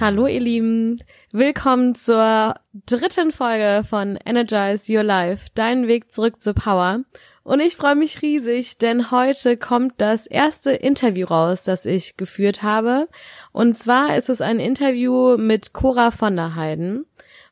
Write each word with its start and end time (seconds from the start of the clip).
Hallo 0.00 0.26
ihr 0.26 0.40
Lieben, 0.40 0.98
willkommen 1.30 1.94
zur 1.94 2.54
dritten 2.86 3.32
Folge 3.32 3.84
von 3.86 4.18
Energize 4.24 4.90
Your 4.90 5.02
Life, 5.02 5.48
dein 5.54 5.88
Weg 5.88 6.10
zurück 6.10 6.40
zur 6.40 6.54
Power. 6.54 7.00
Und 7.42 7.60
ich 7.60 7.76
freue 7.76 7.96
mich 7.96 8.22
riesig, 8.22 8.78
denn 8.78 9.10
heute 9.10 9.58
kommt 9.58 9.92
das 9.98 10.26
erste 10.26 10.70
Interview 10.70 11.26
raus, 11.26 11.64
das 11.64 11.84
ich 11.84 12.16
geführt 12.16 12.62
habe. 12.62 13.08
Und 13.52 13.76
zwar 13.76 14.16
ist 14.16 14.30
es 14.30 14.40
ein 14.40 14.58
Interview 14.58 15.36
mit 15.36 15.74
Cora 15.74 16.12
von 16.12 16.34
der 16.34 16.54
Heiden. 16.54 17.04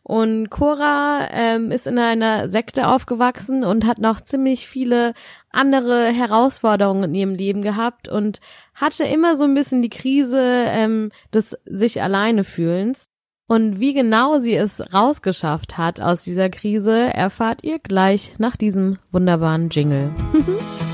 Und 0.03 0.49
Cora 0.49 1.29
ähm, 1.31 1.71
ist 1.71 1.87
in 1.87 1.99
einer 1.99 2.49
Sekte 2.49 2.89
aufgewachsen 2.89 3.63
und 3.63 3.85
hat 3.85 3.99
noch 3.99 4.23
ziemlich 4.23 4.67
viele 4.67 5.13
andere 5.51 6.07
Herausforderungen 6.07 7.05
in 7.05 7.15
ihrem 7.15 7.35
Leben 7.35 7.63
gehabt 7.63 8.09
und 8.09 8.41
hatte 8.75 9.05
immer 9.05 9.37
so 9.37 9.45
ein 9.45 9.55
bisschen 9.55 9.83
die 9.83 9.91
Krise 9.91 10.41
ähm, 10.41 11.11
des 11.33 11.57
sich 11.65 12.03
alleine 12.03 12.45
fühlens. 12.45 13.09
Und 13.47 13.81
wie 13.81 13.95
genau 13.95 14.41
sie 14.41 14.55
es 14.55 14.93
rausgeschafft 14.93 15.79
hat 15.79 16.01
aus 16.01 16.23
dieser 16.23 16.51
Krise, 16.51 17.15
erfahrt 17.15 17.65
ihr 17.65 17.79
gleich 17.79 18.35
nach 18.39 18.57
diesem 18.57 18.99
wunderbaren 19.11 19.71
Jingle. 19.71 20.11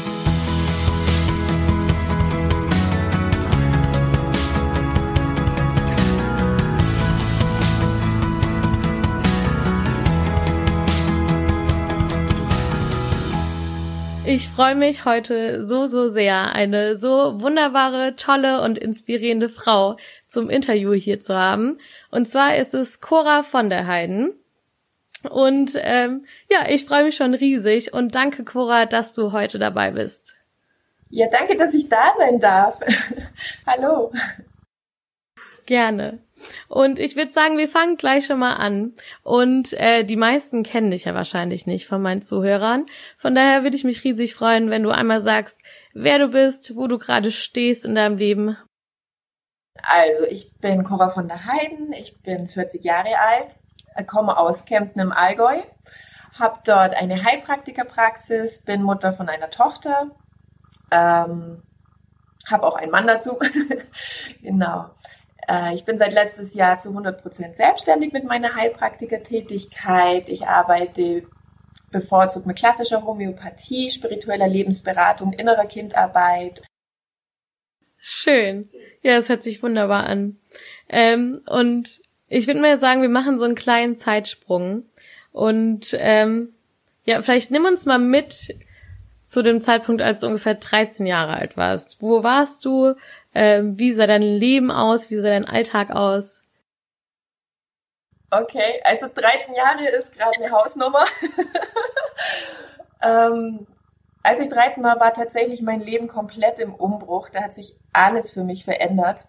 Ich 14.27 14.49
freue 14.49 14.75
mich 14.75 15.05
heute 15.05 15.63
so, 15.63 15.85
so 15.85 16.09
sehr, 16.09 16.55
eine 16.55 16.97
so 16.97 17.43
wunderbare, 17.43 18.17
tolle 18.17 18.63
und 18.63 18.79
inspirierende 18.79 19.51
Frau 19.51 19.99
zum 20.29 20.49
Interview 20.49 20.95
hier 20.95 21.21
zu 21.21 21.37
haben. 21.37 21.77
Und 22.11 22.27
zwar 22.27 22.57
ist 22.57 22.73
es 22.73 23.03
Cora 23.03 23.43
von 23.43 23.69
der 23.69 23.87
Heiden. 23.87 24.33
Und 25.29 25.73
ähm, 25.77 26.25
ja, 26.51 26.71
ich 26.71 26.87
freue 26.87 27.05
mich 27.05 27.17
schon 27.17 27.35
riesig 27.35 27.93
und 27.93 28.15
danke, 28.15 28.45
Cora, 28.45 28.87
dass 28.87 29.15
du 29.15 29.33
heute 29.33 29.59
dabei 29.59 29.91
bist. 29.91 30.35
Ja, 31.11 31.27
danke, 31.31 31.57
dass 31.57 31.75
ich 31.75 31.91
da 31.91 32.15
sein 32.17 32.41
darf. 32.41 32.81
Hallo. 33.67 34.11
Gerne. 35.67 36.19
Und 36.69 36.99
ich 36.99 37.17
würde 37.17 37.33
sagen, 37.33 37.59
wir 37.59 37.69
fangen 37.69 37.97
gleich 37.97 38.27
schon 38.27 38.39
mal 38.39 38.55
an. 38.55 38.95
Und 39.23 39.73
äh, 39.75 40.05
die 40.05 40.17
meisten 40.17 40.63
kennen 40.63 40.91
dich 40.91 41.05
ja 41.05 41.15
wahrscheinlich 41.15 41.67
nicht 41.67 41.87
von 41.87 42.03
meinen 42.03 42.23
Zuhörern. 42.23 42.87
Von 43.17 43.35
daher 43.35 43.63
würde 43.63 43.77
ich 43.77 43.85
mich 43.85 44.05
riesig 44.05 44.35
freuen, 44.35 44.71
wenn 44.71 44.83
du 44.83 44.91
einmal 44.91 45.21
sagst, 45.21 45.59
wer 45.95 46.19
du 46.19 46.29
bist, 46.29 46.77
wo 46.77 46.87
du 46.87 46.99
gerade 46.99 47.31
stehst 47.31 47.85
in 47.85 47.95
deinem 47.95 48.19
Leben. 48.19 48.57
Also, 49.83 50.25
ich 50.31 50.57
bin 50.59 50.85
Cora 50.85 51.09
von 51.09 51.29
der 51.29 51.45
Heiden, 51.47 51.93
ich 51.93 52.21
bin 52.23 52.49
40 52.49 52.85
Jahre 52.85 53.19
alt, 53.19 53.57
komme 54.07 54.37
aus 54.37 54.65
Kempten 54.65 55.01
im 55.01 55.13
Allgäu, 55.13 55.59
habe 56.39 56.61
dort 56.65 56.95
eine 56.95 57.25
Heilpraktikerpraxis, 57.25 58.63
bin 58.63 58.83
Mutter 58.83 59.13
von 59.13 59.29
einer 59.29 59.51
Tochter, 59.51 60.11
ähm, 60.91 61.63
habe 62.51 62.67
auch 62.67 62.77
einen 62.77 62.91
Mann 62.91 63.07
dazu. 63.07 63.39
genau. 64.43 64.91
Äh, 65.49 65.75
ich 65.75 65.85
bin 65.85 65.99
seit 65.99 66.13
letztes 66.13 66.55
Jahr 66.55 66.79
zu 66.79 66.91
100 66.91 67.23
Prozent 67.23 67.57
selbstständig 67.57 68.13
mit 68.13 68.25
meiner 68.25 68.55
Heilpraktikertätigkeit. 68.55 70.29
Ich 70.29 70.47
arbeite 70.47 71.25
bevorzugt 71.93 72.47
mit 72.47 72.57
klassischer 72.57 73.05
Homöopathie, 73.05 73.91
spiritueller 73.91 74.49
Lebensberatung, 74.49 75.33
innerer 75.33 75.67
Kindarbeit. 75.67 76.63
Schön. 77.99 78.69
Ja, 79.03 79.17
es 79.17 79.29
hört 79.29 79.43
sich 79.43 79.63
wunderbar 79.63 80.05
an. 80.05 80.37
Ähm, 80.89 81.41
und 81.47 82.01
ich 82.29 82.47
würde 82.47 82.61
mal 82.61 82.79
sagen, 82.79 83.03
wir 83.03 83.09
machen 83.09 83.39
so 83.39 83.45
einen 83.45 83.55
kleinen 83.55 83.97
Zeitsprung. 83.97 84.85
Und 85.33 85.97
ähm, 85.99 86.53
ja, 87.07 87.23
vielleicht 87.23 87.51
nimm 87.51 87.65
uns 87.65 87.87
mal 87.87 87.99
mit 87.99 88.55
zu 89.27 89.43
dem 89.43 89.61
Zeitpunkt, 89.61 90.03
als 90.03 90.21
du 90.21 90.27
ungefähr 90.27 90.55
13 90.55 91.07
Jahre 91.07 91.35
alt 91.35 91.57
warst. 91.57 92.01
Wo 92.01 92.23
warst 92.23 92.65
du? 92.65 92.95
Ähm, 93.35 93.79
wie 93.79 93.91
sah 93.91 94.07
dein 94.07 94.23
Leben 94.23 94.71
aus? 94.71 95.11
Wie 95.11 95.17
sah 95.17 95.29
dein 95.29 95.49
Alltag 95.49 95.91
aus? 95.91 96.43
Okay, 98.31 98.81
also 98.85 99.07
13 99.13 99.55
Jahre 99.55 99.87
ist 99.89 100.13
gerade 100.13 100.37
eine 100.37 100.51
Hausnummer. 100.51 101.05
ähm, 103.03 103.67
als 104.23 104.41
ich 104.41 104.49
13 104.49 104.83
war, 104.83 104.99
war 104.99 105.13
tatsächlich 105.13 105.63
mein 105.63 105.81
Leben 105.81 106.09
komplett 106.09 106.59
im 106.59 106.75
Umbruch. 106.75 107.29
Da 107.29 107.43
hat 107.43 107.55
sich 107.55 107.79
alles 107.93 108.33
für 108.33 108.43
mich 108.43 108.65
verändert. 108.65 109.27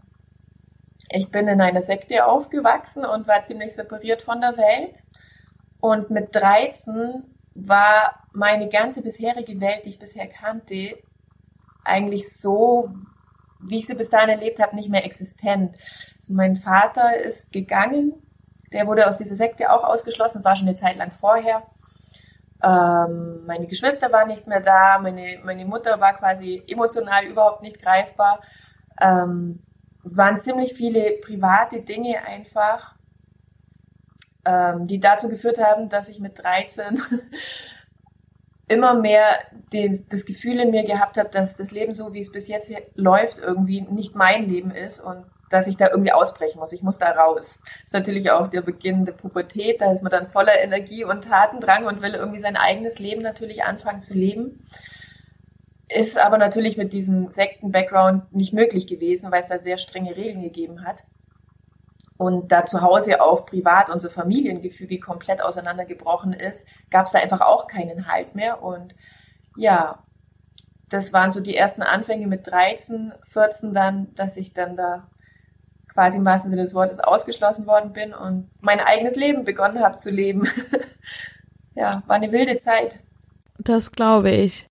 Ich 1.12 1.30
bin 1.32 1.48
in 1.48 1.62
einer 1.62 1.82
Sekte 1.82 2.26
aufgewachsen 2.26 3.06
und 3.06 3.28
war 3.28 3.44
ziemlich 3.44 3.76
separiert 3.76 4.22
von 4.22 4.42
der 4.42 4.58
Welt. 4.58 5.04
Und 5.82 6.10
mit 6.10 6.34
13 6.34 7.24
war 7.56 8.24
meine 8.34 8.70
ganze 8.70 9.02
bisherige 9.02 9.60
Welt, 9.62 9.86
die 9.86 9.90
ich 9.90 10.00
bisher 10.00 10.28
kannte, 10.28 10.98
eigentlich 11.84 12.34
so 12.34 12.90
wie 13.60 13.80
ich 13.80 13.88
sie 13.88 13.96
bis 13.96 14.10
dahin 14.10 14.30
erlebt 14.30 14.60
habe, 14.60 14.76
nicht 14.76 14.90
mehr 14.90 15.06
existent. 15.06 15.76
Also 16.18 16.34
mein 16.34 16.56
Vater 16.56 17.18
ist 17.18 17.52
gegangen, 17.52 18.14
der 18.72 18.88
wurde 18.88 19.08
aus 19.08 19.18
dieser 19.18 19.36
Sekte 19.36 19.72
auch 19.72 19.84
ausgeschlossen, 19.84 20.40
das 20.40 20.46
war 20.46 20.56
schon 20.56 20.68
eine 20.68 20.76
Zeit 20.76 20.98
lang 20.98 21.12
vorher. 21.12 21.64
Ähm, 22.64 23.46
meine 23.46 23.68
Geschwister 23.68 24.12
waren 24.12 24.28
nicht 24.28 24.48
mehr 24.48 24.62
da, 24.62 25.00
meine, 25.00 25.40
meine 25.44 25.66
Mutter 25.66 26.00
war 26.00 26.14
quasi 26.14 26.64
emotional 26.68 27.26
überhaupt 27.26 27.62
nicht 27.62 27.82
greifbar. 27.82 28.42
Ähm, 29.00 29.62
es 30.04 30.16
waren 30.18 30.40
ziemlich 30.40 30.74
viele 30.74 31.18
private 31.24 31.82
Dinge 31.82 32.24
einfach, 32.24 32.96
ähm, 34.46 34.88
die 34.88 35.00
dazu 35.00 35.30
geführt 35.30 35.60
haben, 35.60 35.90
dass 35.90 36.10
ich 36.10 36.20
mit 36.20 36.42
13 36.42 37.02
immer 38.68 38.94
mehr 38.96 39.40
den, 39.74 40.06
das 40.10 40.26
Gefühl 40.26 40.60
in 40.60 40.72
mir 40.72 40.84
gehabt 40.84 41.18
habe, 41.18 41.30
dass 41.30 41.56
das 41.56 41.72
Leben 41.72 41.94
so, 41.94 42.14
wie 42.14 42.20
es 42.20 42.32
bis 42.32 42.48
jetzt 42.48 42.72
läuft, 42.96 43.40
irgendwie 43.40 43.82
nicht 43.82 44.16
mein 44.16 44.50
Leben 44.50 44.72
ist 44.72 45.00
und 45.00 45.24
dass 45.50 45.68
ich 45.68 45.78
da 45.78 45.90
irgendwie 45.90 46.12
ausbrechen 46.12 46.60
muss. 46.60 46.74
Ich 46.74 46.82
muss 46.82 46.98
da 46.98 47.12
raus. 47.12 47.60
Das 47.62 47.86
ist 47.86 47.94
natürlich 47.94 48.32
auch 48.32 48.48
der 48.48 48.62
Beginn 48.62 49.06
der 49.06 49.14
Pubertät. 49.14 49.80
Da 49.80 49.92
ist 49.92 50.02
man 50.02 50.12
dann 50.12 50.28
voller 50.28 50.60
Energie 50.60 51.04
und 51.04 51.26
Tatendrang 51.26 51.86
und 51.86 52.02
will 52.02 52.16
irgendwie 52.16 52.40
sein 52.40 52.58
eigenes 52.58 52.98
Leben 52.98 53.22
natürlich 53.22 53.64
anfangen 53.64 54.02
zu 54.02 54.16
leben. 54.16 54.66
Ist 55.88 56.18
aber 56.18 56.40
natürlich 56.40 56.78
mit 56.78 56.94
diesem 56.94 57.32
Sekten-Background 57.32 58.34
nicht 58.34 58.54
möglich 58.54 58.88
gewesen, 58.88 59.32
weil 59.32 59.42
es 59.42 59.48
da 59.48 59.60
sehr 59.60 59.78
strenge 59.78 60.16
Regeln 60.16 60.42
gegeben 60.42 60.84
hat 60.84 61.04
und 62.18 62.52
da 62.52 62.66
zu 62.66 62.82
Hause 62.82 63.22
auch 63.22 63.46
privat 63.46 63.90
unser 63.90 64.10
Familiengefüge 64.10 65.00
komplett 65.00 65.42
auseinandergebrochen 65.42 66.34
ist, 66.34 66.68
gab 66.90 67.06
es 67.06 67.12
da 67.12 67.20
einfach 67.20 67.42
auch 67.42 67.68
keinen 67.68 68.08
Halt 68.08 68.36
mehr. 68.36 68.64
Und 68.64 68.96
ja, 69.58 70.04
das 70.90 71.12
waren 71.12 71.34
so 71.34 71.42
die 71.42 71.56
ersten 71.56 71.82
Anfänge 71.82 72.28
mit 72.28 72.48
13, 72.48 73.14
14 73.24 73.74
dann, 73.74 74.14
dass 74.16 74.38
ich 74.38 74.54
dann 74.54 74.78
da 74.78 75.10
quasi 75.88 76.18
im 76.18 76.26
wahrsten 76.26 76.52
Sinne 76.52 76.64
des 76.64 76.74
Wortes 76.74 77.00
ausgeschlossen 77.00 77.68
worden 77.68 77.92
bin 77.92 78.14
und 78.14 78.50
mein 78.62 78.80
eigenes 78.80 79.16
Leben 79.16 79.44
begonnen 79.44 79.82
habe 79.82 79.98
zu 79.98 80.10
leben. 80.10 80.48
ja, 81.76 82.02
war 82.08 82.16
eine 82.16 82.32
wilde 82.32 82.56
Zeit. 82.58 83.00
Das 83.58 83.92
glaube 83.92 84.32
ich. 84.32 84.70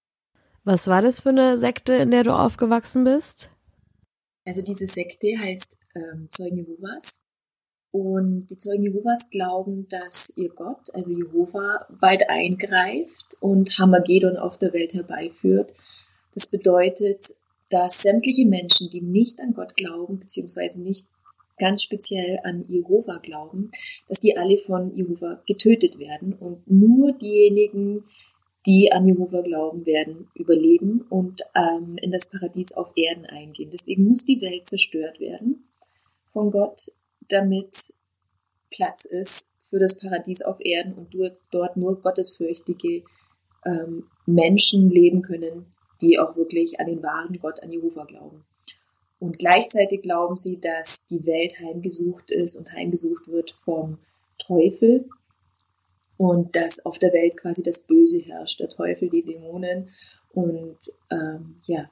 Was 0.65 0.89
war 0.89 1.03
das 1.03 1.21
für 1.21 1.29
eine 1.31 1.59
Sekte, 1.59 1.95
in 1.95 2.11
der 2.11 2.23
du 2.23 2.33
aufgewachsen 2.33 3.05
bist? 3.05 3.51
Also 4.47 4.63
diese 4.63 4.87
Sekte 4.87 5.29
heißt 5.39 5.77
ähm, 5.95 6.29
Zeugen 6.31 6.59
Jehovas 6.59 7.24
und 7.95 8.49
die 8.51 8.59
Zeugen 8.59 8.83
Jehovas 8.83 9.31
glauben, 9.31 9.87
dass 9.89 10.33
ihr 10.37 10.49
Gott, 10.49 10.93
also 10.95 11.13
Jehova, 11.13 11.87
bald 12.01 12.29
eingreift 12.29 13.37
und 13.39 13.79
Hamagedon 13.79 14.37
auf 14.37 14.59
der 14.59 14.73
Welt 14.73 14.95
herbeiführt. 14.95 15.73
Das 16.35 16.51
bedeutet, 16.51 17.25
dass 17.71 18.03
sämtliche 18.03 18.47
Menschen, 18.49 18.91
die 18.91 19.01
nicht 19.01 19.41
an 19.41 19.53
Gott 19.53 19.77
glauben, 19.77 20.19
beziehungsweise 20.19 20.83
nicht 20.83 21.07
ganz 21.57 21.85
speziell 21.85 22.41
an 22.43 22.65
Jehova 22.67 23.19
glauben, 23.19 23.71
dass 24.09 24.19
die 24.19 24.37
alle 24.37 24.59
von 24.59 24.97
Jehova 24.97 25.41
getötet 25.47 26.01
werden 26.01 26.33
und 26.33 26.69
nur 26.69 27.13
diejenigen, 27.13 28.03
die 28.67 28.91
an 28.91 29.07
Jehova 29.07 29.43
glauben, 29.43 29.87
werden 29.87 30.27
überleben 30.35 31.07
und 31.11 31.43
ähm, 31.55 31.97
in 32.03 32.11
das 32.11 32.29
Paradies 32.29 32.73
auf 32.73 32.91
Erden 32.97 33.27
eingehen. 33.27 33.71
Deswegen 33.73 34.03
muss 34.03 34.25
die 34.25 34.41
Welt 34.41 34.67
zerstört 34.67 35.21
werden 35.21 35.69
von 36.27 36.51
Gott, 36.51 36.89
damit 37.29 37.93
Platz 38.71 39.05
ist 39.05 39.47
für 39.63 39.79
das 39.79 39.99
Paradies 39.99 40.43
auf 40.43 40.59
Erden 40.61 40.95
und 40.95 41.15
dort 41.51 41.77
nur 41.77 42.01
gottesfürchtige 42.01 43.05
ähm, 43.65 44.09
Menschen 44.27 44.91
leben 44.91 45.23
können, 45.23 45.67
die 46.03 46.19
auch 46.19 46.37
wirklich 46.37 46.81
an 46.81 46.87
den 46.87 47.03
wahren 47.03 47.39
Gott, 47.41 47.63
an 47.63 47.73
Jehova 47.73 48.05
glauben. 48.05 48.45
Und 49.19 49.39
gleichzeitig 49.39 50.03
glauben 50.03 50.37
sie, 50.37 50.61
dass 50.61 51.07
die 51.07 51.25
Welt 51.25 51.59
heimgesucht 51.59 52.31
ist 52.31 52.57
und 52.57 52.73
heimgesucht 52.73 53.29
wird 53.29 53.51
vom 53.53 53.99
Teufel 54.39 55.09
und 56.17 56.55
dass 56.55 56.85
auf 56.85 56.99
der 56.99 57.13
Welt 57.13 57.37
quasi 57.37 57.63
das 57.63 57.87
Böse 57.87 58.19
herrscht, 58.21 58.61
der 58.61 58.69
Teufel, 58.69 59.09
die 59.09 59.25
Dämonen 59.25 59.91
und 60.33 60.79
ähm, 61.11 61.57
ja, 61.63 61.91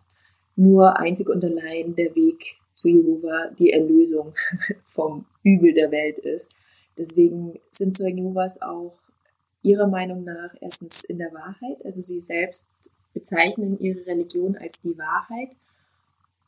nur 0.56 0.98
einzig 0.98 1.28
und 1.28 1.44
allein 1.44 1.94
der 1.94 2.14
Weg 2.14 2.58
so 2.74 2.88
Jehova 2.88 3.50
die 3.58 3.72
Erlösung 3.72 4.34
vom 4.84 5.26
Übel 5.42 5.74
der 5.74 5.90
Welt 5.90 6.18
ist. 6.18 6.50
Deswegen 6.96 7.58
sind 7.70 7.96
Zeugen 7.96 8.18
Jehovas 8.18 8.60
auch 8.60 8.98
ihrer 9.62 9.86
Meinung 9.86 10.24
nach 10.24 10.54
erstens 10.60 11.04
in 11.04 11.18
der 11.18 11.32
Wahrheit, 11.32 11.84
also 11.84 12.02
sie 12.02 12.20
selbst 12.20 12.68
bezeichnen 13.14 13.78
ihre 13.78 14.06
Religion 14.06 14.56
als 14.56 14.80
die 14.80 14.98
Wahrheit 14.98 15.50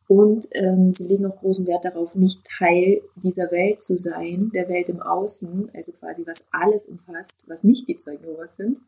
und 0.06 0.48
ähm, 0.52 0.92
sie 0.92 1.08
legen 1.08 1.26
auch 1.26 1.38
großen 1.38 1.66
Wert 1.66 1.84
darauf, 1.84 2.14
nicht 2.14 2.44
Teil 2.44 3.02
dieser 3.16 3.50
Welt 3.50 3.80
zu 3.80 3.96
sein, 3.96 4.50
der 4.54 4.68
Welt 4.68 4.88
im 4.90 5.00
Außen, 5.00 5.70
also 5.74 5.92
quasi 5.92 6.26
was 6.26 6.46
alles 6.50 6.86
umfasst, 6.86 7.44
was 7.46 7.64
nicht 7.64 7.88
die 7.88 7.96
Zeugen 7.96 8.24
Jehovas 8.24 8.56
sind. 8.56 8.80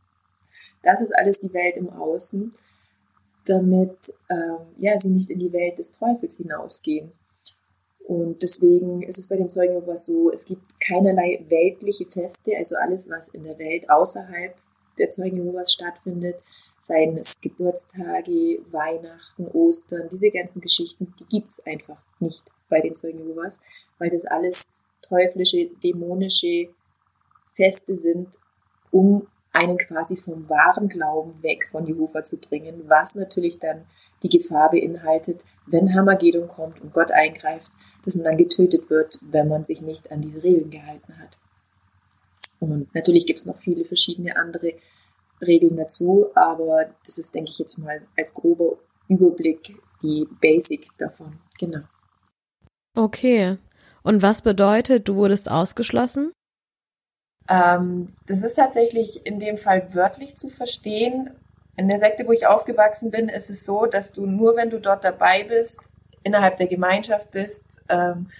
Das 0.83 1.01
ist 1.01 1.17
alles 1.17 1.41
die 1.41 1.53
Welt 1.55 1.77
im 1.79 1.89
Außen, 1.89 2.51
damit 3.47 3.97
ähm, 4.29 4.59
ja, 4.79 4.99
sie 4.99 5.09
nicht 5.09 5.31
in 5.31 5.39
die 5.39 5.53
Welt 5.53 5.79
des 5.79 5.91
Teufels 5.93 6.37
hinausgehen. 6.37 7.13
Und 8.07 8.41
deswegen 8.41 9.03
ist 9.03 9.19
es 9.19 9.27
bei 9.27 9.37
den 9.37 9.51
Zeugen 9.51 9.75
Jehovas 9.75 10.07
so, 10.07 10.31
es 10.31 10.45
gibt 10.45 10.79
keinerlei 10.81 11.45
weltliche 11.49 12.07
Feste, 12.07 12.57
also 12.57 12.77
alles, 12.77 13.11
was 13.11 13.29
in 13.29 13.43
der 13.43 13.59
Welt 13.59 13.91
außerhalb 13.91 14.55
der 14.97 15.09
Zeugen 15.09 15.39
Jehovas 15.39 15.73
stattfindet, 15.73 16.37
seien 16.81 17.19
es 17.19 17.41
Geburtstage, 17.41 18.61
Weihnachten, 18.71 19.49
Ostern, 19.49 20.09
diese 20.09 20.31
ganzen 20.31 20.61
Geschichten, 20.61 21.15
die 21.19 21.25
gibt 21.25 21.51
es 21.51 21.67
einfach 21.67 21.99
nicht 22.21 22.53
bei 22.69 22.81
den 22.81 22.95
Zeugen 22.95 23.27
Jehovas, 23.27 23.61
weil 23.99 24.11
das 24.11 24.25
alles 24.25 24.69
teuflische, 25.03 25.67
dämonische 25.83 26.69
Feste 27.55 27.97
sind, 27.97 28.37
um 28.93 29.27
einen 29.57 29.79
quasi 29.79 30.17
vom 30.17 30.49
wahren 30.51 30.89
Glauben 30.89 31.43
weg 31.43 31.67
von 31.71 31.87
Jehova 31.87 32.23
zu 32.23 32.39
bringen, 32.39 32.85
was 32.89 33.15
natürlich 33.15 33.59
dann 33.59 33.87
die 34.23 34.29
Gefahr 34.29 34.71
beinhaltet, 34.71 35.45
wenn 35.67 35.95
Hamagedon 35.95 36.47
kommt 36.47 36.81
und 36.83 36.93
Gott 36.93 37.11
eingreift, 37.11 37.73
dass 38.05 38.17
man 38.17 38.25
dann 38.25 38.37
getötet 38.37 38.91
wird, 38.91 39.19
wenn 39.31 39.49
man 39.49 39.65
sich 39.65 39.81
nicht 39.81 40.13
an 40.13 40.21
diese 40.21 40.43
Regeln 40.43 40.71
gehalten 40.71 41.19
hat. 41.19 41.39
Und 42.61 42.95
natürlich 42.95 43.27
gibt 43.27 43.39
es 43.39 43.47
noch 43.47 43.59
viele 43.59 43.85
verschiedene 43.85 44.37
andere 44.37 44.75
Regeln 45.41 45.77
dazu, 45.77 46.27
aber 46.35 46.91
das 47.05 47.19
ist, 47.19 47.35
denke 47.35 47.51
ich, 47.51 47.59
jetzt 47.59 47.79
mal 47.79 48.03
als 48.17 48.35
grober 48.35 48.77
Überblick 49.09 49.75
die 50.03 50.27
Basic 50.41 50.87
davon. 50.99 51.39
Genau. 51.59 51.83
Okay. 52.95 53.57
Und 54.03 54.23
was 54.23 54.43
bedeutet, 54.43 55.09
du 55.09 55.17
wurdest 55.17 55.51
ausgeschlossen? 55.51 56.33
Ähm, 57.49 58.15
das 58.27 58.43
ist 58.43 58.55
tatsächlich 58.55 59.25
in 59.25 59.39
dem 59.39 59.57
Fall 59.57 59.95
wörtlich 59.95 60.37
zu 60.37 60.49
verstehen. 60.49 61.31
In 61.77 61.89
der 61.89 61.99
Sekte, 61.99 62.27
wo 62.27 62.33
ich 62.33 62.47
aufgewachsen 62.47 63.11
bin, 63.11 63.29
ist 63.29 63.51
es 63.51 63.67
so, 63.67 63.87
dass 63.87 64.13
du 64.13 64.27
nur, 64.27 64.57
wenn 64.57 64.71
du 64.71 64.81
dort 64.81 65.05
dabei 65.05 65.45
bist, 65.45 65.79
innerhalb 66.23 66.57
der 66.57 66.67
Gemeinschaft 66.67 67.31
bist, 67.31 67.83
ähm, 67.89 68.31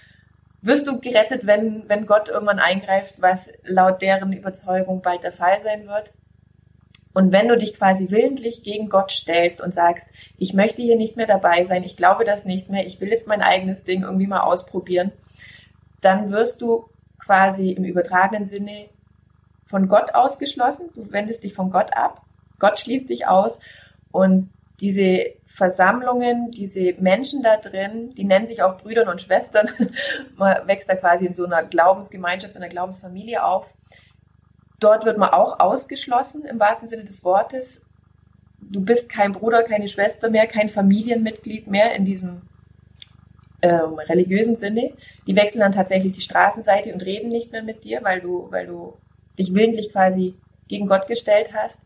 wirst 0.61 0.87
du 0.87 0.99
gerettet, 0.99 1.47
wenn, 1.47 1.87
wenn 1.87 2.05
Gott 2.05 2.29
irgendwann 2.29 2.59
eingreift, 2.59 3.21
was 3.21 3.49
laut 3.63 4.01
deren 4.01 4.33
Überzeugung 4.33 5.01
bald 5.01 5.23
der 5.23 5.31
Fall 5.31 5.61
sein 5.63 5.87
wird. 5.87 6.11
Und 7.13 7.31
wenn 7.31 7.47
du 7.47 7.57
dich 7.57 7.73
quasi 7.73 8.11
willentlich 8.11 8.61
gegen 8.63 8.89
Gott 8.89 9.11
stellst 9.11 9.61
und 9.61 9.73
sagst, 9.73 10.09
ich 10.37 10.53
möchte 10.53 10.81
hier 10.81 10.97
nicht 10.97 11.15
mehr 11.15 11.25
dabei 11.25 11.63
sein, 11.63 11.83
ich 11.83 11.95
glaube 11.95 12.25
das 12.25 12.45
nicht 12.45 12.69
mehr, 12.69 12.85
ich 12.85 12.99
will 12.99 13.09
jetzt 13.09 13.27
mein 13.27 13.41
eigenes 13.41 13.83
Ding 13.83 14.03
irgendwie 14.03 14.27
mal 14.27 14.41
ausprobieren, 14.41 15.11
dann 16.01 16.29
wirst 16.29 16.61
du 16.61 16.89
quasi 17.17 17.71
im 17.71 17.85
übertragenen 17.85 18.45
Sinne 18.45 18.89
von 19.67 19.87
Gott 19.87 20.15
ausgeschlossen. 20.15 20.89
Du 20.95 21.11
wendest 21.11 21.43
dich 21.43 21.53
von 21.53 21.71
Gott 21.71 21.95
ab. 21.95 22.21
Gott 22.59 22.79
schließt 22.79 23.09
dich 23.09 23.27
aus. 23.27 23.59
Und 24.11 24.49
diese 24.79 25.25
Versammlungen, 25.45 26.51
diese 26.51 26.93
Menschen 26.99 27.41
da 27.41 27.57
drin, 27.57 28.09
die 28.11 28.25
nennen 28.25 28.47
sich 28.47 28.61
auch 28.61 28.77
Brüder 28.77 29.09
und 29.09 29.21
Schwestern. 29.21 29.69
Man 30.35 30.67
wächst 30.67 30.87
da 30.87 30.95
quasi 30.95 31.25
in 31.25 31.33
so 31.33 31.45
einer 31.45 31.63
Glaubensgemeinschaft, 31.63 32.55
in 32.55 32.61
einer 32.61 32.69
Glaubensfamilie 32.69 33.43
auf. 33.43 33.73
Dort 34.79 35.05
wird 35.05 35.17
man 35.17 35.29
auch 35.29 35.59
ausgeschlossen 35.59 36.45
im 36.45 36.59
wahrsten 36.59 36.87
Sinne 36.87 37.03
des 37.03 37.23
Wortes. 37.23 37.81
Du 38.59 38.81
bist 38.81 39.09
kein 39.09 39.31
Bruder, 39.31 39.63
keine 39.63 39.87
Schwester 39.87 40.29
mehr, 40.29 40.45
kein 40.45 40.69
Familienmitglied 40.69 41.65
mehr 41.65 41.95
in 41.95 42.05
diesem 42.05 42.43
ähm, 43.63 43.95
religiösen 43.95 44.55
Sinne. 44.55 44.91
Die 45.25 45.35
wechseln 45.35 45.61
dann 45.61 45.71
tatsächlich 45.71 46.13
die 46.13 46.21
Straßenseite 46.21 46.93
und 46.93 47.03
reden 47.03 47.29
nicht 47.29 47.51
mehr 47.51 47.63
mit 47.63 47.85
dir, 47.85 48.03
weil 48.03 48.21
du, 48.21 48.51
weil 48.51 48.67
du 48.67 48.93
dich 49.37 49.53
willentlich 49.53 49.91
quasi 49.91 50.35
gegen 50.67 50.87
Gott 50.87 51.07
gestellt 51.07 51.51
hast. 51.53 51.81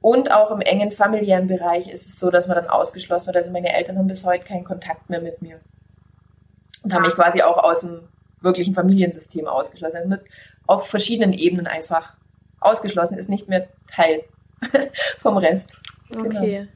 Und 0.00 0.32
auch 0.32 0.50
im 0.50 0.60
engen 0.60 0.92
familiären 0.92 1.48
Bereich 1.48 1.88
ist 1.88 2.06
es 2.06 2.18
so, 2.18 2.30
dass 2.30 2.46
man 2.46 2.56
dann 2.56 2.68
ausgeschlossen 2.68 3.26
wird. 3.26 3.36
Also 3.36 3.52
meine 3.52 3.74
Eltern 3.74 3.98
haben 3.98 4.06
bis 4.06 4.24
heute 4.24 4.44
keinen 4.44 4.64
Kontakt 4.64 5.10
mehr 5.10 5.20
mit 5.20 5.42
mir. 5.42 5.60
Und 6.82 6.94
haben 6.94 7.02
mich 7.02 7.14
quasi 7.14 7.42
auch 7.42 7.58
aus 7.58 7.80
dem 7.80 8.08
wirklichen 8.40 8.74
Familiensystem 8.74 9.46
ausgeschlossen. 9.46 9.96
Also 9.96 10.08
mit, 10.08 10.20
auf 10.66 10.86
verschiedenen 10.86 11.32
Ebenen 11.32 11.66
einfach 11.66 12.14
ausgeschlossen, 12.60 13.18
ist 13.18 13.28
nicht 13.28 13.48
mehr 13.48 13.68
Teil 13.92 14.22
vom 15.18 15.36
Rest. 15.36 15.80
Okay. 16.16 16.58
Genau. 16.58 16.68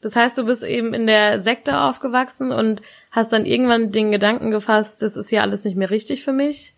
Das 0.00 0.14
heißt, 0.14 0.38
du 0.38 0.44
bist 0.44 0.62
eben 0.62 0.94
in 0.94 1.06
der 1.06 1.42
Sekte 1.42 1.80
aufgewachsen 1.80 2.52
und 2.52 2.82
hast 3.10 3.32
dann 3.32 3.46
irgendwann 3.46 3.90
den 3.90 4.12
Gedanken 4.12 4.50
gefasst, 4.50 5.02
das 5.02 5.16
ist 5.16 5.32
ja 5.32 5.42
alles 5.42 5.64
nicht 5.64 5.76
mehr 5.76 5.90
richtig 5.90 6.22
für 6.22 6.32
mich. 6.32 6.74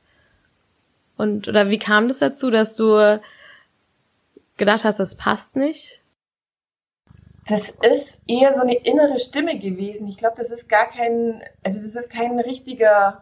Und 1.20 1.48
oder 1.48 1.68
wie 1.68 1.78
kam 1.78 2.08
das 2.08 2.20
dazu, 2.20 2.50
dass 2.50 2.76
du 2.76 3.20
gedacht 4.56 4.84
hast, 4.84 5.00
das 5.00 5.16
passt 5.16 5.54
nicht? 5.54 6.00
Das 7.46 7.70
ist 7.70 8.20
eher 8.26 8.54
so 8.54 8.62
eine 8.62 8.74
innere 8.74 9.18
Stimme 9.18 9.58
gewesen. 9.58 10.06
Ich 10.06 10.16
glaube, 10.16 10.36
das 10.36 10.50
ist 10.50 10.68
gar 10.68 10.88
kein, 10.88 11.42
also 11.62 11.80
das 11.82 11.94
ist 11.94 12.10
kein 12.10 12.38
richtiger 12.38 13.20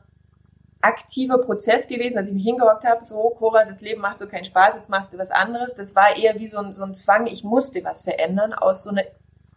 aktiver 0.80 1.38
Prozess 1.38 1.88
gewesen, 1.88 2.14
dass 2.14 2.28
ich 2.28 2.34
mich 2.34 2.44
hingehockt 2.44 2.84
habe, 2.84 3.04
so, 3.04 3.30
Cora, 3.30 3.64
das 3.64 3.80
Leben 3.80 4.00
macht 4.00 4.20
so 4.20 4.28
keinen 4.28 4.44
Spaß, 4.44 4.76
jetzt 4.76 4.90
machst 4.90 5.12
du 5.12 5.18
was 5.18 5.32
anderes. 5.32 5.74
Das 5.74 5.96
war 5.96 6.16
eher 6.16 6.38
wie 6.38 6.46
so 6.46 6.58
ein, 6.58 6.72
so 6.72 6.84
ein 6.84 6.94
Zwang, 6.94 7.26
ich 7.26 7.42
musste 7.42 7.82
was 7.82 8.04
verändern, 8.04 8.52
aus 8.54 8.84
so 8.84 8.90
einer 8.90 9.02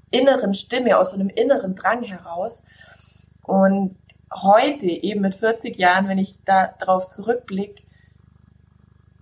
inneren 0.10 0.56
Stimme, 0.56 0.98
aus 0.98 1.12
so 1.12 1.18
einem 1.18 1.30
inneren 1.30 1.76
Drang 1.76 2.02
heraus. 2.02 2.64
Und 3.44 3.98
heute, 4.34 4.88
eben 4.88 5.22
mit 5.22 5.36
40 5.36 5.78
Jahren, 5.78 6.08
wenn 6.08 6.18
ich 6.18 6.38
da 6.44 6.74
drauf 6.80 7.08
zurückblicke, 7.08 7.84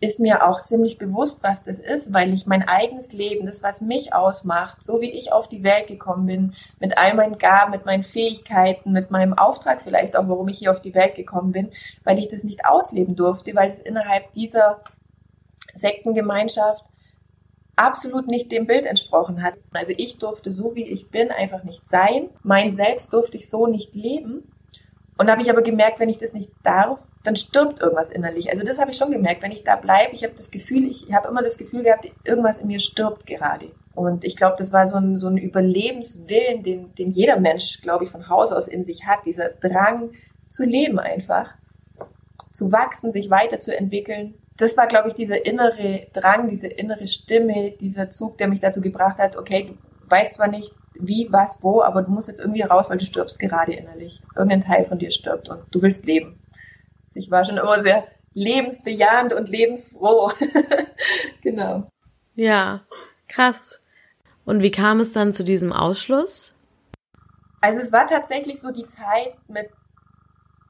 ist 0.01 0.19
mir 0.19 0.47
auch 0.47 0.63
ziemlich 0.63 0.97
bewusst, 0.97 1.43
was 1.43 1.63
das 1.63 1.79
ist, 1.79 2.13
weil 2.13 2.33
ich 2.33 2.45
mein 2.45 2.67
eigenes 2.67 3.11
Leben, 3.13 3.45
das, 3.45 3.63
was 3.63 3.81
mich 3.81 4.13
ausmacht, 4.13 4.83
so 4.83 5.01
wie 5.01 5.11
ich 5.11 5.33
auf 5.33 5.49
die 5.49 5.63
Welt 5.63 5.87
gekommen 5.87 6.25
bin, 6.25 6.53
mit 6.79 6.97
all 6.97 7.13
meinen 7.15 7.37
Gaben, 7.37 7.71
mit 7.71 7.85
meinen 7.85 8.03
Fähigkeiten, 8.03 8.91
mit 8.91 9.11
meinem 9.11 9.33
Auftrag 9.33 9.81
vielleicht 9.81 10.15
auch, 10.15 10.27
warum 10.27 10.47
ich 10.47 10.59
hier 10.59 10.71
auf 10.71 10.81
die 10.81 10.95
Welt 10.95 11.15
gekommen 11.15 11.51
bin, 11.51 11.71
weil 12.03 12.17
ich 12.17 12.29
das 12.29 12.43
nicht 12.43 12.65
ausleben 12.65 13.15
durfte, 13.15 13.53
weil 13.55 13.69
es 13.69 13.79
innerhalb 13.79 14.31
dieser 14.33 14.81
Sektengemeinschaft 15.75 16.85
absolut 17.75 18.27
nicht 18.27 18.51
dem 18.51 18.67
Bild 18.67 18.85
entsprochen 18.85 19.41
hat. 19.41 19.55
Also 19.71 19.93
ich 19.95 20.17
durfte 20.17 20.51
so, 20.51 20.75
wie 20.75 20.87
ich 20.87 21.09
bin, 21.11 21.31
einfach 21.31 21.63
nicht 21.63 21.87
sein. 21.87 22.29
Mein 22.43 22.73
Selbst 22.73 23.13
durfte 23.13 23.37
ich 23.37 23.49
so 23.49 23.67
nicht 23.67 23.95
leben. 23.95 24.51
Und 25.19 25.27
da 25.27 25.33
habe 25.33 25.41
ich 25.41 25.49
aber 25.49 25.61
gemerkt, 25.61 25.99
wenn 25.99 26.07
ich 26.07 26.17
das 26.17 26.31
nicht 26.31 26.49
darf, 26.63 27.05
dann 27.23 27.35
stirbt 27.35 27.81
irgendwas 27.81 28.09
innerlich. 28.09 28.49
Also 28.51 28.63
das 28.63 28.79
habe 28.79 28.91
ich 28.91 28.97
schon 28.97 29.11
gemerkt. 29.11 29.43
Wenn 29.43 29.51
ich 29.51 29.65
da 29.65 29.75
bleibe, 29.75 30.13
ich 30.13 30.23
habe 30.23 30.33
das 30.33 30.49
Gefühl, 30.49 30.89
ich 30.89 31.11
habe 31.11 31.27
immer 31.27 31.43
das 31.43 31.57
Gefühl 31.57 31.83
gehabt, 31.83 32.09
irgendwas 32.23 32.59
in 32.59 32.67
mir 32.67 32.79
stirbt 32.79 33.25
gerade. 33.27 33.69
Und 33.93 34.23
ich 34.23 34.37
glaube, 34.37 34.55
das 34.57 34.71
war 34.71 34.87
so 34.87 34.95
ein, 34.95 35.17
so 35.17 35.27
ein 35.27 35.35
Überlebenswillen, 35.35 36.63
den, 36.63 36.95
den 36.95 37.11
jeder 37.11 37.37
Mensch, 37.37 37.81
glaube 37.81 38.05
ich, 38.05 38.09
von 38.09 38.29
Haus 38.29 38.53
aus 38.53 38.69
in 38.69 38.85
sich 38.85 39.07
hat. 39.07 39.25
Dieser 39.25 39.49
Drang 39.49 40.11
zu 40.47 40.63
leben 40.63 40.99
einfach. 40.99 41.53
Zu 42.53 42.71
wachsen, 42.71 43.11
sich 43.11 43.29
weiterzuentwickeln. 43.29 44.35
Das 44.55 44.77
war, 44.77 44.87
glaube 44.87 45.09
ich, 45.09 45.15
dieser 45.15 45.45
innere 45.45 46.07
Drang, 46.13 46.47
diese 46.47 46.67
innere 46.67 47.07
Stimme, 47.07 47.71
dieser 47.71 48.09
Zug, 48.09 48.37
der 48.37 48.47
mich 48.47 48.61
dazu 48.61 48.79
gebracht 48.79 49.19
hat, 49.19 49.35
okay, 49.35 49.65
du 49.65 50.09
weißt 50.09 50.35
zwar 50.35 50.47
nicht, 50.47 50.73
wie, 50.99 51.27
was, 51.31 51.63
wo, 51.63 51.81
aber 51.81 52.03
du 52.03 52.11
musst 52.11 52.27
jetzt 52.27 52.41
irgendwie 52.41 52.61
raus, 52.61 52.89
weil 52.89 52.97
du 52.97 53.05
stirbst 53.05 53.39
gerade 53.39 53.73
innerlich. 53.73 54.21
Irgendein 54.35 54.61
Teil 54.61 54.83
von 54.83 54.99
dir 54.99 55.11
stirbt 55.11 55.49
und 55.49 55.63
du 55.71 55.81
willst 55.81 56.05
leben. 56.05 56.39
Also 57.05 57.19
ich 57.19 57.31
war 57.31 57.45
schon 57.45 57.57
immer 57.57 57.81
sehr 57.81 58.07
lebensbejahend 58.33 59.33
und 59.33 59.49
lebensfroh. 59.49 60.31
genau. 61.41 61.89
Ja, 62.35 62.81
krass. 63.27 63.81
Und 64.45 64.61
wie 64.61 64.71
kam 64.71 64.99
es 64.99 65.13
dann 65.13 65.33
zu 65.33 65.43
diesem 65.43 65.73
Ausschluss? 65.73 66.55
Also 67.61 67.79
es 67.81 67.91
war 67.91 68.07
tatsächlich 68.07 68.59
so 68.59 68.71
die 68.71 68.85
Zeit 68.85 69.33
mit 69.47 69.69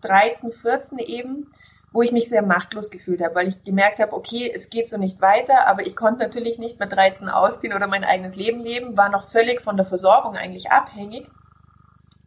13, 0.02 0.52
14 0.52 0.98
eben, 1.00 1.52
wo 1.92 2.02
ich 2.02 2.12
mich 2.12 2.30
sehr 2.30 2.44
machtlos 2.44 2.92
gefühlt 2.92 3.22
habe, 3.22 3.36
weil 3.36 3.48
ich 3.48 3.64
gemerkt 3.64 4.00
habe, 4.00 4.14
okay, 4.14 4.52
es 4.54 4.70
geht 4.70 4.88
so 4.88 4.98
nicht 4.98 5.22
weiter, 5.22 5.68
aber 5.68 5.86
ich 5.86 5.96
konnte 5.96 6.22
natürlich 6.22 6.60
nicht 6.60 6.80
mit 6.80 6.92
13 6.92 7.30
ausziehen 7.30 7.74
oder 7.74 7.88
mein 7.88 8.04
eigenes 8.04 8.36
Leben 8.36 8.62
leben, 8.62 8.96
war 8.96 9.10
noch 9.10 9.26
völlig 9.26 9.62
von 9.62 9.76
der 9.76 9.86
Versorgung 9.86 10.36
eigentlich 10.36 10.72
abhängig. 10.72 11.28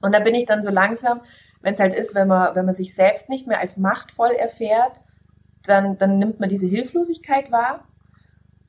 Und 0.01 0.13
da 0.13 0.19
bin 0.19 0.35
ich 0.35 0.47
dann 0.47 0.63
so 0.63 0.71
langsam, 0.71 1.21
wenn 1.61 1.75
es 1.75 1.81
halt 1.81 1.95
ist, 1.95 2.15
wenn 2.15 2.27
man, 2.27 2.57
wenn 2.57 2.65
man 2.65 2.75
sich 2.75 2.95
selbst 2.95 3.29
nicht 3.29 3.47
mehr 3.47 3.61
als 3.61 3.77
machtvoll 3.77 4.33
erfährt, 4.33 5.01
dann, 5.65 5.97
dann 5.97 6.19
nimmt 6.19 6.41
man 6.41 6.49
diese 6.49 6.67
Hilflosigkeit 6.67 7.53
wahr. 7.53 7.85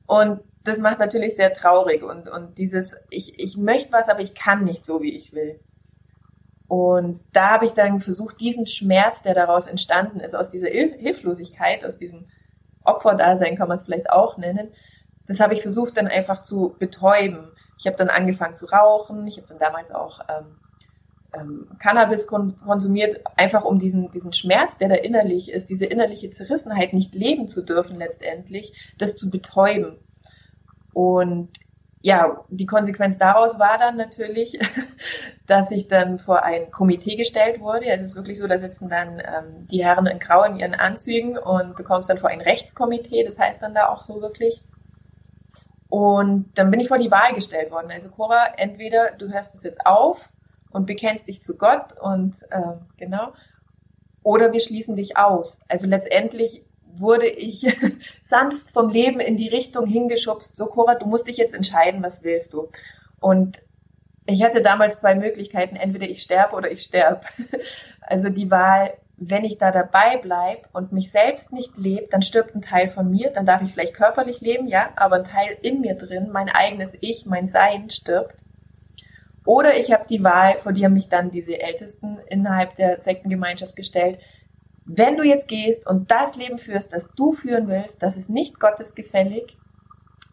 Und 0.06 0.40
das 0.62 0.80
macht 0.80 1.00
natürlich 1.00 1.34
sehr 1.34 1.52
traurig 1.52 2.02
und, 2.02 2.28
und 2.28 2.58
dieses, 2.58 2.96
ich, 3.10 3.38
ich 3.38 3.56
möchte 3.56 3.92
was, 3.92 4.08
aber 4.08 4.20
ich 4.20 4.34
kann 4.34 4.64
nicht 4.64 4.86
so, 4.86 5.02
wie 5.02 5.14
ich 5.14 5.32
will. 5.32 5.58
Und 6.66 7.20
da 7.32 7.50
habe 7.50 7.66
ich 7.66 7.72
dann 7.72 8.00
versucht, 8.00 8.40
diesen 8.40 8.66
Schmerz, 8.66 9.22
der 9.22 9.34
daraus 9.34 9.66
entstanden 9.66 10.20
ist, 10.20 10.34
aus 10.34 10.50
dieser 10.50 10.68
Hilflosigkeit, 10.68 11.84
aus 11.84 11.98
diesem 11.98 12.24
Opferdasein 12.84 13.56
kann 13.56 13.68
man 13.68 13.76
es 13.76 13.84
vielleicht 13.84 14.10
auch 14.10 14.38
nennen, 14.38 14.68
das 15.26 15.40
habe 15.40 15.54
ich 15.54 15.62
versucht 15.62 15.96
dann 15.96 16.06
einfach 16.06 16.42
zu 16.42 16.74
betäuben. 16.78 17.50
Ich 17.78 17.86
habe 17.86 17.96
dann 17.96 18.08
angefangen 18.08 18.54
zu 18.54 18.66
rauchen, 18.66 19.26
ich 19.26 19.38
habe 19.38 19.46
dann 19.48 19.58
damals 19.58 19.90
auch 19.90 20.20
ähm, 20.28 20.58
ähm, 21.34 21.68
Cannabis 21.78 22.26
kon 22.26 22.54
konsumiert, 22.60 23.20
einfach 23.36 23.64
um 23.64 23.78
diesen, 23.78 24.10
diesen 24.10 24.32
Schmerz, 24.32 24.78
der 24.78 24.88
da 24.88 24.94
innerlich 24.96 25.50
ist, 25.50 25.70
diese 25.70 25.86
innerliche 25.86 26.30
Zerrissenheit 26.30 26.92
nicht 26.92 27.14
leben 27.14 27.48
zu 27.48 27.62
dürfen 27.62 27.98
letztendlich, 27.98 28.94
das 28.98 29.14
zu 29.14 29.30
betäuben. 29.30 29.98
Und 30.92 31.50
ja, 32.04 32.44
die 32.50 32.66
Konsequenz 32.66 33.16
daraus 33.16 33.58
war 33.58 33.78
dann 33.78 33.96
natürlich, 33.96 34.58
dass 35.46 35.70
ich 35.70 35.88
dann 35.88 36.18
vor 36.18 36.42
ein 36.42 36.70
Komitee 36.70 37.16
gestellt 37.16 37.60
wurde. 37.60 37.90
Also 37.90 38.04
es 38.04 38.10
ist 38.10 38.16
wirklich 38.16 38.38
so, 38.38 38.46
da 38.46 38.58
sitzen 38.58 38.90
dann 38.90 39.20
ähm, 39.20 39.66
die 39.70 39.82
Herren 39.82 40.04
in 40.04 40.18
Grau 40.18 40.44
in 40.44 40.56
ihren 40.56 40.74
Anzügen 40.74 41.38
und 41.38 41.78
du 41.78 41.82
kommst 41.82 42.10
dann 42.10 42.18
vor 42.18 42.28
ein 42.28 42.42
Rechtskomitee, 42.42 43.24
das 43.24 43.38
heißt 43.38 43.62
dann 43.62 43.72
da 43.72 43.88
auch 43.88 44.02
so 44.02 44.20
wirklich. 44.20 44.62
Und 45.88 46.50
dann 46.56 46.70
bin 46.70 46.80
ich 46.80 46.88
vor 46.88 46.98
die 46.98 47.10
Wahl 47.10 47.32
gestellt 47.32 47.70
worden. 47.70 47.90
Also 47.90 48.10
Cora, 48.10 48.48
entweder 48.58 49.12
du 49.12 49.32
hörst 49.32 49.54
es 49.54 49.62
jetzt 49.62 49.86
auf 49.86 50.28
und 50.72 50.84
bekennst 50.84 51.26
dich 51.26 51.42
zu 51.42 51.56
Gott 51.56 51.98
und 51.98 52.36
äh, 52.50 52.74
genau, 52.98 53.32
oder 54.22 54.52
wir 54.52 54.60
schließen 54.60 54.94
dich 54.94 55.16
aus. 55.16 55.60
Also 55.68 55.86
letztendlich 55.86 56.66
wurde 57.00 57.26
ich 57.26 57.66
sanft 58.22 58.70
vom 58.70 58.88
Leben 58.88 59.20
in 59.20 59.36
die 59.36 59.48
Richtung 59.48 59.86
hingeschubst. 59.86 60.56
So, 60.56 60.66
Cora, 60.66 60.94
du 60.94 61.06
musst 61.06 61.28
dich 61.28 61.36
jetzt 61.36 61.54
entscheiden, 61.54 62.02
was 62.02 62.24
willst 62.24 62.54
du? 62.54 62.68
Und 63.20 63.60
ich 64.26 64.42
hatte 64.42 64.62
damals 64.62 65.00
zwei 65.00 65.14
Möglichkeiten, 65.14 65.76
entweder 65.76 66.08
ich 66.08 66.22
sterbe 66.22 66.56
oder 66.56 66.70
ich 66.70 66.82
sterbe. 66.82 67.20
Also 68.06 68.28
die 68.28 68.50
Wahl, 68.50 68.92
wenn 69.16 69.44
ich 69.44 69.56
da 69.56 69.70
dabei 69.70 70.18
bleib 70.20 70.68
und 70.74 70.92
mich 70.92 71.10
selbst 71.10 71.52
nicht 71.52 71.78
lebe, 71.78 72.06
dann 72.10 72.20
stirbt 72.20 72.54
ein 72.54 72.60
Teil 72.60 72.86
von 72.86 73.10
mir, 73.10 73.30
dann 73.30 73.46
darf 73.46 73.62
ich 73.62 73.72
vielleicht 73.72 73.94
körperlich 73.94 74.42
leben, 74.42 74.68
ja, 74.68 74.90
aber 74.96 75.16
ein 75.16 75.24
Teil 75.24 75.56
in 75.62 75.80
mir 75.80 75.94
drin, 75.94 76.28
mein 76.30 76.50
eigenes 76.50 76.98
Ich, 77.00 77.24
mein 77.24 77.48
Sein 77.48 77.88
stirbt. 77.88 78.44
Oder 79.46 79.78
ich 79.78 79.92
habe 79.92 80.04
die 80.06 80.22
Wahl, 80.22 80.58
vor 80.58 80.72
die 80.72 80.84
haben 80.84 80.94
mich 80.94 81.08
dann 81.08 81.30
diese 81.30 81.60
Ältesten 81.60 82.18
innerhalb 82.28 82.74
der 82.74 83.00
Sektengemeinschaft 83.00 83.76
gestellt. 83.76 84.18
Wenn 84.86 85.16
du 85.16 85.22
jetzt 85.22 85.48
gehst 85.48 85.86
und 85.86 86.10
das 86.10 86.36
Leben 86.36 86.58
führst, 86.58 86.92
das 86.92 87.12
du 87.14 87.32
führen 87.32 87.68
willst, 87.68 88.02
das 88.02 88.16
ist 88.16 88.28
nicht 88.28 88.60
Gottes 88.60 88.94
gefällig, 88.94 89.56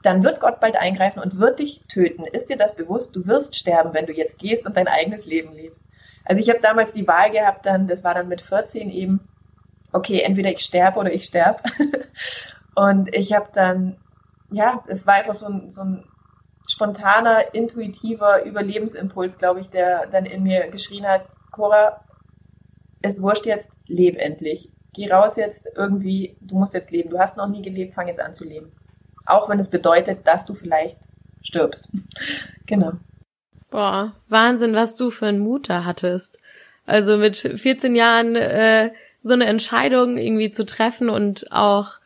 dann 0.02 0.24
wird 0.24 0.40
Gott 0.40 0.60
bald 0.60 0.78
eingreifen 0.78 1.22
und 1.22 1.38
wird 1.38 1.60
dich 1.60 1.82
töten. 1.88 2.26
Ist 2.26 2.50
dir 2.50 2.58
das 2.58 2.76
bewusst? 2.76 3.16
Du 3.16 3.28
wirst 3.28 3.56
sterben, 3.56 3.94
wenn 3.94 4.08
du 4.08 4.14
jetzt 4.14 4.40
gehst 4.40 4.66
und 4.66 4.76
dein 4.76 4.88
eigenes 4.88 5.26
Leben 5.26 5.54
lebst. 5.54 5.88
Also 6.26 6.42
ich 6.42 6.50
habe 6.50 6.60
damals 6.60 6.94
die 6.94 7.08
Wahl 7.08 7.32
gehabt, 7.32 7.66
dann, 7.66 7.88
das 7.88 8.04
war 8.04 8.14
dann 8.14 8.28
mit 8.28 8.42
14 8.42 8.90
eben, 8.90 9.28
okay, 9.94 10.22
entweder 10.22 10.52
ich 10.52 10.60
sterbe 10.60 11.00
oder 11.00 11.14
ich 11.14 11.26
sterbe. 11.26 11.62
und 12.76 13.14
ich 13.16 13.34
habe 13.34 13.50
dann, 13.54 13.98
ja, 14.52 14.84
es 14.88 15.06
war 15.06 15.16
einfach 15.16 15.34
so 15.34 15.48
ein, 15.48 15.70
so 15.70 15.82
ein 15.82 16.04
spontaner, 16.68 17.54
intuitiver 17.54 18.44
Überlebensimpuls, 18.44 19.38
glaube 19.38 19.60
ich, 19.60 19.70
der 19.70 20.08
dann 20.08 20.26
in 20.26 20.44
mir 20.44 20.68
geschrien 20.70 21.08
hat, 21.08 21.26
Cora, 21.52 22.02
es 23.02 23.22
wurscht 23.22 23.46
jetzt, 23.46 23.72
leb 23.88 24.18
endlich. 24.18 24.70
Geh 24.94 25.10
raus 25.10 25.36
jetzt 25.38 25.68
irgendwie, 25.76 26.36
du 26.42 26.58
musst 26.58 26.74
jetzt 26.74 26.92
leben. 26.92 27.10
Du 27.10 27.20
hast 27.20 27.38
noch 27.38 27.48
nie 27.48 27.62
gelebt, 27.62 27.94
fang 27.94 28.08
jetzt 28.08 28.20
an 28.20 28.34
zu 28.34 28.46
leben. 28.46 28.72
Auch 29.26 29.50
wenn 29.50 29.60
es 29.60 29.70
bedeutet, 29.70 30.28
dass 30.28 30.46
du 30.46 30.54
vielleicht 30.54 30.98
stirbst. 31.44 31.90
genau. 32.66 32.94
Boah, 33.70 34.14
Wahnsinn, 34.28 34.74
was 34.74 34.98
du 34.98 35.10
für 35.10 35.28
einen 35.28 35.40
Mut 35.40 35.70
da 35.70 35.86
hattest. 35.86 36.40
Also 36.86 37.18
mit 37.18 37.38
14 37.38 37.96
Jahren 37.96 38.36
äh, 38.36 38.92
so 39.22 39.34
eine 39.34 39.46
Entscheidung 39.46 40.18
irgendwie 40.18 40.52
zu 40.52 40.66
treffen 40.66 41.10
und 41.10 41.52
auch 41.52 42.00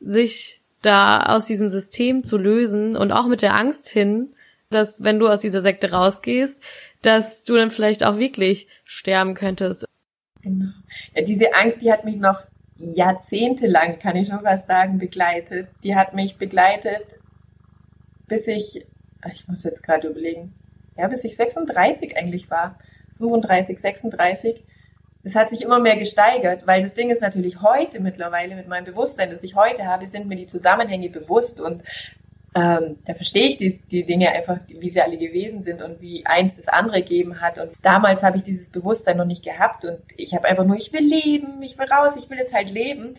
sich 0.00 0.60
da 0.82 1.34
aus 1.34 1.44
diesem 1.44 1.68
System 1.68 2.24
zu 2.24 2.38
lösen 2.38 2.96
und 2.96 3.12
auch 3.12 3.26
mit 3.26 3.42
der 3.42 3.54
Angst 3.54 3.88
hin, 3.88 4.30
dass 4.70 5.02
wenn 5.02 5.18
du 5.18 5.28
aus 5.28 5.40
dieser 5.40 5.60
Sekte 5.60 5.90
rausgehst, 5.90 6.62
dass 7.02 7.44
du 7.44 7.54
dann 7.54 7.70
vielleicht 7.70 8.04
auch 8.04 8.18
wirklich 8.18 8.68
sterben 8.84 9.34
könntest. 9.34 9.86
Genau. 10.42 10.70
Ja, 11.14 11.22
diese 11.22 11.54
Angst, 11.54 11.82
die 11.82 11.92
hat 11.92 12.04
mich 12.04 12.16
noch 12.16 12.42
jahrzehntelang, 12.76 13.98
kann 13.98 14.16
ich 14.16 14.28
schon 14.28 14.42
was 14.42 14.66
sagen, 14.66 14.98
begleitet. 14.98 15.68
Die 15.84 15.96
hat 15.96 16.14
mich 16.14 16.36
begleitet, 16.36 17.04
bis 18.26 18.48
ich, 18.48 18.86
ich 19.32 19.48
muss 19.48 19.64
jetzt 19.64 19.82
gerade 19.82 20.08
überlegen, 20.08 20.54
ja, 20.96 21.06
bis 21.08 21.24
ich 21.24 21.36
36 21.36 22.16
eigentlich 22.16 22.50
war. 22.50 22.78
35, 23.18 23.78
36 23.78 24.64
das 25.22 25.36
hat 25.36 25.50
sich 25.50 25.62
immer 25.62 25.80
mehr 25.80 25.96
gesteigert, 25.96 26.66
weil 26.66 26.82
das 26.82 26.94
Ding 26.94 27.10
ist 27.10 27.20
natürlich 27.20 27.60
heute 27.60 28.00
mittlerweile 28.00 28.56
mit 28.56 28.68
meinem 28.68 28.84
Bewusstsein, 28.84 29.30
das 29.30 29.42
ich 29.42 29.54
heute 29.54 29.86
habe, 29.86 30.08
sind 30.08 30.26
mir 30.26 30.36
die 30.36 30.46
Zusammenhänge 30.46 31.10
bewusst 31.10 31.60
und 31.60 31.82
ähm, 32.54 32.96
da 33.04 33.14
verstehe 33.14 33.48
ich 33.48 33.58
die, 33.58 33.78
die 33.90 34.04
Dinge 34.04 34.30
einfach, 34.30 34.58
wie 34.66 34.90
sie 34.90 35.00
alle 35.00 35.16
gewesen 35.16 35.62
sind 35.62 35.82
und 35.82 36.00
wie 36.00 36.26
eins 36.26 36.56
das 36.56 36.66
andere 36.66 37.02
gegeben 37.02 37.40
hat. 37.40 37.58
Und 37.58 37.70
damals 37.82 38.22
habe 38.22 38.38
ich 38.38 38.42
dieses 38.42 38.70
Bewusstsein 38.70 39.16
noch 39.16 39.24
nicht 39.24 39.44
gehabt 39.44 39.84
und 39.84 39.98
ich 40.16 40.34
habe 40.34 40.48
einfach 40.48 40.64
nur, 40.64 40.76
ich 40.76 40.92
will 40.92 41.04
leben, 41.04 41.62
ich 41.62 41.78
will 41.78 41.86
raus, 41.86 42.16
ich 42.16 42.28
will 42.28 42.38
jetzt 42.38 42.52
halt 42.52 42.70
leben. 42.72 43.14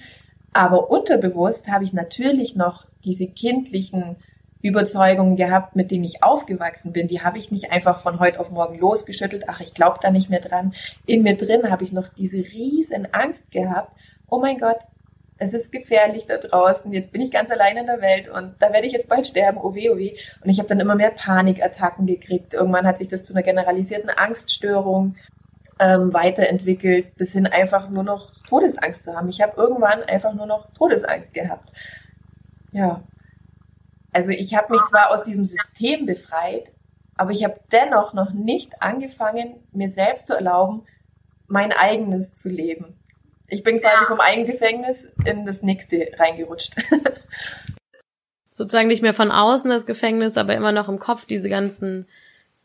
Aber 0.53 0.91
unterbewusst 0.91 1.69
habe 1.69 1.85
ich 1.85 1.93
natürlich 1.93 2.57
noch 2.57 2.85
diese 3.05 3.27
kindlichen 3.27 4.17
Überzeugungen 4.61 5.38
gehabt, 5.38 5.77
mit 5.77 5.91
denen 5.91 6.03
ich 6.03 6.23
aufgewachsen 6.23 6.91
bin. 6.91 7.07
Die 7.07 7.21
habe 7.21 7.38
ich 7.38 7.51
nicht 7.51 7.71
einfach 7.71 8.01
von 8.01 8.19
heute 8.19 8.39
auf 8.39 8.51
morgen 8.51 8.77
losgeschüttelt. 8.77 9.45
Ach, 9.47 9.61
ich 9.61 9.73
glaube 9.73 10.00
da 10.01 10.11
nicht 10.11 10.29
mehr 10.29 10.41
dran. 10.41 10.73
In 11.05 11.23
mir 11.23 11.38
drin 11.38 11.71
habe 11.71 11.83
ich 11.83 11.93
noch 11.93 12.09
diese 12.09 12.38
riesen 12.38 13.11
Angst 13.13 13.50
gehabt. 13.51 13.97
Oh 14.29 14.39
mein 14.39 14.57
Gott, 14.57 14.79
es 15.41 15.55
ist 15.55 15.71
gefährlich 15.71 16.27
da 16.27 16.38
draußen. 16.38 16.93
Jetzt 16.93 17.12
bin 17.12 17.19
ich 17.19 17.31
ganz 17.31 17.50
allein 17.50 17.75
in 17.75 17.88
der 17.88 18.00
Welt 18.00 18.29
und 18.29 18.53
da 18.60 18.71
werde 18.71 18.86
ich 18.86 18.93
jetzt 18.93 19.10
bald 19.10 19.25
sterben. 19.25 19.57
Oh 19.57 19.74
weh, 19.74 19.89
oh 19.89 19.98
weh. 19.98 20.15
Und 20.43 20.51
ich 20.51 20.60
habe 20.60 20.69
dann 20.69 20.79
immer 20.79 20.93
mehr 20.93 21.10
Panikattacken 21.10 22.05
gekriegt. 22.05 22.53
Irgendwann 22.53 22.86
hat 22.86 23.00
sich 23.00 23.07
das 23.07 23.24
zu 23.24 23.33
einer 23.33 23.41
generalisierten 23.41 24.12
Angststörung 24.12 25.15
ähm, 25.79 26.13
weiterentwickelt, 26.13 27.15
bis 27.15 27.33
hin 27.33 27.48
einfach 27.48 27.89
nur 27.89 28.03
noch 28.03 28.31
Todesangst 28.48 29.01
zu 29.01 29.15
haben. 29.15 29.29
Ich 29.29 29.41
habe 29.41 29.60
irgendwann 29.60 30.03
einfach 30.03 30.36
nur 30.36 30.45
noch 30.45 30.71
Todesangst 30.74 31.33
gehabt. 31.33 31.71
Ja, 32.71 33.01
also 34.13 34.29
ich 34.29 34.55
habe 34.55 34.74
mich 34.74 34.83
zwar 34.83 35.10
aus 35.10 35.24
diesem 35.24 35.43
System 35.43 36.05
befreit, 36.05 36.71
aber 37.15 37.31
ich 37.31 37.43
habe 37.43 37.55
dennoch 37.71 38.13
noch 38.13 38.31
nicht 38.31 38.79
angefangen, 38.79 39.55
mir 39.71 39.89
selbst 39.89 40.27
zu 40.27 40.36
erlauben, 40.36 40.83
mein 41.48 41.71
eigenes 41.71 42.36
zu 42.36 42.50
leben. 42.50 43.00
Ich 43.51 43.63
bin 43.63 43.81
quasi 43.81 44.03
ja. 44.03 44.08
vom 44.08 44.22
einen 44.22 44.46
Gefängnis 44.46 45.10
in 45.25 45.46
das 45.46 45.62
nächste 45.62 46.10
reingerutscht. 46.17 46.74
Sozusagen 48.51 48.88
nicht 48.88 49.01
mehr 49.01 49.13
von 49.13 49.29
außen 49.29 49.70
das 49.70 49.86
Gefängnis, 49.86 50.38
aber 50.38 50.55
immer 50.55 50.72
noch 50.72 50.88
im 50.88 51.00
Kopf 51.00 51.25
diese 51.25 51.50
ganzen 51.50 52.08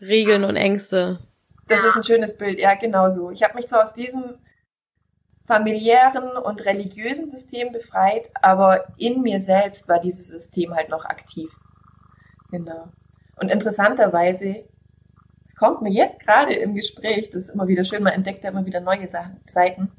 Regeln 0.00 0.44
und 0.44 0.54
Ängste. 0.54 1.18
Das 1.66 1.82
ist 1.82 1.96
ein 1.96 2.04
schönes 2.04 2.36
Bild, 2.36 2.60
ja, 2.60 2.74
genau 2.74 3.10
so. 3.10 3.32
Ich 3.32 3.42
habe 3.42 3.54
mich 3.54 3.66
zwar 3.66 3.82
aus 3.82 3.94
diesem 3.94 4.38
familiären 5.44 6.36
und 6.36 6.64
religiösen 6.64 7.26
System 7.26 7.72
befreit, 7.72 8.30
aber 8.40 8.86
in 8.96 9.22
mir 9.22 9.40
selbst 9.40 9.88
war 9.88 9.98
dieses 9.98 10.28
System 10.28 10.72
halt 10.72 10.88
noch 10.88 11.04
aktiv. 11.04 11.50
Genau. 12.52 12.90
Und 13.40 13.50
interessanterweise, 13.50 14.64
es 15.44 15.56
kommt 15.56 15.82
mir 15.82 15.90
jetzt 15.90 16.20
gerade 16.20 16.54
im 16.54 16.76
Gespräch, 16.76 17.30
das 17.30 17.42
ist 17.42 17.50
immer 17.50 17.66
wieder 17.66 17.82
schön, 17.82 18.04
man 18.04 18.12
entdeckt 18.12 18.44
ja 18.44 18.50
immer 18.50 18.66
wieder 18.66 18.80
neue 18.80 19.08
Seiten, 19.08 19.90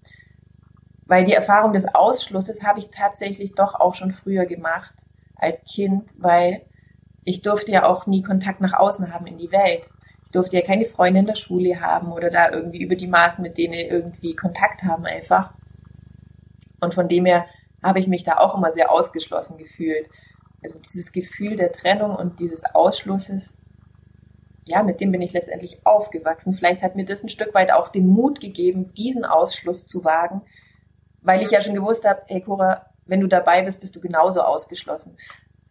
weil 1.08 1.24
die 1.24 1.34
Erfahrung 1.34 1.74
des 1.74 1.94
Ausschlusses 1.94 2.64
habe 2.64 2.80
ich 2.80 2.90
tatsächlich 2.90 3.56
doch 3.56 3.76
auch 3.76 3.96
schon 3.96 4.12
früher 4.12 4.46
gemacht 4.46 4.94
als 5.36 5.64
Kind, 5.64 6.14
weil 6.20 6.62
ich 7.24 7.42
durfte 7.42 7.72
ja 7.72 7.86
auch 7.86 8.08
nie 8.08 8.22
Kontakt 8.22 8.62
nach 8.62 8.74
außen 8.74 9.14
haben 9.14 9.28
in 9.28 9.38
die 9.38 9.52
Welt. 9.52 9.90
Ich 10.26 10.32
durfte 10.32 10.58
ja 10.58 10.66
keine 10.66 10.86
Freunde 10.86 11.22
in 11.22 11.26
der 11.26 11.36
Schule 11.36 11.82
haben 11.82 12.12
oder 12.12 12.30
da 12.30 12.52
irgendwie 12.52 12.82
über 12.82 12.96
die 12.96 13.08
Maßen 13.08 13.42
mit 13.42 13.58
denen 13.58 13.74
irgendwie 13.74 14.36
Kontakt 14.36 14.84
haben 14.84 15.06
einfach. 15.06 15.54
Und 16.82 16.94
von 16.94 17.08
dem 17.08 17.26
her 17.26 17.46
habe 17.84 18.00
ich 18.00 18.08
mich 18.08 18.24
da 18.24 18.38
auch 18.38 18.56
immer 18.56 18.72
sehr 18.72 18.92
ausgeschlossen 18.92 19.58
gefühlt. 19.58 20.10
Also 20.64 20.80
dieses 20.82 21.12
Gefühl 21.12 21.56
der 21.56 21.72
Trennung 21.72 22.16
und 22.16 22.40
dieses 22.40 22.64
Ausschlusses, 22.74 23.54
ja, 24.66 24.84
mit 24.84 25.00
dem 25.00 25.12
bin 25.12 25.22
ich 25.22 25.32
letztendlich 25.32 25.86
aufgewachsen. 25.86 26.54
Vielleicht 26.54 26.84
hat 26.84 26.96
mir 26.96 27.06
das 27.06 27.24
ein 27.24 27.30
Stück 27.30 27.54
weit 27.54 27.72
auch 27.72 27.88
den 27.88 28.08
Mut 28.08 28.42
gegeben, 28.42 28.94
diesen 28.96 29.24
Ausschluss 29.24 29.86
zu 29.86 30.04
wagen, 30.04 30.42
weil 31.28 31.42
ich 31.42 31.52
ja 31.52 31.62
schon 31.62 31.76
gewusst 31.76 32.08
habe, 32.08 32.22
hey 32.28 32.40
Cora, 32.40 32.86
wenn 33.06 33.20
du 33.20 33.28
dabei 33.28 33.62
bist, 33.62 33.82
bist 33.82 33.94
du 33.98 34.00
genauso 34.00 34.42
ausgeschlossen. 34.42 35.18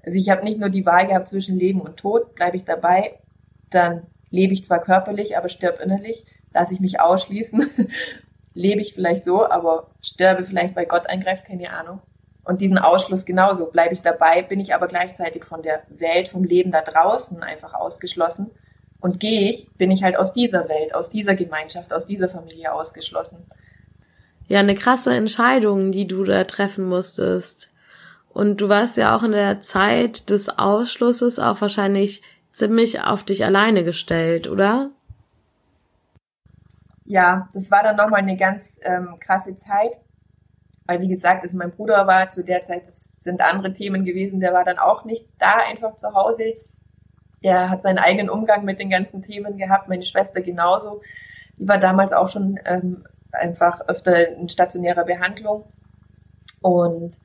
Also 0.04 0.18
ich 0.18 0.28
habe 0.28 0.44
nicht 0.44 0.60
nur 0.60 0.68
die 0.68 0.84
Wahl 0.84 1.06
gehabt 1.06 1.28
zwischen 1.28 1.58
Leben 1.58 1.80
und 1.80 1.96
Tod, 1.96 2.34
bleibe 2.34 2.58
ich 2.58 2.66
dabei, 2.66 3.18
dann 3.70 4.02
lebe 4.30 4.52
ich 4.52 4.66
zwar 4.66 4.80
körperlich, 4.80 5.38
aber 5.38 5.48
stirb 5.48 5.80
innerlich, 5.80 6.26
lasse 6.52 6.74
ich 6.74 6.80
mich 6.80 7.00
ausschließen, 7.00 7.70
lebe 8.54 8.82
ich 8.82 8.92
vielleicht 8.92 9.24
so, 9.24 9.48
aber 9.48 9.88
sterbe 10.02 10.42
vielleicht, 10.42 10.76
weil 10.76 10.84
Gott 10.84 11.08
eingreift, 11.08 11.46
keine 11.46 11.72
Ahnung. 11.72 12.02
Und 12.44 12.60
diesen 12.60 12.78
Ausschluss 12.78 13.24
genauso, 13.24 13.70
bleibe 13.70 13.94
ich 13.94 14.02
dabei, 14.02 14.42
bin 14.42 14.60
ich 14.60 14.74
aber 14.74 14.88
gleichzeitig 14.88 15.44
von 15.44 15.62
der 15.62 15.84
Welt, 15.88 16.28
vom 16.28 16.44
Leben 16.44 16.70
da 16.70 16.82
draußen 16.82 17.42
einfach 17.42 17.72
ausgeschlossen 17.72 18.50
Und 19.00 19.20
gehe 19.20 19.48
ich, 19.48 19.72
bin 19.78 19.90
ich 19.90 20.02
halt 20.02 20.16
aus 20.18 20.34
dieser 20.34 20.68
Welt, 20.68 20.94
aus 20.94 21.08
dieser 21.08 21.34
Gemeinschaft, 21.34 21.94
aus 21.94 22.04
dieser 22.04 22.28
Familie 22.28 22.74
ausgeschlossen. 22.74 23.46
Ja, 24.48 24.60
eine 24.60 24.74
krasse 24.74 25.14
Entscheidung, 25.14 25.92
die 25.92 26.06
du 26.06 26.24
da 26.24 26.44
treffen 26.44 26.88
musstest. 26.88 27.68
Und 28.28 28.60
du 28.60 28.68
warst 28.68 28.96
ja 28.96 29.16
auch 29.16 29.22
in 29.22 29.32
der 29.32 29.60
Zeit 29.60 30.30
des 30.30 30.58
Ausschlusses 30.58 31.38
auch 31.38 31.60
wahrscheinlich 31.60 32.22
ziemlich 32.52 33.00
auf 33.00 33.24
dich 33.24 33.44
alleine 33.44 33.82
gestellt, 33.82 34.48
oder? 34.48 34.90
Ja, 37.04 37.48
das 37.54 37.70
war 37.70 37.82
dann 37.82 37.96
nochmal 37.96 38.20
eine 38.20 38.36
ganz 38.36 38.78
ähm, 38.82 39.16
krasse 39.20 39.54
Zeit. 39.54 39.98
Weil, 40.86 41.00
wie 41.00 41.08
gesagt, 41.08 41.42
also 41.42 41.58
mein 41.58 41.70
Bruder 41.70 42.06
war 42.06 42.28
zu 42.28 42.44
der 42.44 42.62
Zeit, 42.62 42.86
das 42.86 43.00
sind 43.10 43.40
andere 43.40 43.72
Themen 43.72 44.04
gewesen, 44.04 44.40
der 44.40 44.52
war 44.52 44.64
dann 44.64 44.78
auch 44.78 45.04
nicht 45.04 45.26
da 45.38 45.56
einfach 45.68 45.96
zu 45.96 46.14
Hause. 46.14 46.54
Er 47.42 47.70
hat 47.70 47.82
seinen 47.82 47.98
eigenen 47.98 48.30
Umgang 48.30 48.64
mit 48.64 48.78
den 48.78 48.90
ganzen 48.90 49.22
Themen 49.22 49.56
gehabt, 49.56 49.88
meine 49.88 50.04
Schwester 50.04 50.40
genauso. 50.40 51.00
Die 51.58 51.66
war 51.66 51.78
damals 51.78 52.12
auch 52.12 52.28
schon 52.28 52.58
ähm, 52.64 53.04
einfach 53.36 53.80
öfter 53.88 54.28
in 54.28 54.48
stationärer 54.48 55.04
Behandlung. 55.04 55.64
Und 56.62 57.18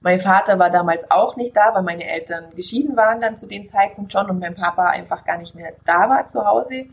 mein 0.00 0.18
Vater 0.18 0.58
war 0.58 0.70
damals 0.70 1.10
auch 1.10 1.36
nicht 1.36 1.54
da, 1.56 1.74
weil 1.74 1.82
meine 1.82 2.04
Eltern 2.04 2.50
geschieden 2.54 2.96
waren 2.96 3.20
dann 3.20 3.36
zu 3.36 3.46
dem 3.46 3.66
Zeitpunkt 3.66 4.12
schon 4.12 4.30
und 4.30 4.38
mein 4.38 4.54
Papa 4.54 4.86
einfach 4.86 5.24
gar 5.24 5.36
nicht 5.38 5.54
mehr 5.54 5.72
da 5.84 6.08
war 6.08 6.26
zu 6.26 6.46
Hause. 6.46 6.86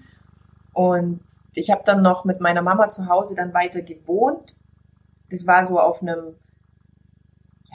Und 0.73 1.21
ich 1.55 1.71
habe 1.71 1.81
dann 1.85 2.01
noch 2.01 2.25
mit 2.25 2.41
meiner 2.41 2.61
Mama 2.61 2.89
zu 2.89 3.07
Hause 3.07 3.33
dann 3.33 3.53
weiter 3.53 3.81
gewohnt. 3.81 4.55
Das 5.29 5.47
war 5.47 5.65
so 5.65 5.79
auf 5.79 6.01
einem, 6.01 6.35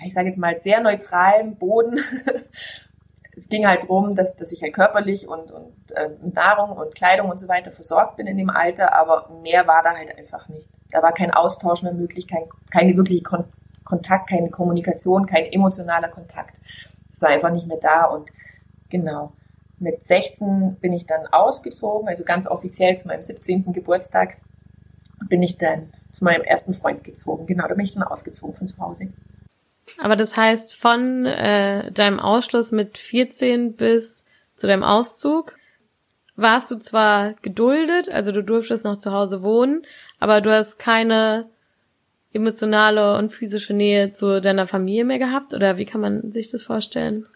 ich 0.04 0.12
sage 0.12 0.26
jetzt 0.26 0.38
mal, 0.38 0.56
sehr 0.58 0.80
neutralen 0.80 1.56
Boden. 1.56 1.99
es 3.37 3.49
ging 3.49 3.67
halt 3.67 3.89
drum, 3.89 4.15
dass, 4.15 4.37
dass 4.37 4.53
ich 4.53 4.62
halt 4.62 4.75
körperlich 4.75 5.27
und, 5.27 5.51
und 5.51 5.73
äh, 5.95 6.11
mit 6.23 6.35
Nahrung 6.35 6.77
und 6.77 6.95
Kleidung 6.95 7.31
und 7.31 7.41
so 7.41 7.49
weiter 7.49 7.71
versorgt 7.71 8.17
bin 8.17 8.27
in 8.27 8.37
dem 8.37 8.51
Alter, 8.51 8.95
aber 8.95 9.31
mehr 9.43 9.67
war 9.67 9.83
da 9.83 9.97
halt 9.97 10.17
einfach 10.19 10.49
nicht. 10.49 10.69
Da 10.91 11.03
war 11.03 11.12
kein 11.12 11.31
Austausch 11.31 11.83
mehr 11.83 11.95
möglich, 11.95 12.29
kein, 12.29 12.45
keine 12.71 12.97
wirkliche 12.97 13.23
Kon 13.23 13.45
Kontakt, 13.85 14.31
keine 14.31 14.49
Kommunikation, 14.49 15.27
kein 15.27 15.45
emotionaler 15.47 16.09
Kontakt. 16.09 16.57
Das 17.11 17.21
war 17.23 17.31
einfach 17.31 17.51
nicht 17.51 17.67
mehr 17.67 17.79
da 17.79 18.05
und 18.05 18.31
genau. 18.89 19.33
Mit 19.81 20.05
16 20.05 20.77
bin 20.77 20.93
ich 20.93 21.05
dann 21.07 21.27
ausgezogen, 21.27 22.07
also 22.07 22.23
ganz 22.25 22.47
offiziell 22.47 22.97
zu 22.97 23.09
meinem 23.09 23.23
17. 23.23 23.73
Geburtstag 23.73 24.37
bin 25.29 25.43
ich 25.43 25.59
dann 25.59 25.91
zu 26.12 26.25
meinem 26.25 26.43
ersten 26.43 26.75
Freund 26.75 27.03
gezogen. 27.03 27.47
Genau, 27.47 27.67
da 27.67 27.75
bin 27.75 27.85
ich 27.85 27.95
dann 27.95 28.05
ausgezogen 28.05 28.55
von 28.55 28.69
zu 28.69 28.79
Hause. 28.79 29.09
Aber 29.99 30.17
das 30.17 30.37
heißt, 30.37 30.77
von 30.77 31.27
äh, 31.27 31.91
deinem 31.93 32.21
Ausschluss 32.21 32.73
mit 32.73 32.99
14 32.99 33.75
bis 33.75 34.25
zu 34.57 34.67
deinem 34.67 34.83
Auszug 34.83 35.55
warst 36.37 36.71
du 36.71 36.79
zwar 36.79 37.35
geduldet, 37.43 38.11
also 38.11 38.33
du 38.33 38.43
durftest 38.43 38.85
noch 38.85 38.99
zu 38.99 39.12
Hause 39.12 39.43
wohnen, 39.43 39.87
aber 40.19 40.41
du 40.41 40.51
hast 40.53 40.79
keine 40.79 41.47
emotionale 42.33 43.17
und 43.19 43.31
physische 43.31 43.75
Nähe 43.75 44.12
zu 44.12 44.41
deiner 44.41 44.67
Familie 44.67 45.05
mehr 45.05 45.19
gehabt? 45.19 45.55
Oder 45.55 45.77
wie 45.77 45.85
kann 45.85 46.01
man 46.01 46.33
sich 46.33 46.49
das 46.49 46.62
vorstellen? 46.62 47.27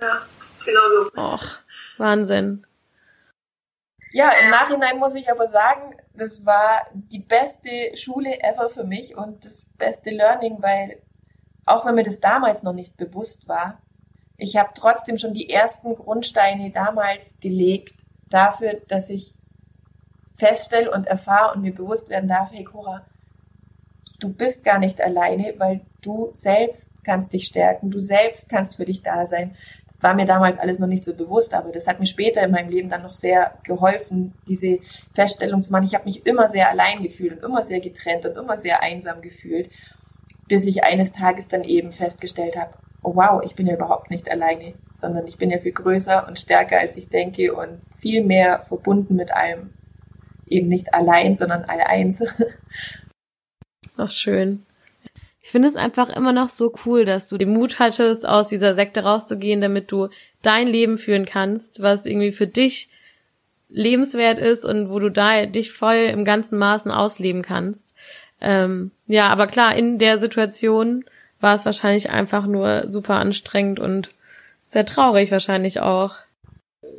Ja, 0.00 0.26
genau 0.64 0.88
so. 0.88 1.20
Och, 1.20 1.58
Wahnsinn. 1.98 2.64
Ja, 4.12 4.30
im 4.42 4.50
Nachhinein 4.50 4.98
muss 4.98 5.14
ich 5.14 5.30
aber 5.30 5.48
sagen, 5.48 5.96
das 6.12 6.44
war 6.44 6.86
die 6.92 7.20
beste 7.20 7.96
Schule 7.96 8.42
ever 8.42 8.68
für 8.68 8.84
mich 8.84 9.16
und 9.16 9.42
das 9.44 9.70
beste 9.78 10.10
Learning, 10.10 10.58
weil 10.60 10.98
auch 11.66 11.86
wenn 11.86 11.94
mir 11.94 12.02
das 12.02 12.20
damals 12.20 12.62
noch 12.62 12.72
nicht 12.72 12.96
bewusst 12.96 13.48
war, 13.48 13.78
ich 14.36 14.56
habe 14.56 14.70
trotzdem 14.74 15.18
schon 15.18 15.34
die 15.34 15.50
ersten 15.50 15.94
Grundsteine 15.94 16.70
damals 16.70 17.36
gelegt 17.40 17.94
dafür, 18.28 18.80
dass 18.88 19.10
ich 19.10 19.34
feststelle 20.36 20.90
und 20.90 21.06
erfahre 21.06 21.54
und 21.54 21.62
mir 21.62 21.74
bewusst 21.74 22.08
werden 22.08 22.28
darf, 22.28 22.50
hey 22.50 22.64
Cora, 22.64 23.04
du 24.18 24.32
bist 24.32 24.64
gar 24.64 24.78
nicht 24.78 25.00
alleine, 25.00 25.54
weil 25.58 25.80
du 26.00 26.30
selbst 26.32 26.90
kannst 27.04 27.32
dich 27.32 27.46
stärken, 27.46 27.90
du 27.90 28.00
selbst 28.00 28.48
kannst 28.48 28.76
für 28.76 28.84
dich 28.84 29.02
da 29.02 29.26
sein. 29.26 29.54
Das 29.86 30.02
war 30.02 30.14
mir 30.14 30.24
damals 30.24 30.58
alles 30.58 30.78
noch 30.78 30.88
nicht 30.88 31.04
so 31.04 31.14
bewusst, 31.14 31.54
aber 31.54 31.70
das 31.70 31.86
hat 31.86 32.00
mir 32.00 32.06
später 32.06 32.42
in 32.42 32.50
meinem 32.50 32.70
Leben 32.70 32.88
dann 32.88 33.02
noch 33.02 33.12
sehr 33.12 33.58
geholfen, 33.64 34.34
diese 34.48 34.78
Feststellung 35.12 35.62
zu 35.62 35.72
machen. 35.72 35.84
Ich 35.84 35.94
habe 35.94 36.04
mich 36.04 36.24
immer 36.26 36.48
sehr 36.48 36.70
allein 36.70 37.02
gefühlt 37.02 37.32
und 37.34 37.44
immer 37.44 37.62
sehr 37.62 37.80
getrennt 37.80 38.26
und 38.26 38.36
immer 38.36 38.56
sehr 38.56 38.82
einsam 38.82 39.20
gefühlt, 39.20 39.70
bis 40.48 40.66
ich 40.66 40.84
eines 40.84 41.12
Tages 41.12 41.48
dann 41.48 41.64
eben 41.64 41.92
festgestellt 41.92 42.56
habe, 42.56 42.72
oh 43.02 43.14
wow, 43.16 43.42
ich 43.44 43.54
bin 43.54 43.66
ja 43.66 43.74
überhaupt 43.74 44.10
nicht 44.10 44.30
alleine, 44.30 44.74
sondern 44.90 45.26
ich 45.26 45.36
bin 45.36 45.50
ja 45.50 45.58
viel 45.58 45.72
größer 45.72 46.26
und 46.28 46.38
stärker, 46.38 46.78
als 46.78 46.96
ich 46.96 47.08
denke 47.08 47.52
und 47.54 47.80
viel 47.98 48.24
mehr 48.24 48.62
verbunden 48.62 49.16
mit 49.16 49.32
allem. 49.32 49.70
Eben 50.46 50.68
nicht 50.68 50.94
allein, 50.94 51.34
sondern 51.34 51.64
all 51.64 51.80
eins. 51.80 52.22
Ach, 53.96 54.10
schön. 54.10 54.64
Ich 55.40 55.50
finde 55.50 55.68
es 55.68 55.76
einfach 55.76 56.08
immer 56.14 56.32
noch 56.32 56.48
so 56.48 56.72
cool, 56.86 57.04
dass 57.04 57.28
du 57.28 57.36
den 57.36 57.52
Mut 57.52 57.80
hattest, 57.80 58.26
aus 58.26 58.48
dieser 58.48 58.74
Sekte 58.74 59.02
rauszugehen, 59.02 59.60
damit 59.60 59.90
du 59.90 60.08
dein 60.40 60.68
Leben 60.68 60.98
führen 60.98 61.24
kannst, 61.24 61.82
was 61.82 62.06
irgendwie 62.06 62.32
für 62.32 62.46
dich 62.46 62.90
lebenswert 63.68 64.38
ist 64.38 64.64
und 64.64 64.90
wo 64.90 64.98
du 64.98 65.10
da 65.10 65.46
dich 65.46 65.72
voll 65.72 65.96
im 65.96 66.24
ganzen 66.24 66.58
Maßen 66.58 66.92
ausleben 66.92 67.42
kannst. 67.42 67.94
Ähm, 68.42 68.90
ja, 69.06 69.28
aber 69.28 69.46
klar, 69.46 69.76
in 69.76 69.98
der 69.98 70.18
Situation 70.18 71.04
war 71.40 71.54
es 71.54 71.64
wahrscheinlich 71.64 72.10
einfach 72.10 72.46
nur 72.46 72.90
super 72.90 73.14
anstrengend 73.14 73.78
und 73.78 74.10
sehr 74.66 74.84
traurig 74.84 75.30
wahrscheinlich 75.30 75.80
auch. 75.80 76.16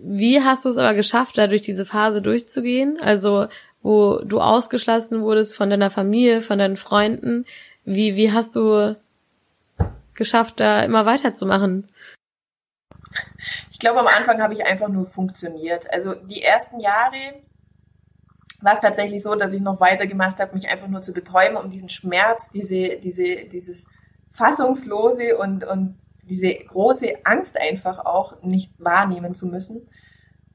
Wie 0.02 0.42
hast 0.42 0.64
du 0.66 0.70
es 0.70 0.78
aber 0.78 0.94
geschafft, 0.94 1.38
da 1.38 1.48
durch 1.48 1.62
diese 1.62 1.86
Phase 1.86 2.22
durchzugehen? 2.22 2.98
Also, 3.02 3.48
wo 3.82 4.22
du 4.24 4.40
ausgeschlossen 4.40 5.22
wurdest 5.22 5.56
von 5.56 5.70
deiner 5.70 5.90
Familie, 5.90 6.40
von 6.40 6.60
deinen 6.60 6.78
Freunden. 6.78 7.46
Wie, 7.84 8.16
wie 8.16 8.32
hast 8.32 8.56
du 8.56 8.96
geschafft, 10.14 10.62
da 10.62 10.82
immer 10.82 11.06
weiterzumachen? 11.06 11.90
Ich 13.70 13.80
glaube, 13.80 14.00
am 14.00 14.08
Anfang 14.08 14.42
habe 14.42 14.54
ich 14.54 14.66
einfach 14.66 14.88
nur 14.88 15.06
funktioniert. 15.06 15.92
Also 15.92 16.14
die 16.14 16.42
ersten 16.42 16.80
Jahre 16.80 17.42
war 18.64 18.74
es 18.74 18.80
tatsächlich 18.80 19.22
so, 19.22 19.36
dass 19.36 19.54
ich 19.54 19.62
noch 19.62 19.80
weitergemacht 19.80 20.40
habe, 20.40 20.54
mich 20.54 20.70
einfach 20.70 20.88
nur 20.88 21.02
zu 21.02 21.14
betäuben, 21.14 21.58
um 21.58 21.70
diesen 21.70 21.90
Schmerz, 21.90 22.50
diese, 22.52 22.98
diese, 22.98 23.46
dieses 23.46 23.86
fassungslose 24.32 25.38
und, 25.38 25.64
und 25.64 25.98
diese 26.24 26.54
große 26.54 27.26
Angst 27.26 27.60
einfach 27.60 28.06
auch 28.06 28.42
nicht 28.42 28.72
wahrnehmen 28.80 29.36
zu 29.36 29.48
müssen. 29.48 29.88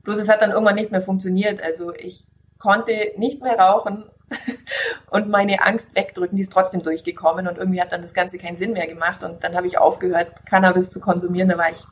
Bloß 0.03 0.19
es 0.19 0.29
hat 0.29 0.41
dann 0.41 0.51
irgendwann 0.51 0.75
nicht 0.75 0.91
mehr 0.91 1.01
funktioniert. 1.01 1.63
Also 1.63 1.95
ich 1.95 2.25
konnte 2.59 2.93
nicht 3.17 3.43
mehr 3.43 3.59
rauchen 3.59 4.05
und 5.11 5.29
meine 5.29 5.63
Angst 5.63 5.95
wegdrücken. 5.95 6.37
Die 6.37 6.43
ist 6.43 6.53
trotzdem 6.53 6.83
durchgekommen 6.83 7.47
und 7.47 7.59
irgendwie 7.59 7.81
hat 7.81 7.93
dann 7.93 8.03
das 8.03 8.15
Ganze 8.15 8.39
keinen 8.39 8.57
Sinn 8.57 8.73
mehr 8.73 8.87
gemacht 8.87 9.23
und 9.23 9.45
dann 9.45 9.55
habe 9.55 9.67
ich 9.67 9.79
aufgehört, 9.79 10.47
Cannabis 10.47 10.91
zu 10.91 11.01
konsumieren. 11.01 11.49
Da 11.49 11.59
war 11.59 11.71
ich, 11.71 11.85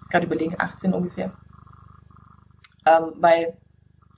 ich 0.00 0.10
gerade 0.10 0.26
überlegen, 0.26 0.56
18 0.58 0.92
ungefähr. 0.92 1.32
Ähm, 2.84 3.12
weil 3.20 3.56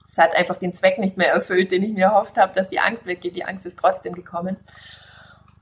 es 0.05 0.17
hat 0.17 0.35
einfach 0.35 0.57
den 0.57 0.73
Zweck 0.73 0.99
nicht 0.99 1.17
mehr 1.17 1.31
erfüllt, 1.33 1.71
den 1.71 1.83
ich 1.83 1.93
mir 1.93 2.05
erhofft 2.05 2.37
habe, 2.37 2.53
dass 2.53 2.69
die 2.69 2.79
Angst 2.79 3.05
weggeht. 3.05 3.35
Die 3.35 3.45
Angst 3.45 3.65
ist 3.65 3.79
trotzdem 3.79 4.13
gekommen. 4.13 4.57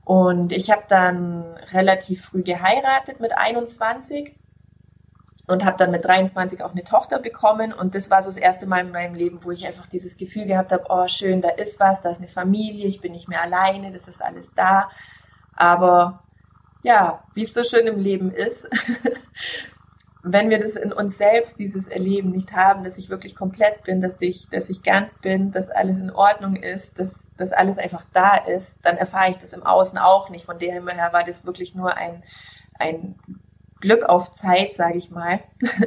Und 0.04 0.52
ich 0.52 0.70
habe 0.70 0.82
dann 0.86 1.56
relativ 1.72 2.26
früh 2.26 2.42
geheiratet 2.42 3.20
mit 3.20 3.36
21 3.36 4.36
und 5.46 5.64
habe 5.64 5.76
dann 5.78 5.90
mit 5.90 6.04
23 6.04 6.62
auch 6.62 6.72
eine 6.72 6.84
Tochter 6.84 7.18
bekommen 7.18 7.72
und 7.72 7.94
das 7.94 8.10
war 8.10 8.22
so 8.22 8.30
das 8.30 8.38
erste 8.38 8.66
Mal 8.66 8.80
in 8.80 8.92
meinem 8.92 9.14
Leben, 9.14 9.44
wo 9.44 9.50
ich 9.50 9.66
einfach 9.66 9.86
dieses 9.86 10.16
Gefühl 10.16 10.46
gehabt 10.46 10.72
habe, 10.72 10.84
oh 10.88 11.06
schön, 11.06 11.42
da 11.42 11.50
ist 11.50 11.80
was, 11.80 12.00
da 12.00 12.10
ist 12.10 12.18
eine 12.18 12.28
Familie, 12.28 12.86
ich 12.86 13.00
bin 13.00 13.12
nicht 13.12 13.28
mehr 13.28 13.42
alleine, 13.42 13.92
das 13.92 14.08
ist 14.08 14.22
alles 14.22 14.54
da. 14.54 14.90
Aber 15.54 16.22
ja, 16.82 17.22
wie 17.34 17.42
es 17.42 17.54
so 17.54 17.62
schön 17.62 17.86
im 17.86 17.98
Leben 17.98 18.30
ist, 18.30 18.68
wenn 20.26 20.48
wir 20.48 20.58
das 20.58 20.74
in 20.76 20.90
uns 20.90 21.18
selbst 21.18 21.58
dieses 21.58 21.86
Erleben 21.86 22.30
nicht 22.30 22.54
haben, 22.54 22.82
dass 22.82 22.96
ich 22.96 23.10
wirklich 23.10 23.36
komplett 23.36 23.84
bin, 23.84 24.00
dass 24.00 24.22
ich, 24.22 24.48
dass 24.48 24.70
ich 24.70 24.82
ganz 24.82 25.18
bin, 25.18 25.50
dass 25.50 25.68
alles 25.68 25.98
in 25.98 26.10
Ordnung 26.10 26.56
ist, 26.56 26.98
dass, 26.98 27.28
dass 27.36 27.52
alles 27.52 27.76
einfach 27.76 28.04
da 28.14 28.36
ist, 28.36 28.78
dann 28.82 28.96
erfahre 28.96 29.30
ich 29.30 29.36
das 29.36 29.52
im 29.52 29.62
Außen 29.62 29.98
auch 29.98 30.30
nicht. 30.30 30.46
Von 30.46 30.58
dem 30.58 30.88
her 30.88 31.12
war 31.12 31.24
das 31.24 31.44
wirklich 31.44 31.74
nur 31.74 31.98
ein, 31.98 32.22
ein 32.78 33.16
Glück 33.82 34.06
auf 34.06 34.32
Zeit, 34.32 34.72
sage 34.72 34.96
ich 34.96 35.10
mal, 35.10 35.40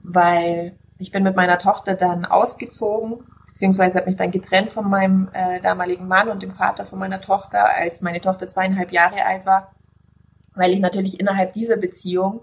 weil 0.00 0.74
ich 0.96 1.12
bin 1.12 1.22
mit 1.22 1.36
meiner 1.36 1.58
Tochter 1.58 1.94
dann 1.94 2.24
ausgezogen, 2.24 3.18
beziehungsweise 3.48 3.98
habe 3.98 4.08
mich 4.08 4.16
dann 4.16 4.30
getrennt 4.30 4.70
von 4.70 4.88
meinem 4.88 5.28
äh, 5.34 5.60
damaligen 5.60 6.08
Mann 6.08 6.30
und 6.30 6.42
dem 6.42 6.52
Vater 6.52 6.86
von 6.86 6.98
meiner 6.98 7.20
Tochter, 7.20 7.66
als 7.66 8.00
meine 8.00 8.22
Tochter 8.22 8.48
zweieinhalb 8.48 8.92
Jahre 8.92 9.26
alt 9.26 9.44
war, 9.44 9.74
weil 10.54 10.72
ich 10.72 10.80
natürlich 10.80 11.20
innerhalb 11.20 11.52
dieser 11.52 11.76
Beziehung 11.76 12.40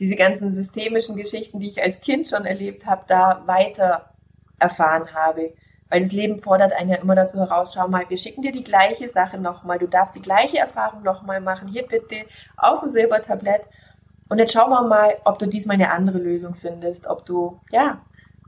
diese 0.00 0.16
ganzen 0.16 0.50
systemischen 0.50 1.14
Geschichten, 1.14 1.60
die 1.60 1.68
ich 1.68 1.82
als 1.82 2.00
Kind 2.00 2.26
schon 2.26 2.46
erlebt 2.46 2.86
habe, 2.86 3.04
da 3.06 3.42
weiter 3.46 4.10
erfahren 4.58 5.14
habe. 5.14 5.52
Weil 5.90 6.00
das 6.00 6.12
Leben 6.12 6.38
fordert 6.38 6.72
einen 6.72 6.90
ja 6.90 6.96
immer 6.96 7.14
dazu 7.14 7.38
heraus, 7.38 7.72
schau 7.74 7.86
mal, 7.86 8.08
wir 8.08 8.16
schicken 8.16 8.42
dir 8.42 8.52
die 8.52 8.64
gleiche 8.64 9.08
Sache 9.08 9.38
nochmal, 9.38 9.78
du 9.78 9.86
darfst 9.86 10.16
die 10.16 10.22
gleiche 10.22 10.58
Erfahrung 10.58 11.02
nochmal 11.02 11.40
machen, 11.40 11.68
hier 11.68 11.86
bitte 11.86 12.22
auf 12.56 12.80
dem 12.80 12.88
Silbertablett. 12.88 13.68
Und 14.30 14.38
jetzt 14.38 14.52
schauen 14.52 14.70
wir 14.70 14.82
mal, 14.82 15.16
ob 15.24 15.38
du 15.38 15.46
diesmal 15.46 15.74
eine 15.74 15.90
andere 15.90 16.18
Lösung 16.18 16.54
findest, 16.54 17.06
ob 17.06 17.26
du, 17.26 17.60
ja, 17.70 18.00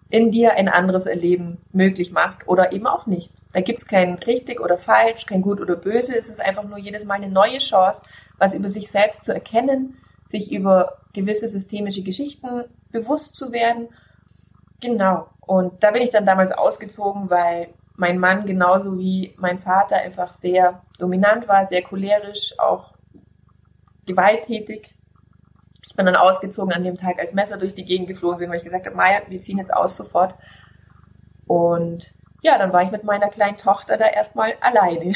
in 0.09 0.31
dir 0.31 0.55
ein 0.55 0.69
anderes 0.69 1.07
Erleben 1.07 1.59
möglich 1.73 2.13
machst 2.13 2.47
oder 2.47 2.73
eben 2.73 2.87
auch 2.87 3.07
nicht. 3.07 3.33
Da 3.55 3.61
gibt's 3.63 3.87
kein 3.87 4.15
richtig 4.15 4.61
oder 4.61 4.77
falsch, 4.77 5.25
kein 5.27 5.41
gut 5.41 5.61
oder 5.61 5.75
böse. 5.75 6.17
Es 6.17 6.29
ist 6.29 6.41
einfach 6.41 6.65
nur 6.65 6.79
jedes 6.79 7.07
Mal 7.07 7.15
eine 7.15 7.31
neue 7.31 7.59
Chance, 7.59 8.05
was 8.37 8.55
über 8.55 8.69
sich 8.69 8.91
selbst 8.91 9.25
zu 9.25 9.33
erkennen, 9.33 9.97
sich 10.33 10.53
über 10.53 10.99
gewisse 11.13 11.47
systemische 11.47 12.03
Geschichten 12.03 12.65
bewusst 12.91 13.37
zu 13.37 13.53
werden. 13.53 13.89
Genau. 14.81 15.29
Und 15.41 15.85
da 15.85 15.93
bin 15.93 16.03
ich 16.03 16.11
dann 16.11 16.27
damals 16.27 16.51
ausgezogen, 16.51 17.31
weil 17.31 17.69
mein 17.95 18.19
Mann 18.19 18.47
genauso 18.47 18.99
wie 18.99 19.35
mein 19.37 19.61
Vater 19.61 19.97
einfach 19.97 20.33
sehr 20.33 20.83
dominant 20.99 21.47
war, 21.47 21.67
sehr 21.67 21.83
cholerisch, 21.83 22.59
auch 22.59 22.95
gewalttätig 24.07 24.95
ich 25.85 25.97
bin 25.97 26.07
dann 26.07 26.17
ausgezogen 26.17 26.73
an 26.73 26.85
dem 26.85 26.97
Tag, 26.97 27.19
als 27.19 27.35
Messer 27.35 27.59
durch 27.59 27.75
die 27.75 27.85
Gegend 27.85 28.09
geflogen 28.09 28.39
sind, 28.39 28.49
weil 28.49 28.57
ich 28.57 28.65
gesagt 28.65 28.87
habe, 28.87 28.97
Maya, 28.97 29.21
wir 29.29 29.41
ziehen 29.41 29.59
jetzt 29.59 29.75
aus 29.75 29.97
sofort. 29.97 30.35
Und 31.47 32.15
ja, 32.43 32.57
dann 32.57 32.73
war 32.73 32.83
ich 32.83 32.91
mit 32.91 33.05
meiner 33.05 33.29
kleinen 33.29 33.57
Tochter 33.57 33.97
da 33.97 34.07
erstmal 34.07 34.55
alleine. 34.61 35.13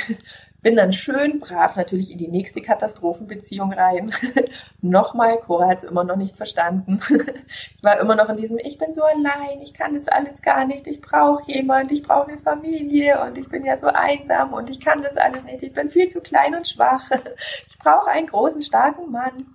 Bin 0.66 0.74
dann 0.74 0.92
schön 0.92 1.38
brav 1.38 1.76
natürlich 1.76 2.11
in 2.11 2.18
die 2.18 2.26
nächste 2.26 2.61
Katastrophenbeziehung 2.61 3.72
rein. 3.72 4.11
Nochmal, 4.81 5.37
Cora 5.37 5.68
hat 5.68 5.79
es 5.79 5.85
immer 5.85 6.02
noch 6.02 6.16
nicht 6.16 6.37
verstanden. 6.37 6.98
ich 7.09 7.85
war 7.85 8.00
immer 8.00 8.16
noch 8.16 8.29
in 8.31 8.37
diesem, 8.37 8.59
ich 8.59 8.76
bin 8.76 8.92
so 8.92 9.05
allein, 9.05 9.61
ich 9.62 9.74
kann 9.74 9.94
das 9.94 10.09
alles 10.09 10.42
gar 10.42 10.64
nicht, 10.64 10.88
ich 10.88 11.00
brauche 11.00 11.48
jemand, 11.52 11.92
ich 11.92 12.02
brauche 12.02 12.33
eine 12.33 12.38
Familie 12.38 13.22
und 13.22 13.38
ich 13.38 13.48
bin 13.48 13.64
ja 13.64 13.76
so 13.76 13.87
einsam 13.87 14.55
und 14.55 14.68
ich 14.68 14.81
kann 14.81 15.00
das 15.00 15.16
alles 15.16 15.44
nicht, 15.44 15.62
ich 15.62 15.72
bin 15.72 15.88
viel 15.88 16.09
zu 16.09 16.20
klein 16.20 16.57
und 16.57 16.66
schwach. 16.66 17.12
ich 17.68 17.79
brauche 17.79 18.11
einen 18.11 18.26
großen, 18.26 18.61
starken 18.62 19.12
Mann 19.12 19.46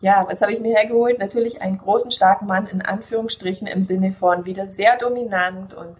ja, 0.00 0.22
was 0.28 0.42
habe 0.42 0.52
ich 0.52 0.60
mir 0.60 0.76
hergeholt? 0.76 1.18
Natürlich 1.18 1.62
einen 1.62 1.78
großen, 1.78 2.10
starken 2.10 2.46
Mann 2.46 2.66
in 2.66 2.82
Anführungsstrichen 2.82 3.66
im 3.66 3.80
Sinne 3.80 4.12
von 4.12 4.44
wieder 4.44 4.66
sehr 4.68 4.98
dominant 4.98 5.72
und 5.72 5.96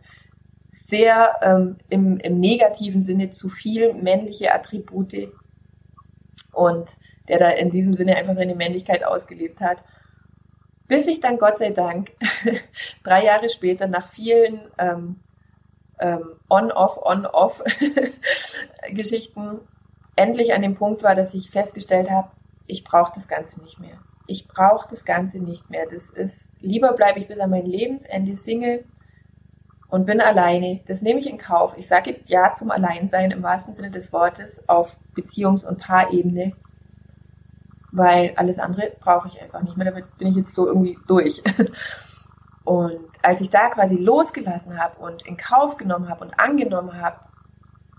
sehr 0.74 1.37
ähm, 1.42 1.76
im, 1.88 2.18
im 2.18 2.40
negativen 2.40 3.00
Sinne 3.00 3.30
zu 3.30 3.48
viel 3.48 3.94
männliche 3.94 4.52
Attribute 4.52 5.32
und 6.52 6.96
der 7.28 7.38
da 7.38 7.50
in 7.50 7.70
diesem 7.70 7.94
Sinne 7.94 8.16
einfach 8.16 8.34
seine 8.34 8.54
Männlichkeit 8.54 9.04
ausgelebt 9.04 9.60
hat. 9.60 9.78
Bis 10.88 11.06
ich 11.06 11.20
dann 11.20 11.38
Gott 11.38 11.56
sei 11.56 11.70
Dank 11.70 12.12
drei 13.04 13.24
Jahre 13.24 13.48
später 13.48 13.87
nach 13.87 14.08
vielen 14.08 14.60
ähm, 14.78 15.20
ähm, 16.00 16.32
On-Off, 16.50 16.98
On-Off 17.02 17.62
Geschichten 18.90 19.60
endlich 20.16 20.52
an 20.54 20.62
dem 20.62 20.74
Punkt 20.74 21.02
war, 21.02 21.14
dass 21.14 21.34
ich 21.34 21.50
festgestellt 21.50 22.10
habe, 22.10 22.30
ich 22.66 22.84
brauche 22.84 23.12
das 23.14 23.28
Ganze 23.28 23.62
nicht 23.62 23.78
mehr. 23.78 23.98
Ich 24.26 24.48
brauche 24.48 24.88
das 24.88 25.04
Ganze 25.04 25.38
nicht 25.38 25.70
mehr. 25.70 25.87
Das 25.87 26.10
ist, 26.10 26.50
lieber 26.60 26.92
bleibe 26.92 27.18
ich 27.18 27.28
bis 27.28 27.40
an 27.40 27.50
mein 27.50 27.66
Lebensende 27.66 28.37
Single 28.37 28.84
und 29.94 30.07
bin 30.07 30.20
alleine. 30.20 30.80
Das 30.88 31.02
nehme 31.02 31.20
ich 31.20 31.30
in 31.30 31.38
Kauf. 31.38 31.76
Ich 31.78 31.87
sage 31.87 32.11
jetzt 32.11 32.28
Ja 32.28 32.52
zum 32.52 32.72
Alleinsein 32.72 33.30
im 33.30 33.44
wahrsten 33.44 33.74
Sinne 33.74 33.92
des 33.92 34.12
Wortes 34.12 34.68
auf 34.68 34.96
Beziehungs- 35.14 35.64
und 35.64 35.78
Paarebene, 35.78 36.52
weil 37.92 38.33
alles 38.35 38.59
andere 38.59 38.90
brauche 38.98 39.28
ich 39.28 39.40
einfach 39.40 39.62
nicht 39.62 39.76
mehr. 39.76 39.88
Damit 39.88 40.18
bin 40.18 40.26
ich 40.26 40.35
jetzt 40.35 40.52
so 40.52 40.66
irgendwie 40.66 40.98
durch. 41.07 41.44
Und 42.64 42.98
als 43.22 43.42
ich 43.42 43.50
da 43.50 43.68
quasi 43.68 43.96
losgelassen 43.96 44.80
habe 44.80 44.98
und 44.98 45.26
in 45.26 45.37
Kauf 45.37 45.76
genommen 45.76 46.09
habe 46.09 46.24
und 46.24 46.40
angenommen 46.40 46.98
habe, 46.98 47.18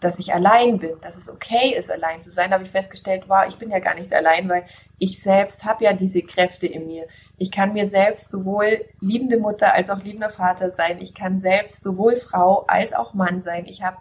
dass 0.05 0.19
ich 0.19 0.35
allein 0.35 0.77
bin, 0.77 0.99
dass 1.01 1.17
es 1.17 1.29
okay 1.31 1.73
ist, 1.75 1.89
allein 1.89 2.21
zu 2.21 2.29
sein, 2.29 2.51
habe 2.51 2.63
ich 2.63 2.69
festgestellt, 2.69 3.23
wow, 3.27 3.43
ich 3.49 3.57
bin 3.57 3.71
ja 3.71 3.79
gar 3.79 3.95
nicht 3.95 4.13
allein, 4.13 4.47
weil 4.47 4.63
ich 4.99 5.19
selbst 5.19 5.65
habe 5.65 5.83
ja 5.83 5.93
diese 5.93 6.21
Kräfte 6.21 6.67
in 6.67 6.85
mir. 6.85 7.07
Ich 7.37 7.51
kann 7.51 7.73
mir 7.73 7.87
selbst 7.87 8.29
sowohl 8.29 8.85
liebende 9.01 9.39
Mutter 9.39 9.73
als 9.73 9.89
auch 9.89 10.03
liebender 10.03 10.29
Vater 10.29 10.69
sein. 10.69 11.01
Ich 11.01 11.15
kann 11.15 11.39
selbst 11.39 11.81
sowohl 11.81 12.17
Frau 12.17 12.65
als 12.67 12.93
auch 12.93 13.15
Mann 13.15 13.41
sein. 13.41 13.65
Ich 13.65 13.81
habe 13.81 13.97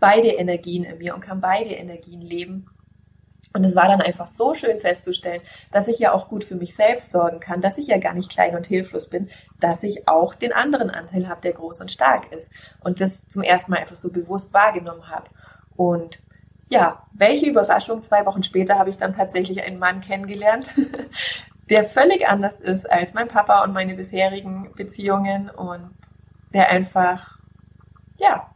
beide 0.00 0.28
Energien 0.28 0.82
in 0.82 0.98
mir 0.98 1.14
und 1.14 1.20
kann 1.20 1.40
beide 1.40 1.70
Energien 1.70 2.20
leben. 2.20 2.66
Und 3.56 3.64
es 3.64 3.76
war 3.76 3.86
dann 3.86 4.00
einfach 4.00 4.26
so 4.26 4.52
schön 4.52 4.80
festzustellen, 4.80 5.40
dass 5.70 5.86
ich 5.86 6.00
ja 6.00 6.12
auch 6.12 6.28
gut 6.28 6.42
für 6.42 6.56
mich 6.56 6.74
selbst 6.74 7.12
sorgen 7.12 7.38
kann, 7.38 7.60
dass 7.60 7.78
ich 7.78 7.86
ja 7.86 7.98
gar 7.98 8.12
nicht 8.12 8.28
klein 8.28 8.56
und 8.56 8.66
hilflos 8.66 9.08
bin, 9.08 9.30
dass 9.60 9.84
ich 9.84 10.08
auch 10.08 10.34
den 10.34 10.52
anderen 10.52 10.90
Anteil 10.90 11.28
habe, 11.28 11.40
der 11.40 11.52
groß 11.52 11.80
und 11.82 11.92
stark 11.92 12.32
ist. 12.32 12.50
Und 12.80 13.00
das 13.00 13.28
zum 13.28 13.44
ersten 13.44 13.70
Mal 13.70 13.78
einfach 13.78 13.94
so 13.94 14.10
bewusst 14.10 14.52
wahrgenommen 14.52 15.08
habe. 15.08 15.30
Und 15.76 16.20
ja, 16.68 17.06
welche 17.12 17.48
Überraschung, 17.48 18.02
zwei 18.02 18.26
Wochen 18.26 18.42
später 18.42 18.76
habe 18.76 18.90
ich 18.90 18.96
dann 18.96 19.12
tatsächlich 19.12 19.62
einen 19.62 19.78
Mann 19.78 20.00
kennengelernt, 20.00 20.74
der 21.70 21.84
völlig 21.84 22.26
anders 22.26 22.56
ist 22.56 22.90
als 22.90 23.14
mein 23.14 23.28
Papa 23.28 23.62
und 23.62 23.72
meine 23.72 23.94
bisherigen 23.94 24.72
Beziehungen 24.74 25.48
und 25.48 25.90
der 26.52 26.70
einfach, 26.70 27.38
ja, 28.16 28.50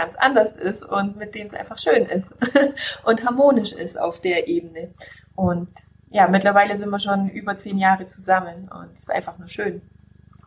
ganz 0.00 0.14
anders 0.16 0.52
ist 0.52 0.82
und 0.82 1.16
mit 1.16 1.34
dem 1.34 1.46
es 1.46 1.54
einfach 1.54 1.78
schön 1.78 2.06
ist 2.06 2.26
und 3.04 3.24
harmonisch 3.24 3.72
ist 3.72 3.98
auf 3.98 4.20
der 4.20 4.48
Ebene. 4.48 4.92
Und 5.34 5.68
ja, 6.10 6.26
mittlerweile 6.28 6.76
sind 6.76 6.90
wir 6.90 6.98
schon 6.98 7.28
über 7.28 7.58
zehn 7.58 7.78
Jahre 7.78 8.06
zusammen 8.06 8.68
und 8.68 8.92
es 8.94 9.00
ist 9.00 9.10
einfach 9.10 9.38
nur 9.38 9.48
schön. 9.48 9.82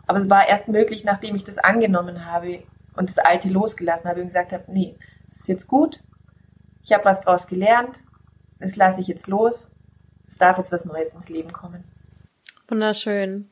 Aber 0.07 0.19
es 0.19 0.29
war 0.29 0.47
erst 0.47 0.67
möglich, 0.67 1.03
nachdem 1.03 1.35
ich 1.35 1.43
das 1.43 1.57
angenommen 1.57 2.25
habe 2.25 2.63
und 2.95 3.09
das 3.09 3.19
Alte 3.19 3.49
losgelassen 3.49 4.09
habe 4.09 4.21
und 4.21 4.27
gesagt 4.27 4.53
habe, 4.53 4.63
nee, 4.67 4.95
es 5.27 5.37
ist 5.37 5.47
jetzt 5.47 5.67
gut, 5.67 5.99
ich 6.83 6.91
habe 6.91 7.05
was 7.05 7.21
draus 7.21 7.47
gelernt, 7.47 7.99
das 8.59 8.75
lasse 8.75 8.99
ich 8.99 9.07
jetzt 9.07 9.27
los, 9.27 9.69
es 10.27 10.37
darf 10.37 10.57
jetzt 10.57 10.71
was 10.71 10.85
Neues 10.85 11.13
ins 11.13 11.29
Leben 11.29 11.53
kommen. 11.53 11.83
Wunderschön. 12.67 13.49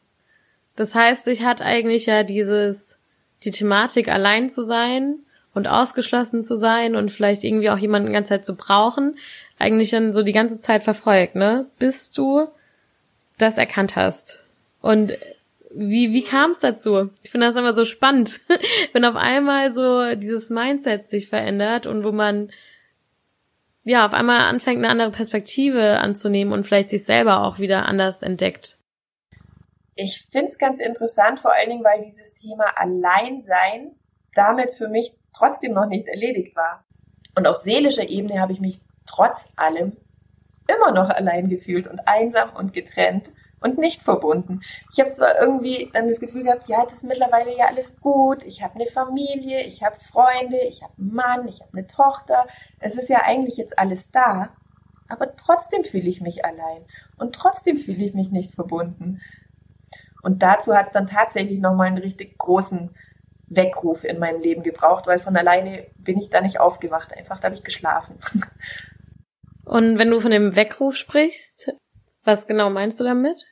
Das 0.76 0.96
heißt, 0.96 1.28
ich 1.28 1.44
hat 1.44 1.62
eigentlich 1.62 2.08
ja 2.08 2.24
dieses, 2.24 3.00
die 3.44 3.52
Thematik 3.52 4.08
allein 4.08 4.50
zu 4.50 4.64
sein 4.64 5.20
und 5.54 5.68
ausgeschlossen 5.68 6.44
zu 6.44 6.56
sein 6.56 6.96
und 6.96 7.12
vielleicht 7.12 7.44
irgendwie 7.44 7.70
auch 7.70 7.78
jemanden 7.78 8.08
die 8.08 8.14
ganze 8.14 8.30
Zeit 8.30 8.46
zu 8.46 8.56
brauchen, 8.56 9.18
eigentlich 9.60 9.92
dann 9.92 10.14
so 10.14 10.24
die 10.24 10.34
ganze 10.34 10.60
Zeit 10.60 10.84
verfolgt, 10.84 11.36
ne? 11.36 11.68
Bis 11.78 12.12
du 12.12 12.48
das 13.38 13.58
erkannt 13.58 13.96
hast. 13.96 14.44
Und 14.82 15.14
wie, 15.74 16.14
wie 16.14 16.24
kam 16.24 16.52
es 16.52 16.60
dazu? 16.60 17.10
Ich 17.24 17.32
finde 17.32 17.48
das 17.48 17.56
immer 17.56 17.74
so 17.74 17.86
spannend, 17.86 18.40
wenn 18.94 19.06
auf 19.06 19.16
einmal 19.16 19.72
so 19.72 20.16
dieses 20.16 20.50
Mindset 20.50 21.10
sich 21.10 21.28
verändert 21.28 21.86
und 21.86 22.04
wo 22.04 22.12
man 22.12 22.52
ja 23.84 24.06
auf 24.06 24.14
einmal 24.14 24.42
anfängt, 24.42 24.80
eine 24.80 24.90
andere 24.90 25.12
Perspektive 25.12 26.00
anzunehmen 26.00 26.54
und 26.54 26.66
vielleicht 26.66 26.90
sich 26.90 27.04
selber 27.04 27.46
auch 27.46 27.60
wieder 27.60 27.86
anders 27.86 28.22
entdeckt. 28.22 28.78
Ich 29.96 30.26
finde 30.32 30.48
es 30.48 30.58
ganz 30.58 30.80
interessant, 30.80 31.40
vor 31.40 31.54
allen 31.54 31.70
Dingen, 31.70 31.84
weil 31.84 32.02
dieses 32.02 32.34
Thema 32.34 32.66
Alleinsein 32.76 33.96
damit 34.36 34.72
für 34.72 34.88
mich 34.88 35.12
trotzdem 35.34 35.74
noch 35.74 35.88
nicht 35.88 36.08
erledigt 36.08 36.56
war. 36.56 36.84
Und 37.36 37.48
auf 37.48 37.58
seelischer 37.58 38.08
Ebene 38.08 38.40
habe 38.40 38.54
ich 38.54 38.60
mich 38.60 38.82
trotz 39.06 39.54
allem 39.56 39.98
immer 40.68 40.92
noch 40.92 41.10
allein 41.10 41.50
gefühlt 41.50 41.88
und 41.88 42.08
einsam 42.08 42.50
und 42.56 42.74
getrennt 42.74 43.32
und 43.62 43.78
nicht 43.78 44.02
verbunden. 44.02 44.62
Ich 44.92 45.00
habe 45.00 45.12
zwar 45.12 45.40
irgendwie 45.40 45.90
dann 45.94 46.08
das 46.08 46.20
Gefühl 46.20 46.44
gehabt, 46.44 46.68
ja, 46.68 46.84
das 46.84 46.96
ist 46.96 47.04
mittlerweile 47.04 47.56
ja 47.56 47.68
alles 47.68 48.00
gut. 48.00 48.44
Ich 48.44 48.64
habe 48.64 48.76
eine 48.76 48.88
Familie, 48.88 49.64
ich 49.64 49.84
habe 49.84 49.96
Freunde, 49.98 50.58
ich 50.68 50.82
habe 50.82 50.94
einen 50.98 51.14
Mann, 51.14 51.48
ich 51.48 51.62
habe 51.62 51.72
eine 51.74 51.88
Tochter. 51.88 52.46
Es 52.80 52.98
ist 52.98 53.10
ja 53.10 53.22
eigentlich 53.24 53.58
jetzt 53.58 53.78
alles 53.78 54.12
da. 54.12 54.50
Aber 55.08 55.36
trotzdem 55.36 55.84
fühle 55.84 56.08
ich 56.08 56.22
mich 56.22 56.44
allein 56.46 56.84
und 57.18 57.36
trotzdem 57.36 57.78
fühle 57.78 58.04
ich 58.04 58.14
mich 58.14 58.32
nicht 58.32 58.56
verbunden. 58.56 59.22
Und 60.24 60.42
dazu 60.42 60.76
hat 60.76 60.88
es 60.88 60.92
dann 60.92 61.08
tatsächlich 61.08 61.60
nochmal 61.60 61.88
einen 61.88 61.98
richtig 61.98 62.38
großen 62.38 62.96
Weckruf 63.52 64.04
in 64.04 64.20
meinem 64.20 64.42
Leben 64.42 64.64
gebraucht, 64.64 65.08
weil 65.08 65.20
von 65.20 65.36
alleine 65.36 65.88
bin 65.98 66.18
ich 66.18 66.30
da 66.30 66.42
nicht 66.42 66.60
aufgewacht. 66.60 67.16
Einfach, 67.16 67.40
da 67.40 67.46
habe 67.46 67.56
ich 67.56 67.64
geschlafen. 67.64 68.18
Und 69.66 70.00
wenn 70.00 70.10
du 70.10 70.20
von 70.20 70.32
dem 70.32 70.56
Weckruf 70.56 70.96
sprichst, 70.96 71.74
was 72.24 72.48
genau 72.48 72.70
meinst 72.70 73.00
du 73.00 73.04
damit? 73.04 73.46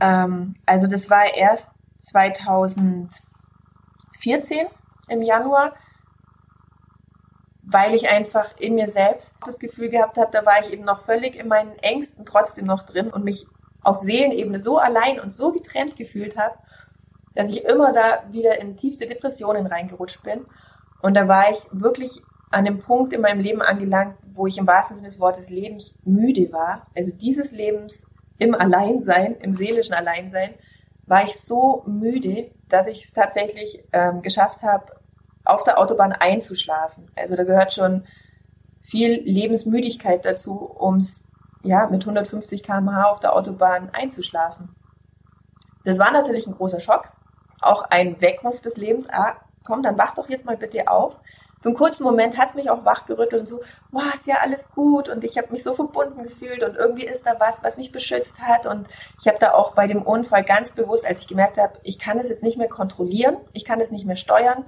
Ähm, 0.00 0.54
also 0.66 0.86
das 0.86 1.10
war 1.10 1.34
erst 1.34 1.70
2014 2.00 4.66
im 5.08 5.22
Januar, 5.22 5.74
weil 7.62 7.94
ich 7.94 8.10
einfach 8.10 8.56
in 8.58 8.74
mir 8.74 8.88
selbst 8.88 9.36
das 9.46 9.58
Gefühl 9.58 9.88
gehabt 9.88 10.18
habe, 10.18 10.30
da 10.30 10.44
war 10.44 10.60
ich 10.60 10.72
eben 10.72 10.84
noch 10.84 11.04
völlig 11.04 11.36
in 11.36 11.48
meinen 11.48 11.78
Ängsten 11.78 12.26
trotzdem 12.26 12.66
noch 12.66 12.82
drin 12.82 13.10
und 13.10 13.24
mich 13.24 13.46
auf 13.82 13.98
Seelenebene 13.98 14.60
so 14.60 14.78
allein 14.78 15.20
und 15.20 15.34
so 15.34 15.52
getrennt 15.52 15.96
gefühlt 15.96 16.36
habe, 16.36 16.56
dass 17.34 17.50
ich 17.50 17.64
immer 17.64 17.92
da 17.92 18.24
wieder 18.30 18.60
in 18.60 18.76
tiefste 18.76 19.06
Depressionen 19.06 19.66
reingerutscht 19.66 20.22
bin. 20.22 20.46
Und 21.00 21.14
da 21.14 21.28
war 21.28 21.50
ich 21.50 21.58
wirklich 21.72 22.22
an 22.50 22.64
dem 22.64 22.80
Punkt 22.80 23.12
in 23.12 23.22
meinem 23.22 23.40
Leben 23.40 23.62
angelangt, 23.62 24.16
wo 24.32 24.46
ich 24.46 24.58
im 24.58 24.66
wahrsten 24.66 24.96
Sinne 24.96 25.08
des 25.08 25.20
Wortes 25.20 25.50
lebensmüde 25.50 26.52
war. 26.52 26.86
Also 26.94 27.12
dieses 27.12 27.52
Lebens 27.52 28.06
im 28.38 28.54
Alleinsein, 28.54 29.36
im 29.36 29.54
seelischen 29.54 29.94
Alleinsein, 29.94 30.54
war 31.06 31.24
ich 31.24 31.40
so 31.40 31.82
müde, 31.86 32.50
dass 32.68 32.86
ich 32.86 33.02
es 33.02 33.12
tatsächlich 33.12 33.84
ähm, 33.92 34.22
geschafft 34.22 34.62
habe, 34.62 34.86
auf 35.44 35.64
der 35.64 35.78
Autobahn 35.78 36.12
einzuschlafen. 36.12 37.10
Also 37.16 37.36
da 37.36 37.44
gehört 37.44 37.72
schon 37.72 38.04
viel 38.82 39.20
Lebensmüdigkeit 39.22 40.24
dazu, 40.24 40.76
ums 40.80 41.32
ja 41.62 41.86
mit 41.88 42.02
150 42.02 42.62
km/h 42.62 43.10
auf 43.10 43.20
der 43.20 43.34
Autobahn 43.34 43.90
einzuschlafen. 43.92 44.74
Das 45.84 45.98
war 45.98 46.12
natürlich 46.12 46.46
ein 46.46 46.54
großer 46.54 46.80
Schock, 46.80 47.12
auch 47.62 47.84
ein 47.90 48.20
Weckruf 48.20 48.60
des 48.60 48.76
Lebens, 48.76 49.08
ah, 49.10 49.36
komm, 49.64 49.82
dann 49.82 49.98
wach 49.98 50.14
doch 50.14 50.28
jetzt 50.28 50.46
mal 50.46 50.56
bitte 50.56 50.88
auf. 50.88 51.20
Für 51.60 51.68
einen 51.68 51.76
kurzen 51.76 52.02
Moment 52.02 52.36
hat 52.38 52.48
es 52.48 52.54
mich 52.54 52.70
auch 52.70 52.84
wachgerüttelt 52.84 53.42
und 53.42 53.46
so, 53.46 53.60
wow, 53.92 54.12
ist 54.14 54.26
ja 54.26 54.38
alles 54.42 54.70
gut. 54.72 55.08
Und 55.08 55.22
ich 55.22 55.38
habe 55.38 55.52
mich 55.52 55.62
so 55.62 55.72
verbunden 55.72 56.24
gefühlt 56.24 56.64
und 56.64 56.74
irgendwie 56.74 57.06
ist 57.06 57.24
da 57.24 57.38
was, 57.38 57.62
was 57.62 57.78
mich 57.78 57.92
beschützt 57.92 58.40
hat. 58.40 58.66
Und 58.66 58.88
ich 59.20 59.28
habe 59.28 59.38
da 59.38 59.52
auch 59.52 59.72
bei 59.72 59.86
dem 59.86 60.02
Unfall 60.02 60.42
ganz 60.42 60.72
bewusst, 60.72 61.06
als 61.06 61.20
ich 61.20 61.28
gemerkt 61.28 61.58
habe, 61.58 61.78
ich 61.84 62.00
kann 62.00 62.18
es 62.18 62.28
jetzt 62.28 62.42
nicht 62.42 62.58
mehr 62.58 62.68
kontrollieren, 62.68 63.36
ich 63.52 63.64
kann 63.64 63.80
es 63.80 63.92
nicht 63.92 64.06
mehr 64.06 64.16
steuern, 64.16 64.64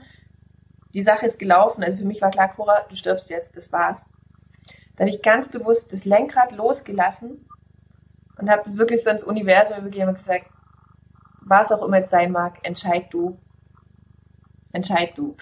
die 0.95 1.03
Sache 1.03 1.27
ist 1.27 1.41
gelaufen, 1.41 1.83
also 1.83 1.99
für 1.99 2.05
mich 2.05 2.23
war 2.23 2.31
klar, 2.31 2.49
Cora, 2.55 2.83
du 2.89 2.95
stirbst 2.95 3.29
jetzt, 3.29 3.57
das 3.57 3.73
war's. 3.73 4.11
Da 4.95 5.01
habe 5.01 5.11
ich 5.11 5.23
ganz 5.23 5.49
bewusst 5.49 5.93
das 5.93 6.05
Lenkrad 6.05 6.53
losgelassen 6.53 7.49
und 8.39 8.49
habe 8.49 8.63
das 8.65 8.79
wirklich 8.79 9.03
so 9.03 9.11
ins 9.11 9.25
Universum 9.25 9.79
übergeben 9.79 10.11
und 10.11 10.15
gesagt, 10.15 10.47
was 11.47 11.73
auch 11.73 11.83
immer 11.83 11.99
es 11.99 12.11
sein 12.11 12.33
mag, 12.33 12.59
entscheid 12.63 13.07
du. 13.11 13.39
Entscheid 14.73 15.13
du. 15.17 15.37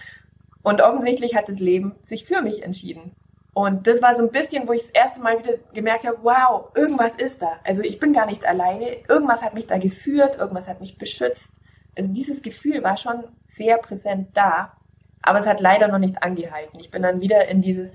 Und 0.63 0.81
offensichtlich 0.81 1.35
hat 1.35 1.49
das 1.49 1.59
Leben 1.59 1.95
sich 2.01 2.25
für 2.25 2.43
mich 2.43 2.63
entschieden. 2.63 3.15
Und 3.55 3.87
das 3.87 4.01
war 4.01 4.15
so 4.15 4.23
ein 4.23 4.31
bisschen, 4.31 4.67
wo 4.67 4.73
ich 4.73 4.83
das 4.83 4.91
erste 4.91 5.21
Mal 5.21 5.39
wieder 5.39 5.55
gemerkt 5.75 6.07
habe, 6.07 6.19
wow, 6.23 6.71
irgendwas 6.75 7.15
ist 7.17 7.43
da. 7.43 7.61
Also 7.65 7.83
ich 7.83 7.99
bin 7.99 8.13
gar 8.13 8.27
nicht 8.27 8.47
alleine. 8.47 8.97
Irgendwas 9.09 9.43
hat 9.43 9.55
mich 9.55 9.67
da 9.67 9.79
geführt, 9.79 10.39
irgendwas 10.39 10.69
hat 10.69 10.81
mich 10.81 10.97
beschützt. 10.97 11.53
Also 11.97 12.13
dieses 12.13 12.41
Gefühl 12.41 12.83
war 12.83 12.97
schon 12.97 13.25
sehr 13.47 13.77
präsent 13.77 14.29
da, 14.33 14.73
aber 15.21 15.39
es 15.39 15.47
hat 15.47 15.61
leider 15.61 15.89
noch 15.89 15.99
nicht 15.99 16.23
angehalten. 16.23 16.81
Ich 16.81 16.91
bin 16.91 17.03
dann 17.03 17.21
wieder 17.21 17.47
in 17.49 17.61
dieses, 17.61 17.93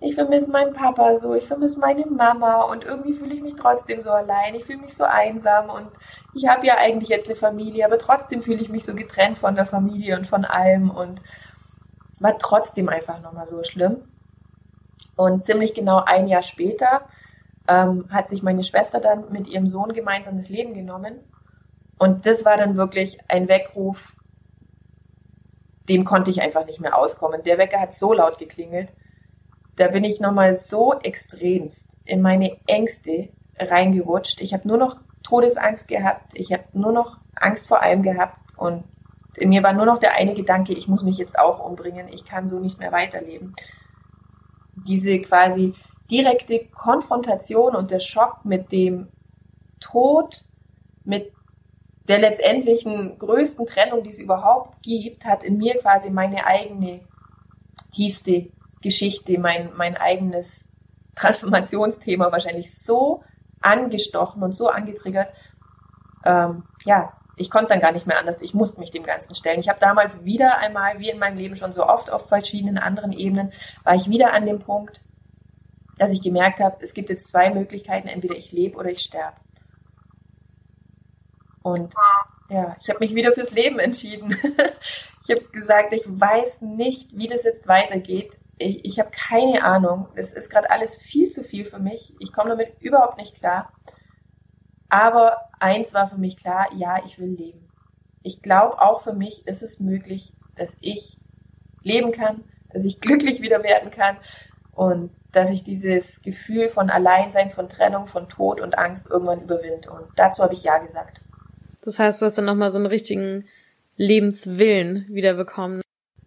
ich 0.00 0.14
vermisse 0.14 0.50
meinen 0.50 0.72
Papa 0.72 1.16
so, 1.16 1.34
ich 1.34 1.46
vermisse 1.46 1.78
meine 1.78 2.06
Mama 2.06 2.62
und 2.62 2.84
irgendwie 2.84 3.12
fühle 3.12 3.34
ich 3.34 3.42
mich 3.42 3.54
trotzdem 3.54 4.00
so 4.00 4.10
allein, 4.10 4.54
ich 4.54 4.64
fühle 4.64 4.78
mich 4.80 4.94
so 4.94 5.04
einsam 5.04 5.68
und 5.68 5.88
ich 6.34 6.48
habe 6.48 6.66
ja 6.66 6.78
eigentlich 6.78 7.10
jetzt 7.10 7.26
eine 7.26 7.36
Familie, 7.36 7.84
aber 7.84 7.98
trotzdem 7.98 8.40
fühle 8.42 8.62
ich 8.62 8.70
mich 8.70 8.86
so 8.86 8.94
getrennt 8.94 9.38
von 9.38 9.54
der 9.54 9.66
Familie 9.66 10.16
und 10.16 10.26
von 10.26 10.46
allem 10.46 10.90
und 10.90 11.20
es 12.08 12.22
war 12.22 12.38
trotzdem 12.38 12.88
einfach 12.88 13.20
nochmal 13.20 13.46
so 13.46 13.62
schlimm. 13.62 14.08
Und 15.16 15.44
ziemlich 15.44 15.74
genau 15.74 16.02
ein 16.04 16.28
Jahr 16.28 16.42
später 16.42 17.02
ähm, 17.68 18.06
hat 18.10 18.26
sich 18.26 18.42
meine 18.42 18.64
Schwester 18.64 19.00
dann 19.00 19.30
mit 19.30 19.48
ihrem 19.48 19.68
Sohn 19.68 19.92
gemeinsam 19.92 20.38
das 20.38 20.48
Leben 20.48 20.72
genommen. 20.72 21.20
Und 21.98 22.24
das 22.24 22.46
war 22.46 22.56
dann 22.56 22.76
wirklich 22.78 23.18
ein 23.28 23.48
Weckruf, 23.48 24.16
dem 25.90 26.04
konnte 26.04 26.30
ich 26.30 26.40
einfach 26.40 26.64
nicht 26.64 26.80
mehr 26.80 26.96
auskommen. 26.96 27.42
Der 27.42 27.58
Wecker 27.58 27.78
hat 27.78 27.92
so 27.92 28.14
laut 28.14 28.38
geklingelt. 28.38 28.94
Da 29.76 29.88
bin 29.88 30.04
ich 30.04 30.20
nochmal 30.20 30.56
so 30.56 30.94
extremst 31.00 31.96
in 32.04 32.22
meine 32.22 32.56
Ängste 32.66 33.30
reingerutscht. 33.58 34.40
Ich 34.40 34.52
habe 34.52 34.66
nur 34.66 34.78
noch 34.78 34.98
Todesangst 35.22 35.88
gehabt. 35.88 36.32
Ich 36.34 36.52
habe 36.52 36.64
nur 36.72 36.92
noch 36.92 37.18
Angst 37.34 37.68
vor 37.68 37.82
allem 37.82 38.02
gehabt. 38.02 38.56
Und 38.56 38.84
in 39.36 39.48
mir 39.48 39.62
war 39.62 39.72
nur 39.72 39.86
noch 39.86 39.98
der 39.98 40.14
eine 40.14 40.34
Gedanke, 40.34 40.72
ich 40.72 40.88
muss 40.88 41.02
mich 41.02 41.18
jetzt 41.18 41.38
auch 41.38 41.64
umbringen, 41.64 42.08
ich 42.08 42.24
kann 42.24 42.48
so 42.48 42.58
nicht 42.58 42.78
mehr 42.78 42.92
weiterleben. 42.92 43.54
Diese 44.74 45.20
quasi 45.20 45.74
direkte 46.10 46.66
Konfrontation 46.74 47.76
und 47.76 47.90
der 47.90 48.00
Schock 48.00 48.44
mit 48.44 48.72
dem 48.72 49.08
Tod, 49.80 50.44
mit 51.04 51.32
der 52.08 52.18
letztendlichen 52.18 53.18
größten 53.18 53.66
Trennung, 53.66 54.02
die 54.02 54.10
es 54.10 54.18
überhaupt 54.18 54.82
gibt, 54.82 55.24
hat 55.24 55.44
in 55.44 55.58
mir 55.58 55.78
quasi 55.78 56.10
meine 56.10 56.44
eigene 56.46 57.00
tiefste 57.92 58.50
Geschichte, 58.82 59.38
mein, 59.38 59.70
mein 59.76 59.96
eigenes 59.96 60.66
Transformationsthema 61.16 62.32
wahrscheinlich 62.32 62.74
so 62.74 63.22
angestochen 63.60 64.42
und 64.42 64.54
so 64.54 64.68
angetriggert. 64.68 65.32
Ähm, 66.24 66.64
ja, 66.84 67.12
ich 67.36 67.50
konnte 67.50 67.68
dann 67.68 67.80
gar 67.80 67.92
nicht 67.92 68.06
mehr 68.06 68.18
anders. 68.18 68.42
Ich 68.42 68.54
musste 68.54 68.80
mich 68.80 68.90
dem 68.90 69.02
Ganzen 69.02 69.34
stellen. 69.34 69.60
Ich 69.60 69.68
habe 69.68 69.80
damals 69.80 70.24
wieder 70.24 70.58
einmal, 70.58 70.98
wie 70.98 71.10
in 71.10 71.18
meinem 71.18 71.38
Leben 71.38 71.56
schon 71.56 71.72
so 71.72 71.86
oft 71.86 72.10
auf 72.10 72.28
verschiedenen 72.28 72.78
anderen 72.78 73.12
Ebenen, 73.12 73.52
war 73.82 73.94
ich 73.94 74.10
wieder 74.10 74.32
an 74.32 74.46
dem 74.46 74.58
Punkt, 74.58 75.02
dass 75.96 76.12
ich 76.12 76.22
gemerkt 76.22 76.60
habe, 76.60 76.76
es 76.80 76.94
gibt 76.94 77.10
jetzt 77.10 77.28
zwei 77.28 77.50
Möglichkeiten, 77.50 78.08
entweder 78.08 78.36
ich 78.36 78.52
lebe 78.52 78.76
oder 78.76 78.90
ich 78.90 79.00
sterbe. 79.00 79.36
Und 81.62 81.94
ja, 82.48 82.76
ich 82.80 82.88
habe 82.88 83.00
mich 83.00 83.14
wieder 83.14 83.32
fürs 83.32 83.52
Leben 83.52 83.78
entschieden. 83.78 84.36
ich 85.22 85.30
habe 85.30 85.44
gesagt, 85.52 85.92
ich 85.92 86.02
weiß 86.06 86.62
nicht, 86.62 87.16
wie 87.16 87.28
das 87.28 87.44
jetzt 87.44 87.68
weitergeht. 87.68 88.38
Ich, 88.60 88.84
ich 88.84 88.98
habe 89.00 89.10
keine 89.10 89.64
Ahnung. 89.64 90.08
Es 90.14 90.32
ist 90.32 90.50
gerade 90.50 90.70
alles 90.70 91.00
viel 91.00 91.28
zu 91.28 91.42
viel 91.42 91.64
für 91.64 91.78
mich. 91.78 92.14
Ich 92.20 92.32
komme 92.32 92.50
damit 92.50 92.80
überhaupt 92.80 93.18
nicht 93.18 93.36
klar. 93.36 93.72
Aber 94.88 95.48
eins 95.60 95.94
war 95.94 96.06
für 96.06 96.18
mich 96.18 96.36
klar, 96.36 96.66
ja, 96.74 96.98
ich 97.04 97.18
will 97.18 97.30
leben. 97.30 97.68
Ich 98.22 98.42
glaube, 98.42 98.80
auch 98.80 99.00
für 99.00 99.14
mich 99.14 99.46
ist 99.46 99.62
es 99.62 99.80
möglich, 99.80 100.32
dass 100.56 100.76
ich 100.80 101.16
leben 101.82 102.12
kann, 102.12 102.44
dass 102.72 102.84
ich 102.84 103.00
glücklich 103.00 103.40
wieder 103.40 103.62
werden 103.62 103.90
kann 103.90 104.16
und 104.72 105.10
dass 105.32 105.50
ich 105.50 105.62
dieses 105.62 106.22
Gefühl 106.22 106.68
von 106.68 106.90
Alleinsein, 106.90 107.50
von 107.50 107.68
Trennung, 107.68 108.06
von 108.06 108.28
Tod 108.28 108.60
und 108.60 108.76
Angst 108.76 109.08
irgendwann 109.08 109.42
überwinde. 109.42 109.90
Und 109.90 110.06
dazu 110.16 110.42
habe 110.42 110.54
ich 110.54 110.64
Ja 110.64 110.78
gesagt. 110.78 111.22
Das 111.82 111.98
heißt, 111.98 112.20
du 112.20 112.26
hast 112.26 112.36
dann 112.36 112.44
nochmal 112.44 112.72
so 112.72 112.78
einen 112.78 112.86
richtigen 112.86 113.46
Lebenswillen 113.96 115.06
wiederbekommen. 115.08 115.82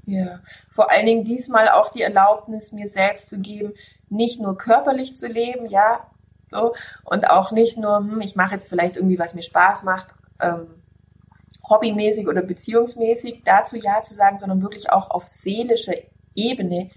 Ja, 0.05 0.39
vor 0.71 0.91
allen 0.91 1.05
Dingen 1.05 1.23
diesmal 1.23 1.69
auch 1.69 1.89
die 1.89 2.01
Erlaubnis, 2.01 2.73
mir 2.73 2.89
selbst 2.89 3.29
zu 3.29 3.39
geben, 3.39 3.73
nicht 4.09 4.41
nur 4.41 4.57
körperlich 4.57 5.15
zu 5.15 5.27
leben, 5.27 5.65
ja, 5.67 6.05
so. 6.47 6.75
Und 7.05 7.29
auch 7.29 7.51
nicht 7.51 7.77
nur, 7.77 7.97
hm, 7.97 8.21
ich 8.21 8.35
mache 8.35 8.53
jetzt 8.53 8.69
vielleicht 8.69 8.97
irgendwie, 8.97 9.19
was 9.19 9.33
mir 9.33 9.43
Spaß 9.43 9.83
macht, 9.83 10.07
ähm, 10.41 10.67
hobbymäßig 11.69 12.27
oder 12.27 12.41
beziehungsmäßig, 12.41 13.41
dazu 13.45 13.77
Ja 13.77 14.03
zu 14.03 14.13
sagen, 14.13 14.39
sondern 14.39 14.61
wirklich 14.61 14.91
auch 14.91 15.09
auf 15.09 15.25
seelischer 15.25 15.95
Ebene 16.35 16.91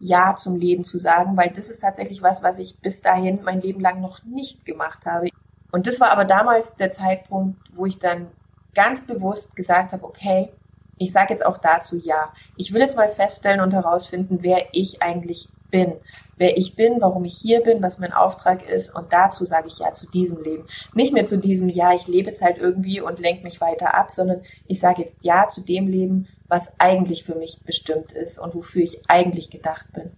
Ja 0.00 0.34
zum 0.34 0.56
Leben 0.56 0.84
zu 0.84 0.98
sagen, 0.98 1.36
weil 1.36 1.50
das 1.50 1.70
ist 1.70 1.80
tatsächlich 1.80 2.22
was, 2.22 2.42
was 2.42 2.58
ich 2.58 2.80
bis 2.80 3.00
dahin 3.00 3.42
mein 3.44 3.60
Leben 3.60 3.80
lang 3.80 4.00
noch 4.00 4.24
nicht 4.24 4.64
gemacht 4.64 5.06
habe. 5.06 5.28
Und 5.70 5.86
das 5.86 6.00
war 6.00 6.10
aber 6.10 6.24
damals 6.24 6.74
der 6.76 6.90
Zeitpunkt, 6.90 7.58
wo 7.74 7.86
ich 7.86 7.98
dann 7.98 8.28
ganz 8.74 9.06
bewusst 9.06 9.54
gesagt 9.54 9.92
habe, 9.92 10.04
okay, 10.04 10.50
ich 10.98 11.12
sage 11.12 11.32
jetzt 11.32 11.44
auch 11.44 11.58
dazu 11.58 11.96
Ja. 11.96 12.32
Ich 12.56 12.72
will 12.72 12.80
jetzt 12.80 12.96
mal 12.96 13.08
feststellen 13.08 13.60
und 13.60 13.72
herausfinden, 13.72 14.38
wer 14.42 14.66
ich 14.72 15.02
eigentlich 15.02 15.48
bin 15.70 15.94
wer 16.38 16.56
ich 16.56 16.76
bin, 16.76 17.00
warum 17.00 17.24
ich 17.24 17.36
hier 17.36 17.62
bin, 17.62 17.82
was 17.82 17.98
mein 17.98 18.12
Auftrag 18.12 18.68
ist 18.68 18.94
und 18.94 19.12
dazu 19.12 19.44
sage 19.44 19.68
ich 19.68 19.78
ja 19.78 19.92
zu 19.92 20.10
diesem 20.10 20.42
Leben. 20.42 20.66
Nicht 20.94 21.12
mehr 21.12 21.26
zu 21.26 21.38
diesem, 21.38 21.68
ja, 21.68 21.92
ich 21.92 22.06
lebe 22.06 22.28
jetzt 22.28 22.42
halt 22.42 22.58
irgendwie 22.58 23.00
und 23.00 23.20
lenke 23.20 23.42
mich 23.42 23.60
weiter 23.60 23.94
ab, 23.94 24.10
sondern 24.10 24.42
ich 24.66 24.80
sage 24.80 25.02
jetzt 25.02 25.18
ja 25.22 25.48
zu 25.48 25.62
dem 25.62 25.88
Leben, 25.88 26.28
was 26.48 26.72
eigentlich 26.78 27.24
für 27.24 27.34
mich 27.34 27.60
bestimmt 27.64 28.12
ist 28.12 28.38
und 28.38 28.54
wofür 28.54 28.82
ich 28.82 29.02
eigentlich 29.08 29.50
gedacht 29.50 29.92
bin 29.92 30.12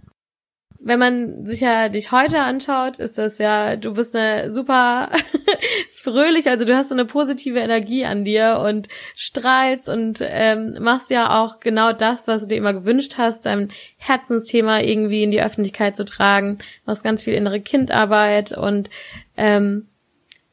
wenn 0.83 0.99
man 0.99 1.47
sich 1.47 1.61
ja 1.61 1.91
dich 1.91 2.11
heute 2.11 2.41
anschaut, 2.41 2.99
ist 2.99 3.19
das 3.19 3.37
ja, 3.37 3.77
du 3.77 3.93
bist 3.93 4.17
eine 4.17 4.51
super 4.51 5.11
fröhlich, 5.93 6.49
also 6.49 6.65
du 6.65 6.75
hast 6.75 6.89
so 6.89 6.95
eine 6.95 7.05
positive 7.05 7.59
Energie 7.59 8.07
an 8.07 8.25
dir 8.25 8.63
und 8.67 8.89
strahlst 9.15 9.91
und 9.91 10.21
ähm, 10.23 10.79
machst 10.81 11.11
ja 11.11 11.39
auch 11.39 11.61
genau 11.61 11.93
das, 11.93 12.27
was 12.29 12.43
du 12.43 12.49
dir 12.49 12.57
immer 12.57 12.73
gewünscht 12.73 13.17
hast, 13.19 13.45
dein 13.45 13.71
Herzensthema 13.99 14.81
irgendwie 14.81 15.23
in 15.23 15.31
die 15.31 15.43
Öffentlichkeit 15.43 15.97
zu 15.97 16.07
tragen, 16.07 16.59
machst 16.87 17.05
ganz 17.05 17.23
viel 17.23 17.35
innere 17.35 17.61
Kindarbeit 17.61 18.57
und 18.57 18.89
ähm, 19.37 19.87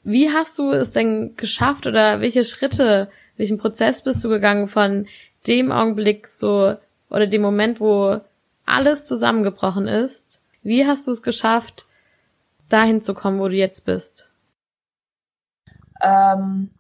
wie 0.04 0.30
hast 0.32 0.60
du 0.60 0.72
es 0.72 0.92
denn 0.92 1.38
geschafft 1.38 1.88
oder 1.88 2.20
welche 2.20 2.44
Schritte, 2.44 3.10
welchen 3.38 3.58
Prozess 3.58 4.02
bist 4.02 4.24
du 4.26 4.30
gegangen 4.30 4.68
von 4.68 5.08
dem 5.48 5.72
Augenblick 5.72 6.28
so 6.28 6.76
oder 7.10 7.28
dem 7.28 7.42
Moment, 7.42 7.80
wo 7.80 8.20
alles 8.68 9.06
zusammengebrochen 9.06 9.88
ist, 9.88 10.42
wie 10.62 10.86
hast 10.86 11.08
du 11.08 11.12
es 11.12 11.24
geschafft, 11.24 11.86
dahin 12.70 13.02
zu 13.02 13.14
kommen, 13.14 13.40
wo 13.40 13.48
du 13.48 13.56
jetzt 13.56 13.86
bist? 13.86 14.30
Ähm, 16.02 16.72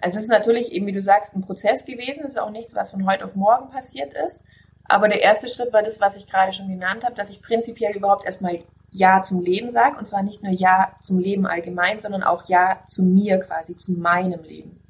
also 0.00 0.18
es 0.18 0.24
ist 0.24 0.30
natürlich 0.30 0.70
eben, 0.72 0.86
wie 0.86 0.92
du 0.92 1.02
sagst, 1.02 1.34
ein 1.34 1.42
Prozess 1.42 1.84
gewesen. 1.84 2.24
Es 2.24 2.32
ist 2.32 2.38
auch 2.38 2.50
nichts, 2.50 2.74
was 2.74 2.92
von 2.92 3.06
heute 3.06 3.24
auf 3.24 3.34
morgen 3.34 3.70
passiert 3.70 4.14
ist. 4.14 4.44
Aber 4.84 5.08
der 5.08 5.22
erste 5.22 5.48
Schritt 5.48 5.72
war 5.72 5.82
das, 5.82 6.00
was 6.00 6.16
ich 6.16 6.26
gerade 6.26 6.52
schon 6.52 6.68
genannt 6.68 7.04
habe, 7.04 7.14
dass 7.14 7.30
ich 7.30 7.42
prinzipiell 7.42 7.96
überhaupt 7.96 8.24
erstmal 8.24 8.60
Ja 8.90 9.22
zum 9.22 9.42
Leben 9.42 9.70
sage. 9.70 9.98
Und 9.98 10.06
zwar 10.06 10.22
nicht 10.22 10.42
nur 10.42 10.52
Ja 10.52 10.94
zum 11.02 11.18
Leben 11.18 11.46
allgemein, 11.46 11.98
sondern 11.98 12.22
auch 12.22 12.48
Ja 12.48 12.80
zu 12.86 13.02
mir 13.02 13.38
quasi, 13.40 13.76
zu 13.76 13.92
meinem 13.92 14.42
Leben. 14.42 14.80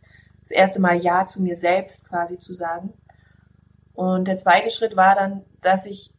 Das 0.43 0.51
erste 0.51 0.81
Mal 0.81 0.97
Ja 0.97 1.27
zu 1.27 1.43
mir 1.43 1.57
selbst 1.57 2.09
quasi 2.09 2.39
zu 2.39 2.53
sagen. 2.53 2.93
Und 3.95 4.29
der 4.29 4.37
zweite 4.37 4.71
Schritt 4.71 4.97
war 4.97 5.15
dann, 5.15 5.45
dass 5.61 5.87
ich 5.87 6.11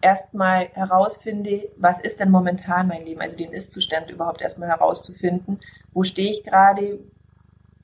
erstmal 0.00 0.68
herausfinde, 0.72 1.68
was 1.76 2.00
ist 2.00 2.20
denn 2.20 2.30
momentan 2.30 2.88
mein 2.88 3.04
Leben, 3.04 3.20
also 3.20 3.36
den 3.36 3.52
Ist-Zustand 3.52 4.10
überhaupt 4.10 4.42
erstmal 4.42 4.68
herauszufinden. 4.68 5.58
Wo 5.92 6.02
stehe 6.02 6.30
ich 6.30 6.44
gerade? 6.44 7.00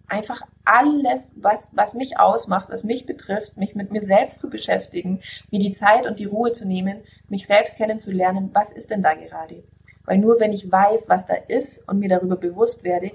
Einfach 0.07 0.43
alles, 0.65 1.35
was, 1.41 1.73
was 1.75 1.95
mich 1.95 2.21
ausmacht, 2.21 2.69
was 2.71 2.85
mich 2.85 3.07
betrifft, 3.07 3.57
mich 3.57 3.75
mit 3.75 3.91
mir 3.93 4.03
selbst 4.03 4.41
zu 4.41 4.51
beschäftigen, 4.51 5.21
mir 5.51 5.59
die 5.59 5.73
Zeit 5.73 6.07
und 6.07 6.19
die 6.19 6.27
Ruhe 6.27 6.53
zu 6.53 6.67
nehmen, 6.67 7.01
mich 7.29 7.47
selbst 7.47 7.79
kennenzulernen, 7.79 8.51
was 8.53 8.73
ist 8.73 8.91
denn 8.91 9.03
da 9.03 9.15
gerade? 9.15 9.65
Weil 10.05 10.19
nur 10.19 10.39
wenn 10.39 10.53
ich 10.53 10.71
weiß, 10.71 11.09
was 11.09 11.25
da 11.25 11.35
ist 11.49 11.89
und 11.89 11.99
mir 11.99 12.11
darüber 12.11 12.37
bewusst 12.37 12.85
werde, 12.85 13.13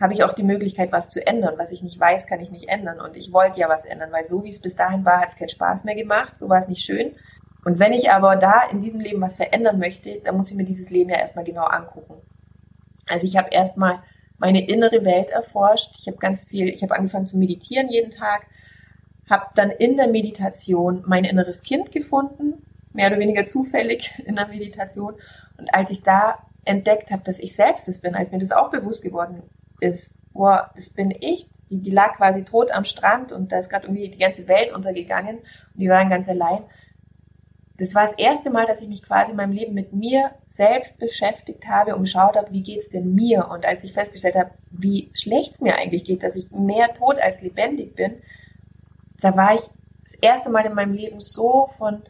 habe 0.00 0.14
ich 0.14 0.24
auch 0.24 0.32
die 0.32 0.42
Möglichkeit, 0.42 0.92
was 0.92 1.10
zu 1.10 1.24
ändern. 1.26 1.54
Was 1.58 1.72
ich 1.72 1.82
nicht 1.82 2.00
weiß, 2.00 2.26
kann 2.26 2.40
ich 2.40 2.50
nicht 2.50 2.68
ändern. 2.68 3.00
Und 3.00 3.16
ich 3.16 3.32
wollte 3.32 3.60
ja 3.60 3.68
was 3.68 3.84
ändern, 3.84 4.10
weil 4.10 4.24
so 4.24 4.42
wie 4.44 4.48
es 4.48 4.60
bis 4.60 4.74
dahin 4.74 5.04
war, 5.04 5.20
hat 5.20 5.28
es 5.28 5.36
keinen 5.36 5.50
Spaß 5.50 5.84
mehr 5.84 5.94
gemacht. 5.94 6.38
So 6.38 6.48
war 6.48 6.58
es 6.58 6.68
nicht 6.68 6.82
schön. 6.82 7.12
Und 7.66 7.78
wenn 7.78 7.92
ich 7.92 8.10
aber 8.10 8.36
da 8.36 8.62
in 8.70 8.80
diesem 8.80 9.00
Leben 9.00 9.20
was 9.20 9.36
verändern 9.36 9.78
möchte, 9.78 10.20
dann 10.24 10.36
muss 10.36 10.50
ich 10.50 10.56
mir 10.56 10.64
dieses 10.64 10.90
Leben 10.90 11.10
ja 11.10 11.16
erstmal 11.16 11.44
genau 11.44 11.64
angucken. 11.64 12.14
Also 13.06 13.26
ich 13.26 13.36
habe 13.36 13.50
erstmal 13.50 13.98
meine 14.38 14.66
innere 14.66 15.04
Welt 15.04 15.30
erforscht. 15.30 15.94
Ich 15.98 16.06
habe 16.06 16.16
ganz 16.16 16.48
viel, 16.48 16.70
ich 16.70 16.82
habe 16.82 16.96
angefangen 16.96 17.26
zu 17.26 17.36
meditieren 17.36 17.90
jeden 17.90 18.10
Tag, 18.10 18.46
habe 19.28 19.46
dann 19.54 19.70
in 19.70 19.98
der 19.98 20.08
Meditation 20.08 21.04
mein 21.06 21.24
inneres 21.24 21.62
Kind 21.62 21.92
gefunden, 21.92 22.64
mehr 22.94 23.08
oder 23.08 23.18
weniger 23.18 23.44
zufällig 23.44 24.12
in 24.24 24.36
der 24.36 24.48
Meditation. 24.48 25.14
Und 25.58 25.74
als 25.74 25.90
ich 25.90 26.02
da 26.02 26.38
entdeckt 26.64 27.10
habe, 27.10 27.22
dass 27.22 27.38
ich 27.38 27.54
selbst 27.54 27.86
es 27.86 28.00
bin, 28.00 28.14
als 28.14 28.30
mir 28.30 28.38
das 28.38 28.52
auch 28.52 28.70
bewusst 28.70 29.02
geworden 29.02 29.42
ist, 29.80 30.16
boah, 30.32 30.70
das 30.74 30.90
bin 30.90 31.14
ich, 31.20 31.46
die, 31.70 31.78
die 31.78 31.90
lag 31.90 32.16
quasi 32.16 32.44
tot 32.44 32.70
am 32.70 32.84
Strand 32.84 33.32
und 33.32 33.52
da 33.52 33.58
ist 33.58 33.70
gerade 33.70 33.86
irgendwie 33.86 34.08
die 34.08 34.18
ganze 34.18 34.48
Welt 34.48 34.72
untergegangen 34.72 35.38
und 35.38 35.80
die 35.80 35.88
waren 35.88 36.08
ganz 36.08 36.28
allein. 36.28 36.62
Das 37.76 37.94
war 37.94 38.04
das 38.04 38.14
erste 38.14 38.50
Mal, 38.50 38.66
dass 38.66 38.82
ich 38.82 38.88
mich 38.88 39.02
quasi 39.02 39.30
in 39.30 39.38
meinem 39.38 39.52
Leben 39.52 39.72
mit 39.72 39.94
mir 39.94 40.32
selbst 40.46 40.98
beschäftigt 40.98 41.66
habe 41.66 41.96
und 41.96 42.02
geschaut 42.02 42.36
habe, 42.36 42.52
wie 42.52 42.62
geht's 42.62 42.90
denn 42.90 43.14
mir? 43.14 43.48
Und 43.48 43.64
als 43.64 43.84
ich 43.84 43.94
festgestellt 43.94 44.36
habe, 44.36 44.50
wie 44.70 45.10
schlecht 45.14 45.54
es 45.54 45.62
mir 45.62 45.76
eigentlich 45.76 46.04
geht, 46.04 46.22
dass 46.22 46.36
ich 46.36 46.50
mehr 46.50 46.92
tot 46.92 47.18
als 47.18 47.40
lebendig 47.40 47.96
bin, 47.96 48.16
da 49.20 49.34
war 49.34 49.54
ich 49.54 49.62
das 50.02 50.14
erste 50.20 50.50
Mal 50.50 50.66
in 50.66 50.74
meinem 50.74 50.92
Leben 50.92 51.20
so 51.20 51.68
von 51.78 52.02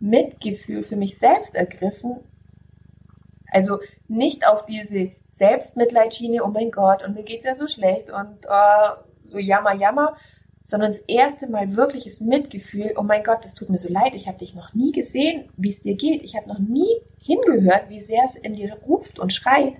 Mitgefühl 0.00 0.82
für 0.82 0.96
mich 0.96 1.16
selbst 1.16 1.54
ergriffen. 1.54 2.16
Also 3.48 3.78
nicht 4.08 4.46
auf 4.46 4.66
diese 4.66 5.12
Selbstmitleidschiene, 5.32 6.44
oh 6.44 6.48
mein 6.48 6.70
Gott, 6.70 7.02
und 7.02 7.14
mir 7.14 7.22
geht's 7.22 7.46
ja 7.46 7.54
so 7.54 7.66
schlecht 7.66 8.10
und 8.10 8.46
uh, 8.46 9.00
so 9.24 9.38
jammer, 9.38 9.74
jammer, 9.74 10.14
sondern 10.62 10.90
das 10.90 10.98
erste 10.98 11.48
Mal 11.48 11.74
wirkliches 11.74 12.20
Mitgefühl, 12.20 12.92
oh 12.96 13.02
mein 13.02 13.22
Gott, 13.24 13.42
das 13.42 13.54
tut 13.54 13.70
mir 13.70 13.78
so 13.78 13.90
leid, 13.90 14.14
ich 14.14 14.28
habe 14.28 14.38
dich 14.38 14.54
noch 14.54 14.74
nie 14.74 14.92
gesehen, 14.92 15.48
wie 15.56 15.70
es 15.70 15.80
dir 15.80 15.96
geht, 15.96 16.22
ich 16.22 16.36
habe 16.36 16.48
noch 16.48 16.58
nie 16.58 17.00
hingehört, 17.22 17.88
wie 17.88 18.02
sehr 18.02 18.22
es 18.24 18.36
in 18.36 18.52
dir 18.52 18.76
ruft 18.86 19.18
und 19.18 19.32
schreit. 19.32 19.74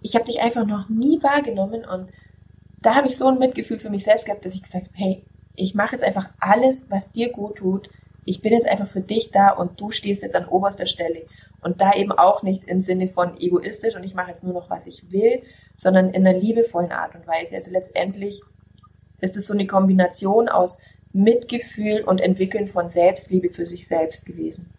Ich 0.00 0.14
habe 0.14 0.24
dich 0.24 0.40
einfach 0.40 0.64
noch 0.64 0.88
nie 0.88 1.22
wahrgenommen 1.22 1.84
und 1.84 2.08
da 2.80 2.94
habe 2.94 3.08
ich 3.08 3.16
so 3.16 3.26
ein 3.26 3.38
Mitgefühl 3.38 3.78
für 3.78 3.90
mich 3.90 4.04
selbst 4.04 4.24
gehabt, 4.24 4.44
dass 4.46 4.54
ich 4.54 4.62
gesagt 4.62 4.86
habe, 4.86 4.96
hey, 4.96 5.24
ich 5.54 5.74
mache 5.74 5.96
jetzt 5.96 6.04
einfach 6.04 6.30
alles, 6.40 6.90
was 6.90 7.12
dir 7.12 7.30
gut 7.30 7.56
tut. 7.56 7.90
Ich 8.28 8.42
bin 8.42 8.52
jetzt 8.52 8.68
einfach 8.68 8.86
für 8.86 9.00
dich 9.00 9.30
da 9.30 9.50
und 9.50 9.80
du 9.80 9.90
stehst 9.90 10.22
jetzt 10.22 10.36
an 10.36 10.46
oberster 10.46 10.86
Stelle. 10.86 11.26
Und 11.60 11.80
da 11.80 11.92
eben 11.92 12.12
auch 12.12 12.42
nicht 12.42 12.64
im 12.64 12.80
Sinne 12.80 13.08
von 13.08 13.40
egoistisch 13.40 13.96
und 13.96 14.04
ich 14.04 14.14
mache 14.14 14.28
jetzt 14.28 14.44
nur 14.44 14.54
noch, 14.54 14.70
was 14.70 14.86
ich 14.86 15.10
will, 15.10 15.42
sondern 15.76 16.10
in 16.10 16.26
einer 16.26 16.38
liebevollen 16.38 16.92
Art 16.92 17.14
und 17.14 17.26
Weise. 17.26 17.56
Also 17.56 17.70
letztendlich 17.72 18.42
ist 19.20 19.36
es 19.36 19.46
so 19.46 19.54
eine 19.54 19.66
Kombination 19.66 20.48
aus 20.48 20.78
Mitgefühl 21.12 22.02
und 22.02 22.20
Entwickeln 22.20 22.66
von 22.66 22.90
Selbstliebe 22.90 23.50
für 23.50 23.64
sich 23.64 23.88
selbst 23.88 24.26
gewesen. 24.26 24.70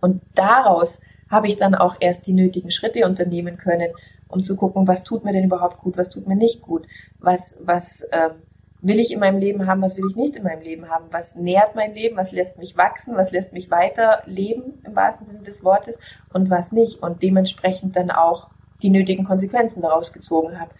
Und 0.00 0.22
daraus 0.34 1.00
habe 1.30 1.48
ich 1.48 1.56
dann 1.56 1.74
auch 1.74 1.96
erst 2.00 2.26
die 2.26 2.32
nötigen 2.32 2.70
Schritte 2.70 3.06
unternehmen 3.06 3.56
können, 3.56 3.90
um 4.28 4.42
zu 4.42 4.56
gucken, 4.56 4.86
was 4.86 5.02
tut 5.02 5.24
mir 5.24 5.32
denn 5.32 5.44
überhaupt 5.44 5.78
gut, 5.78 5.96
was 5.96 6.10
tut 6.10 6.26
mir 6.26 6.36
nicht 6.36 6.60
gut, 6.60 6.86
was, 7.18 7.56
was 7.62 8.06
ähm, 8.12 8.32
will 8.82 8.98
ich 8.98 9.12
in 9.12 9.20
meinem 9.20 9.38
Leben 9.38 9.66
haben, 9.66 9.82
was 9.82 9.98
will 9.98 10.08
ich 10.08 10.16
nicht 10.16 10.36
in 10.36 10.42
meinem 10.42 10.62
Leben 10.62 10.88
haben, 10.88 11.06
was 11.10 11.34
nährt 11.34 11.74
mein 11.74 11.94
Leben, 11.94 12.16
was 12.16 12.32
lässt 12.32 12.58
mich 12.58 12.76
wachsen, 12.76 13.16
was 13.16 13.30
lässt 13.30 13.52
mich 13.52 13.70
weiter 13.70 14.22
leben 14.26 14.82
im 14.84 14.96
wahrsten 14.96 15.26
Sinne 15.26 15.42
des 15.42 15.64
Wortes? 15.64 15.98
Und 16.32 16.50
was 16.50 16.72
nicht? 16.72 17.02
Und 17.02 17.22
dementsprechend 17.22 17.96
dann 17.96 18.10
auch 18.10 18.48
die 18.82 18.90
nötigen 18.90 19.24
Konsequenzen 19.24 19.82
daraus 19.82 20.12
gezogen 20.12 20.58
habe. 20.58 20.70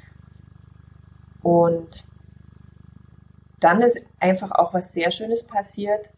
Und 1.42 2.04
dann 3.60 3.82
ist 3.82 4.06
einfach 4.18 4.50
auch 4.52 4.72
was 4.72 4.92
sehr 4.92 5.10
Schönes 5.10 5.44
passiert, 5.44 6.10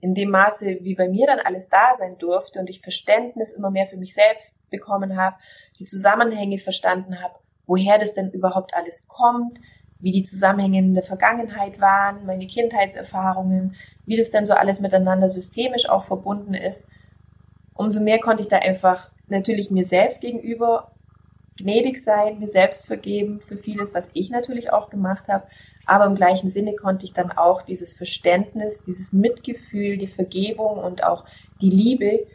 in 0.00 0.14
dem 0.14 0.30
Maße, 0.30 0.78
wie 0.82 0.94
bei 0.94 1.08
mir 1.08 1.26
dann 1.26 1.40
alles 1.40 1.68
da 1.68 1.94
sein 1.98 2.18
durfte 2.18 2.60
und 2.60 2.70
ich 2.70 2.80
Verständnis 2.80 3.52
immer 3.52 3.70
mehr 3.70 3.86
für 3.86 3.96
mich 3.96 4.14
selbst 4.14 4.56
bekommen 4.70 5.16
habe, 5.16 5.36
die 5.78 5.84
Zusammenhänge 5.84 6.58
verstanden 6.58 7.20
habe, 7.20 7.34
woher 7.66 7.98
das 7.98 8.12
denn 8.12 8.30
überhaupt 8.30 8.74
alles 8.74 9.08
kommt, 9.08 9.60
wie 10.00 10.12
die 10.12 10.22
Zusammenhänge 10.22 10.78
in 10.78 10.94
der 10.94 11.02
Vergangenheit 11.02 11.80
waren, 11.80 12.24
meine 12.26 12.46
Kindheitserfahrungen, 12.46 13.74
wie 14.06 14.16
das 14.16 14.30
dann 14.30 14.46
so 14.46 14.54
alles 14.54 14.80
miteinander 14.80 15.28
systemisch 15.28 15.88
auch 15.88 16.04
verbunden 16.04 16.54
ist. 16.54 16.88
Umso 17.74 18.00
mehr 18.00 18.18
konnte 18.18 18.42
ich 18.42 18.48
da 18.48 18.58
einfach 18.58 19.10
natürlich 19.28 19.70
mir 19.70 19.84
selbst 19.84 20.20
gegenüber 20.20 20.92
gnädig 21.56 22.02
sein, 22.02 22.38
mir 22.38 22.48
selbst 22.48 22.86
vergeben 22.86 23.40
für 23.40 23.56
vieles, 23.56 23.94
was 23.94 24.10
ich 24.14 24.30
natürlich 24.30 24.72
auch 24.72 24.90
gemacht 24.90 25.28
habe. 25.28 25.46
Aber 25.86 26.06
im 26.06 26.14
gleichen 26.14 26.50
Sinne 26.50 26.74
konnte 26.74 27.04
ich 27.04 27.12
dann 27.12 27.32
auch 27.32 27.62
dieses 27.62 27.96
Verständnis, 27.96 28.82
dieses 28.82 29.12
Mitgefühl, 29.12 29.96
die 29.96 30.06
Vergebung 30.06 30.78
und 30.78 31.02
auch 31.02 31.24
die 31.60 31.70
Liebe 31.70 32.26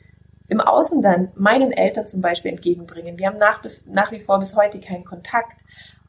im 0.49 0.59
Außen 0.59 1.01
dann 1.01 1.31
meinen 1.35 1.71
Eltern 1.71 2.05
zum 2.05 2.21
Beispiel 2.21 2.51
entgegenbringen. 2.51 3.17
Wir 3.17 3.27
haben 3.27 3.37
nach, 3.37 3.61
bis, 3.61 3.85
nach 3.87 4.11
wie 4.11 4.19
vor 4.19 4.39
bis 4.39 4.55
heute 4.55 4.79
keinen 4.79 5.05
Kontakt. 5.05 5.61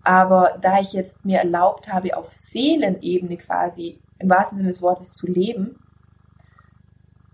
Aber 0.04 0.58
da 0.60 0.80
ich 0.80 0.92
jetzt 0.92 1.24
mir 1.24 1.38
erlaubt 1.38 1.92
habe, 1.92 2.16
auf 2.16 2.28
Seelenebene 2.32 3.38
quasi 3.38 3.98
im 4.18 4.30
wahrsten 4.30 4.58
Sinne 4.58 4.70
des 4.70 4.82
Wortes 4.82 5.12
zu 5.12 5.26
leben, 5.26 5.78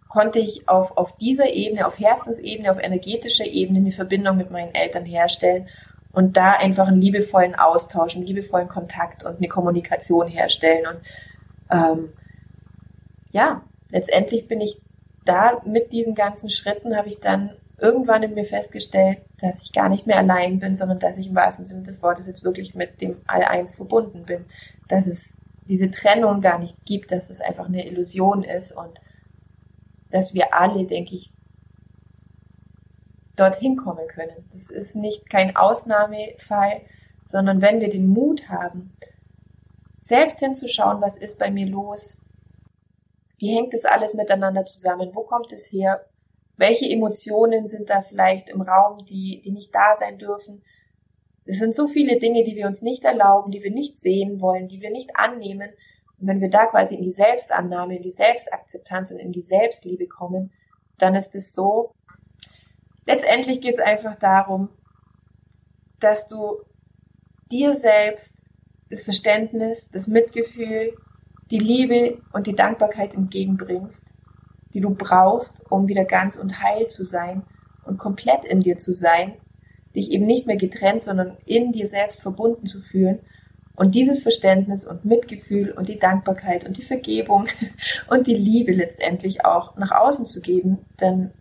konnte 0.09 0.41
ich 0.41 0.69
auf, 0.69 0.97
auf 0.97 1.17
dieser 1.17 1.53
Ebene, 1.53 1.87
auf 1.87 1.99
Herzensebene, 1.99 2.71
auf 2.71 2.79
energetischer 2.83 3.47
Ebene 3.47 3.79
eine 3.79 3.93
Verbindung 3.93 4.37
mit 4.37 4.51
meinen 4.51 4.75
Eltern 4.75 5.05
herstellen 5.05 5.69
und 6.13 6.37
da 6.37 6.53
einfach 6.53 6.89
einen 6.89 7.01
liebevollen 7.01 7.55
Austausch, 7.55 8.17
einen 8.17 8.27
liebevollen 8.27 8.69
Kontakt 8.69 9.25
und 9.25 9.37
eine 9.37 9.49
Kommunikation 9.49 10.27
herstellen. 10.27 10.87
Und 10.87 11.01
ähm, 11.71 12.13
ja, 13.31 13.63
letztendlich 13.91 14.49
bin 14.49 14.61
ich 14.61 14.81
da 15.25 15.61
mit 15.65 15.93
diesen 15.93 16.15
ganzen 16.15 16.51
Schritten, 16.51 16.97
habe 16.97 17.09
ich 17.09 17.21
dann 17.21 17.51
irgendwann 17.81 18.23
in 18.23 18.35
mir 18.35 18.45
festgestellt, 18.45 19.19
dass 19.41 19.63
ich 19.63 19.73
gar 19.73 19.89
nicht 19.89 20.07
mehr 20.07 20.19
allein 20.19 20.59
bin, 20.59 20.75
sondern 20.75 20.99
dass 20.99 21.17
ich 21.17 21.29
im 21.29 21.35
wahrsten 21.35 21.65
Sinne 21.65 21.83
des 21.83 22.03
Wortes 22.03 22.27
jetzt 22.27 22.45
wirklich 22.45 22.75
mit 22.75 23.01
dem 23.01 23.17
All-Eins 23.27 23.75
verbunden 23.75 24.25
bin. 24.25 24.45
Dass 24.89 25.07
es 25.07 25.35
diese 25.69 25.91
Trennung 25.91 26.41
gar 26.41 26.59
nicht 26.59 26.85
gibt, 26.85 27.13
dass 27.13 27.31
es 27.31 27.41
einfach 27.41 27.67
eine 27.67 27.87
Illusion 27.87 28.45
ist 28.45 28.73
und 28.73 29.01
dass 30.11 30.35
wir 30.35 30.55
alle, 30.55 30.87
denke 30.87 31.15
ich, 31.15 31.31
dorthin 33.37 33.77
kommen 33.77 34.07
können. 34.09 34.45
Das 34.51 34.71
ist 34.71 34.97
nicht 34.97 35.31
kein 35.31 35.57
Ausnahmefall, 35.57 36.83
sondern 37.25 37.63
wenn 37.63 37.81
wir 37.81 37.89
den 37.89 38.09
Mut 38.09 38.49
haben, 38.49 38.93
selbst 40.01 40.41
hinzuschauen, 40.41 41.01
was 41.01 41.17
ist 41.17 41.39
bei 41.39 41.51
mir 41.51 41.67
los, 41.67 42.21
wie 43.39 43.57
hängt 43.57 43.73
das 43.73 43.85
alles 43.85 44.15
miteinander 44.15 44.67
zusammen, 44.67 45.11
wo 45.15 45.23
kommt 45.23 45.53
es 45.53 45.73
her, 45.73 46.05
welche 46.61 46.91
Emotionen 46.91 47.67
sind 47.67 47.89
da 47.89 48.03
vielleicht 48.03 48.51
im 48.51 48.61
Raum, 48.61 49.07
die, 49.07 49.41
die 49.43 49.51
nicht 49.51 49.75
da 49.75 49.95
sein 49.95 50.19
dürfen. 50.19 50.63
Es 51.47 51.59
sind 51.59 51.75
so 51.75 51.89
viele 51.89 52.19
Dinge, 52.19 52.45
die 52.45 52.55
wir 52.55 52.67
uns 52.67 52.83
nicht 52.83 53.03
erlauben, 53.07 53.51
die 53.51 53.63
wir 53.63 53.71
nicht 53.71 53.97
sehen 53.97 54.43
wollen, 54.43 54.69
die 54.69 54.83
wir 54.83 54.91
nicht 54.91 55.17
annehmen. 55.17 55.71
Und 56.19 56.29
wenn 56.29 56.43
wir 56.43 56.51
da 56.51 56.67
quasi 56.67 56.97
in 56.97 57.03
die 57.03 57.11
Selbstannahme, 57.11 57.97
in 57.97 58.03
die 58.03 58.11
Selbstakzeptanz 58.11 59.11
und 59.11 59.21
in 59.21 59.33
die 59.33 59.41
Selbstliebe 59.41 60.07
kommen, 60.07 60.53
dann 60.99 61.15
ist 61.15 61.35
es 61.35 61.55
so, 61.55 61.95
letztendlich 63.07 63.63
geht 63.63 63.79
es 63.79 63.81
einfach 63.81 64.17
darum, 64.17 64.69
dass 65.99 66.29
du 66.29 66.59
dir 67.51 67.73
selbst 67.73 68.43
das 68.91 69.05
Verständnis, 69.05 69.89
das 69.91 70.09
Mitgefühl, 70.09 70.95
die 71.51 71.59
Liebe 71.59 72.21
und 72.35 72.47
die 72.47 72.55
Dankbarkeit 72.55 73.15
entgegenbringst 73.15 74.13
die 74.75 74.81
du 74.81 74.91
brauchst, 74.91 75.71
um 75.71 75.89
wieder 75.89 76.05
ganz 76.05 76.37
und 76.37 76.63
heil 76.63 76.87
zu 76.87 77.05
sein 77.05 77.43
und 77.85 77.99
komplett 77.99 78.45
in 78.45 78.61
dir 78.61 78.79
zu 78.79 78.93
sein, 78.93 79.35
dich 79.95 80.13
eben 80.13 80.27
nicht 80.27 80.47
mehr 80.47 80.57
getrennt, 80.57 81.03
sondern 81.03 81.37
in 81.47 81.73
dir 81.73 81.87
selbst 81.87 82.23
verbunden 82.23 82.67
zu 82.67 82.81
fühlen 82.81 83.21
und 83.81 83.95
dieses 83.95 84.23
Verständnis 84.23 84.87
und 84.87 85.07
Mitgefühl 85.07 85.71
und 85.71 85.89
die 85.89 85.99
Dankbarkeit 85.99 86.67
und 86.67 86.77
die 86.77 86.83
Vergebung 86.83 87.47
und 88.09 88.27
die 88.27 88.35
Liebe 88.35 88.73
letztendlich 88.73 89.47
auch 89.47 89.75
nach 89.77 89.91
außen 89.91 90.27
zu 90.27 90.43
geben, 90.43 90.79
dann 90.99 91.33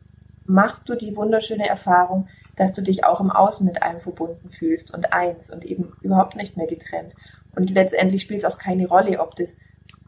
machst 0.45 0.88
du 0.88 0.95
die 0.95 1.17
wunderschöne 1.17 1.67
Erfahrung, 1.67 2.27
dass 2.55 2.73
du 2.73 2.82
dich 2.82 3.03
auch 3.03 3.19
im 3.19 3.30
Außen 3.30 3.65
mit 3.65 3.84
allem 3.84 3.99
verbunden 3.99 4.49
fühlst 4.49 4.93
und 4.93 5.11
eins 5.11 5.51
und 5.51 5.65
eben 5.65 5.91
überhaupt 6.01 6.38
nicht 6.38 6.55
mehr 6.55 6.65
getrennt. 6.65 7.13
Und 7.57 7.71
letztendlich 7.71 8.21
spielt 8.21 8.39
es 8.39 8.45
auch 8.45 8.57
keine 8.57 8.88
Rolle, 8.88 9.19
ob 9.19 9.36
das 9.36 9.57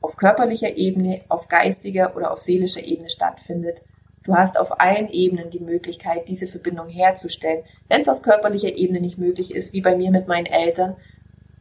auf 0.02 0.18
körperlicher 0.18 0.78
Ebene, 0.78 1.22
auf 1.30 1.48
geistiger 1.48 2.16
oder 2.16 2.32
auf 2.32 2.40
seelischer 2.40 2.84
Ebene 2.84 3.10
stattfindet. 3.10 3.82
Du 4.24 4.36
hast 4.36 4.60
auf 4.60 4.80
allen 4.80 5.10
Ebenen 5.10 5.50
die 5.50 5.60
Möglichkeit, 5.60 6.28
diese 6.28 6.48
Verbindung 6.48 6.90
herzustellen. 6.90 7.64
Wenn 7.88 8.02
es 8.02 8.10
auf 8.10 8.22
körperlicher 8.22 8.76
Ebene 8.76 9.00
nicht 9.00 9.18
möglich 9.18 9.54
ist, 9.54 9.74
wie 9.74 9.82
bei 9.82 9.96
mir 9.96 10.12
mit 10.12 10.28
meinen 10.28 10.46
Eltern, 10.46 10.96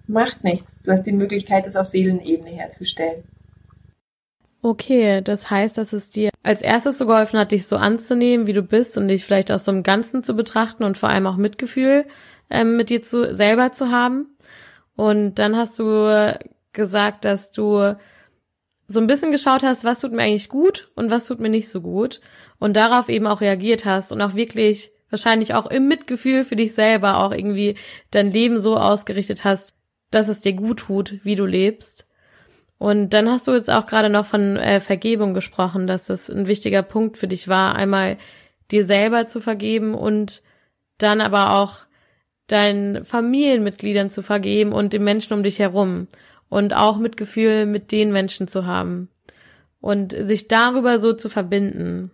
macht 0.06 0.44
nichts. 0.44 0.76
Du 0.82 0.90
hast 0.90 1.04
die 1.04 1.12
Möglichkeit, 1.12 1.66
es 1.66 1.76
auf 1.76 1.86
Seelenebene 1.86 2.50
herzustellen. 2.50 3.24
Okay, 4.62 5.22
das 5.22 5.50
heißt, 5.50 5.78
dass 5.78 5.94
es 5.94 6.10
dir 6.10 6.30
als 6.42 6.60
erstes 6.60 6.98
so 6.98 7.06
geholfen 7.06 7.38
hat, 7.38 7.52
dich 7.52 7.66
so 7.66 7.76
anzunehmen, 7.76 8.46
wie 8.46 8.52
du 8.52 8.62
bist 8.62 8.98
und 8.98 9.08
dich 9.08 9.24
vielleicht 9.24 9.50
aus 9.50 9.64
so 9.64 9.70
einem 9.70 9.82
Ganzen 9.82 10.22
zu 10.22 10.34
betrachten 10.34 10.84
und 10.84 10.98
vor 10.98 11.08
allem 11.08 11.26
auch 11.26 11.36
Mitgefühl 11.36 12.04
ähm, 12.50 12.76
mit 12.76 12.90
dir 12.90 13.02
zu 13.02 13.34
selber 13.34 13.72
zu 13.72 13.90
haben. 13.90 14.26
Und 14.96 15.36
dann 15.36 15.56
hast 15.56 15.78
du 15.78 16.38
gesagt, 16.74 17.24
dass 17.24 17.52
du 17.52 17.96
so 18.90 19.00
ein 19.00 19.06
bisschen 19.06 19.30
geschaut 19.30 19.62
hast, 19.62 19.84
was 19.84 20.00
tut 20.00 20.12
mir 20.12 20.22
eigentlich 20.22 20.48
gut 20.48 20.90
und 20.96 21.12
was 21.12 21.24
tut 21.24 21.38
mir 21.38 21.48
nicht 21.48 21.68
so 21.68 21.80
gut 21.80 22.20
und 22.58 22.76
darauf 22.76 23.08
eben 23.08 23.28
auch 23.28 23.40
reagiert 23.40 23.84
hast 23.84 24.10
und 24.10 24.20
auch 24.20 24.34
wirklich 24.34 24.90
wahrscheinlich 25.10 25.54
auch 25.54 25.66
im 25.66 25.86
Mitgefühl 25.86 26.42
für 26.42 26.56
dich 26.56 26.74
selber 26.74 27.22
auch 27.22 27.30
irgendwie 27.30 27.76
dein 28.10 28.32
Leben 28.32 28.60
so 28.60 28.76
ausgerichtet 28.76 29.44
hast, 29.44 29.76
dass 30.10 30.26
es 30.26 30.40
dir 30.40 30.54
gut 30.54 30.80
tut, 30.80 31.20
wie 31.22 31.36
du 31.36 31.46
lebst. 31.46 32.08
Und 32.78 33.10
dann 33.10 33.30
hast 33.30 33.46
du 33.46 33.52
jetzt 33.52 33.70
auch 33.70 33.86
gerade 33.86 34.10
noch 34.10 34.26
von 34.26 34.56
äh, 34.56 34.80
Vergebung 34.80 35.34
gesprochen, 35.34 35.86
dass 35.86 36.06
das 36.06 36.28
ein 36.28 36.48
wichtiger 36.48 36.82
Punkt 36.82 37.16
für 37.16 37.28
dich 37.28 37.46
war, 37.46 37.76
einmal 37.76 38.16
dir 38.72 38.84
selber 38.84 39.28
zu 39.28 39.40
vergeben 39.40 39.94
und 39.94 40.42
dann 40.98 41.20
aber 41.20 41.60
auch 41.60 41.84
deinen 42.48 43.04
Familienmitgliedern 43.04 44.10
zu 44.10 44.22
vergeben 44.22 44.72
und 44.72 44.92
den 44.92 45.04
Menschen 45.04 45.34
um 45.34 45.44
dich 45.44 45.60
herum 45.60 46.08
und 46.50 46.74
auch 46.74 46.98
Mitgefühl 46.98 47.64
mit 47.64 47.92
den 47.92 48.12
Menschen 48.12 48.46
zu 48.46 48.66
haben 48.66 49.08
und 49.80 50.12
sich 50.12 50.48
darüber 50.48 50.98
so 50.98 51.14
zu 51.14 51.30
verbinden. 51.30 52.10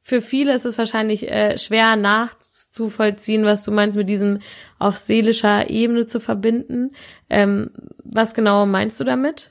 Für 0.00 0.22
viele 0.22 0.54
ist 0.54 0.64
es 0.64 0.78
wahrscheinlich 0.78 1.30
äh, 1.30 1.58
schwer 1.58 1.96
nachzuvollziehen, 1.96 3.44
was 3.44 3.64
du 3.64 3.72
meinst 3.72 3.98
mit 3.98 4.08
diesem 4.08 4.40
auf 4.78 4.96
seelischer 4.96 5.68
Ebene 5.68 6.06
zu 6.06 6.20
verbinden. 6.20 6.94
Ähm, 7.28 7.70
was 8.04 8.32
genau 8.32 8.64
meinst 8.64 9.00
du 9.00 9.04
damit? 9.04 9.50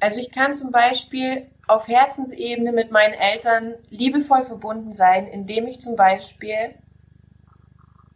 Also 0.00 0.20
ich 0.20 0.30
kann 0.30 0.52
zum 0.52 0.70
Beispiel 0.70 1.46
auf 1.66 1.88
Herzensebene 1.88 2.72
mit 2.72 2.90
meinen 2.90 3.14
Eltern 3.14 3.74
liebevoll 3.90 4.42
verbunden 4.42 4.92
sein, 4.92 5.26
indem 5.26 5.66
ich 5.66 5.80
zum 5.80 5.96
Beispiel 5.96 6.74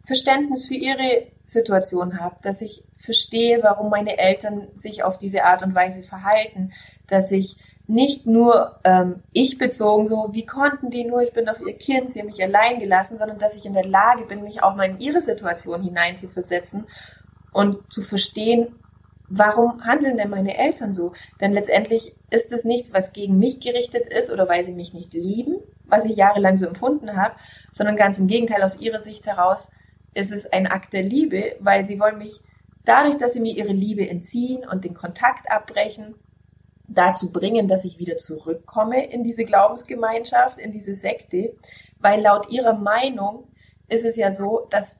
Verständnis 0.05 0.65
für 0.65 0.75
ihre 0.75 1.27
Situation 1.45 2.19
habe, 2.19 2.35
dass 2.41 2.61
ich 2.61 2.83
verstehe, 2.97 3.59
warum 3.63 3.89
meine 3.89 4.17
Eltern 4.17 4.67
sich 4.73 5.03
auf 5.03 5.17
diese 5.17 5.43
Art 5.43 5.63
und 5.63 5.75
Weise 5.75 6.03
verhalten, 6.03 6.71
dass 7.07 7.31
ich 7.31 7.57
nicht 7.85 8.25
nur 8.25 8.79
ähm, 8.83 9.23
ich 9.33 9.57
bezogen, 9.57 10.07
so 10.07 10.29
wie 10.31 10.45
konnten 10.45 10.89
die 10.89 11.03
nur, 11.03 11.21
ich 11.21 11.33
bin 11.33 11.45
doch 11.45 11.59
ihr 11.59 11.77
Kind, 11.77 12.11
sie 12.11 12.19
haben 12.19 12.27
mich 12.27 12.41
allein 12.41 12.79
gelassen, 12.79 13.17
sondern 13.17 13.39
dass 13.39 13.57
ich 13.57 13.65
in 13.65 13.73
der 13.73 13.85
Lage 13.85 14.23
bin, 14.25 14.43
mich 14.43 14.63
auch 14.63 14.75
mal 14.75 14.89
in 14.89 14.99
ihre 14.99 15.21
Situation 15.21 15.83
hineinzuversetzen 15.83 16.85
und 17.51 17.91
zu 17.91 18.01
verstehen, 18.01 18.75
warum 19.27 19.85
handeln 19.85 20.17
denn 20.17 20.29
meine 20.29 20.57
Eltern 20.57 20.93
so? 20.93 21.13
Denn 21.41 21.51
letztendlich 21.51 22.15
ist 22.29 22.51
es 22.51 22.63
nichts, 22.63 22.93
was 22.93 23.13
gegen 23.13 23.37
mich 23.37 23.59
gerichtet 23.59 24.07
ist 24.07 24.31
oder 24.31 24.47
weil 24.47 24.63
sie 24.63 24.73
mich 24.73 24.93
nicht 24.93 25.13
lieben, 25.13 25.57
was 25.85 26.05
ich 26.05 26.15
jahrelang 26.15 26.55
so 26.55 26.65
empfunden 26.65 27.17
habe, 27.17 27.35
sondern 27.73 27.95
ganz 27.95 28.17
im 28.17 28.27
Gegenteil 28.27 28.63
aus 28.63 28.79
ihrer 28.79 28.99
Sicht 28.99 29.25
heraus 29.25 29.69
ist 30.13 30.31
es 30.31 30.45
ein 30.45 30.67
Akt 30.67 30.93
der 30.93 31.03
Liebe, 31.03 31.55
weil 31.59 31.83
sie 31.83 31.99
wollen 31.99 32.17
mich 32.17 32.41
dadurch, 32.85 33.17
dass 33.17 33.33
sie 33.33 33.39
mir 33.39 33.55
ihre 33.55 33.73
Liebe 33.73 34.07
entziehen 34.07 34.67
und 34.67 34.85
den 34.85 34.93
Kontakt 34.93 35.49
abbrechen, 35.51 36.15
dazu 36.87 37.31
bringen, 37.31 37.67
dass 37.67 37.85
ich 37.85 37.97
wieder 37.97 38.17
zurückkomme 38.17 39.05
in 39.11 39.23
diese 39.23 39.45
Glaubensgemeinschaft, 39.45 40.59
in 40.59 40.71
diese 40.71 40.95
Sekte, 40.95 41.55
weil 41.99 42.21
laut 42.21 42.51
ihrer 42.51 42.73
Meinung 42.73 43.47
ist 43.87 44.05
es 44.05 44.17
ja 44.17 44.31
so, 44.31 44.67
dass 44.69 44.99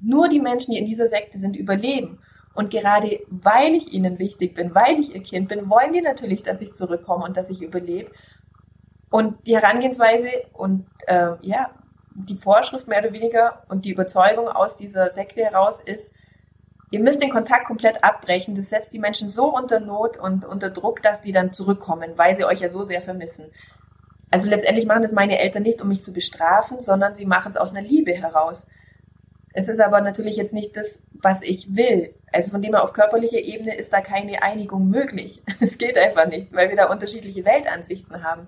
nur 0.00 0.28
die 0.28 0.40
Menschen, 0.40 0.72
die 0.72 0.78
in 0.78 0.86
dieser 0.86 1.06
Sekte 1.06 1.38
sind, 1.38 1.56
überleben. 1.56 2.18
Und 2.54 2.70
gerade 2.70 3.20
weil 3.28 3.74
ich 3.74 3.92
ihnen 3.92 4.18
wichtig 4.18 4.54
bin, 4.54 4.74
weil 4.74 4.98
ich 4.98 5.14
ihr 5.14 5.22
Kind 5.22 5.48
bin, 5.48 5.70
wollen 5.70 5.92
die 5.92 6.00
natürlich, 6.00 6.42
dass 6.42 6.60
ich 6.60 6.72
zurückkomme 6.72 7.24
und 7.24 7.36
dass 7.36 7.50
ich 7.50 7.62
überlebe. 7.62 8.10
Und 9.10 9.46
die 9.46 9.56
Herangehensweise 9.56 10.28
und 10.52 10.86
äh, 11.06 11.32
ja, 11.42 11.70
die 12.14 12.36
Vorschrift 12.36 12.88
mehr 12.88 13.00
oder 13.00 13.12
weniger 13.12 13.62
und 13.68 13.84
die 13.84 13.92
Überzeugung 13.92 14.48
aus 14.48 14.76
dieser 14.76 15.10
Sekte 15.10 15.42
heraus 15.42 15.80
ist, 15.80 16.12
ihr 16.90 17.00
müsst 17.00 17.22
den 17.22 17.30
Kontakt 17.30 17.66
komplett 17.66 18.02
abbrechen. 18.02 18.54
Das 18.54 18.68
setzt 18.68 18.92
die 18.92 18.98
Menschen 18.98 19.28
so 19.28 19.54
unter 19.54 19.80
Not 19.80 20.16
und 20.16 20.44
unter 20.44 20.70
Druck, 20.70 21.02
dass 21.02 21.22
die 21.22 21.32
dann 21.32 21.52
zurückkommen, 21.52 22.12
weil 22.16 22.36
sie 22.36 22.44
euch 22.44 22.60
ja 22.60 22.68
so 22.68 22.82
sehr 22.82 23.00
vermissen. 23.00 23.46
Also 24.30 24.48
letztendlich 24.48 24.86
machen 24.86 25.02
das 25.02 25.12
meine 25.12 25.38
Eltern 25.38 25.62
nicht, 25.62 25.80
um 25.82 25.88
mich 25.88 26.02
zu 26.02 26.12
bestrafen, 26.12 26.80
sondern 26.80 27.14
sie 27.14 27.26
machen 27.26 27.50
es 27.50 27.56
aus 27.56 27.74
einer 27.74 27.86
Liebe 27.86 28.12
heraus. 28.12 28.66
Es 29.52 29.68
ist 29.68 29.80
aber 29.80 30.00
natürlich 30.00 30.36
jetzt 30.36 30.52
nicht 30.52 30.76
das, 30.76 31.00
was 31.12 31.42
ich 31.42 31.74
will. 31.74 32.14
Also 32.32 32.52
von 32.52 32.62
dem 32.62 32.74
her 32.74 32.84
auf 32.84 32.92
körperlicher 32.92 33.40
Ebene 33.40 33.74
ist 33.74 33.92
da 33.92 34.00
keine 34.00 34.42
Einigung 34.42 34.88
möglich. 34.88 35.42
Es 35.60 35.78
geht 35.78 35.98
einfach 35.98 36.26
nicht, 36.28 36.52
weil 36.52 36.68
wir 36.68 36.76
da 36.76 36.88
unterschiedliche 36.88 37.44
Weltansichten 37.44 38.22
haben. 38.22 38.46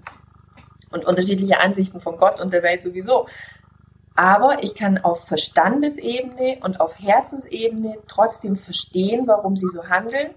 Und 0.93 1.05
unterschiedliche 1.05 1.61
Ansichten 1.61 2.01
von 2.01 2.17
Gott 2.17 2.41
und 2.41 2.53
der 2.53 2.63
Welt 2.63 2.83
sowieso. 2.83 3.27
Aber 4.15 4.63
ich 4.63 4.75
kann 4.75 4.99
auf 4.99 5.27
Verstandesebene 5.27 6.59
und 6.63 6.81
auf 6.81 6.99
Herzensebene 6.99 7.97
trotzdem 8.07 8.57
verstehen, 8.57 9.27
warum 9.27 9.57
sie 9.57 9.69
so 9.69 9.89
handeln 9.89 10.35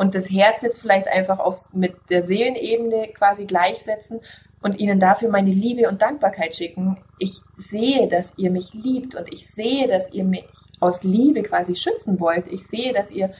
und 0.00 0.14
das 0.14 0.30
Herz 0.30 0.62
jetzt 0.62 0.80
vielleicht 0.80 1.08
einfach 1.08 1.38
aufs, 1.38 1.74
mit 1.74 1.94
der 2.08 2.22
Seelenebene 2.22 3.08
quasi 3.08 3.44
gleichsetzen 3.44 4.20
und 4.62 4.78
ihnen 4.78 4.98
dafür 4.98 5.28
meine 5.28 5.50
Liebe 5.50 5.88
und 5.88 6.00
Dankbarkeit 6.00 6.54
schicken. 6.54 6.96
Ich 7.18 7.40
sehe, 7.58 8.08
dass 8.08 8.38
ihr 8.38 8.50
mich 8.50 8.72
liebt 8.72 9.14
und 9.14 9.30
ich 9.30 9.46
sehe, 9.46 9.88
dass 9.88 10.10
ihr 10.14 10.24
mich 10.24 10.46
aus 10.80 11.02
Liebe 11.02 11.42
quasi 11.42 11.74
schützen 11.76 12.18
wollt. 12.18 12.46
Ich 12.48 12.66
sehe, 12.66 12.94
dass 12.94 13.10
ihr 13.10 13.30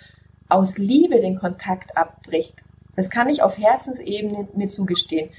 aus 0.50 0.76
Liebe 0.76 1.18
den 1.18 1.38
Kontakt 1.38 1.96
abbricht. 1.96 2.56
Das 2.94 3.08
kann 3.08 3.30
ich 3.30 3.42
auf 3.42 3.56
Herzensebene 3.56 4.48
mir 4.54 4.68
zugestehen. 4.68 5.30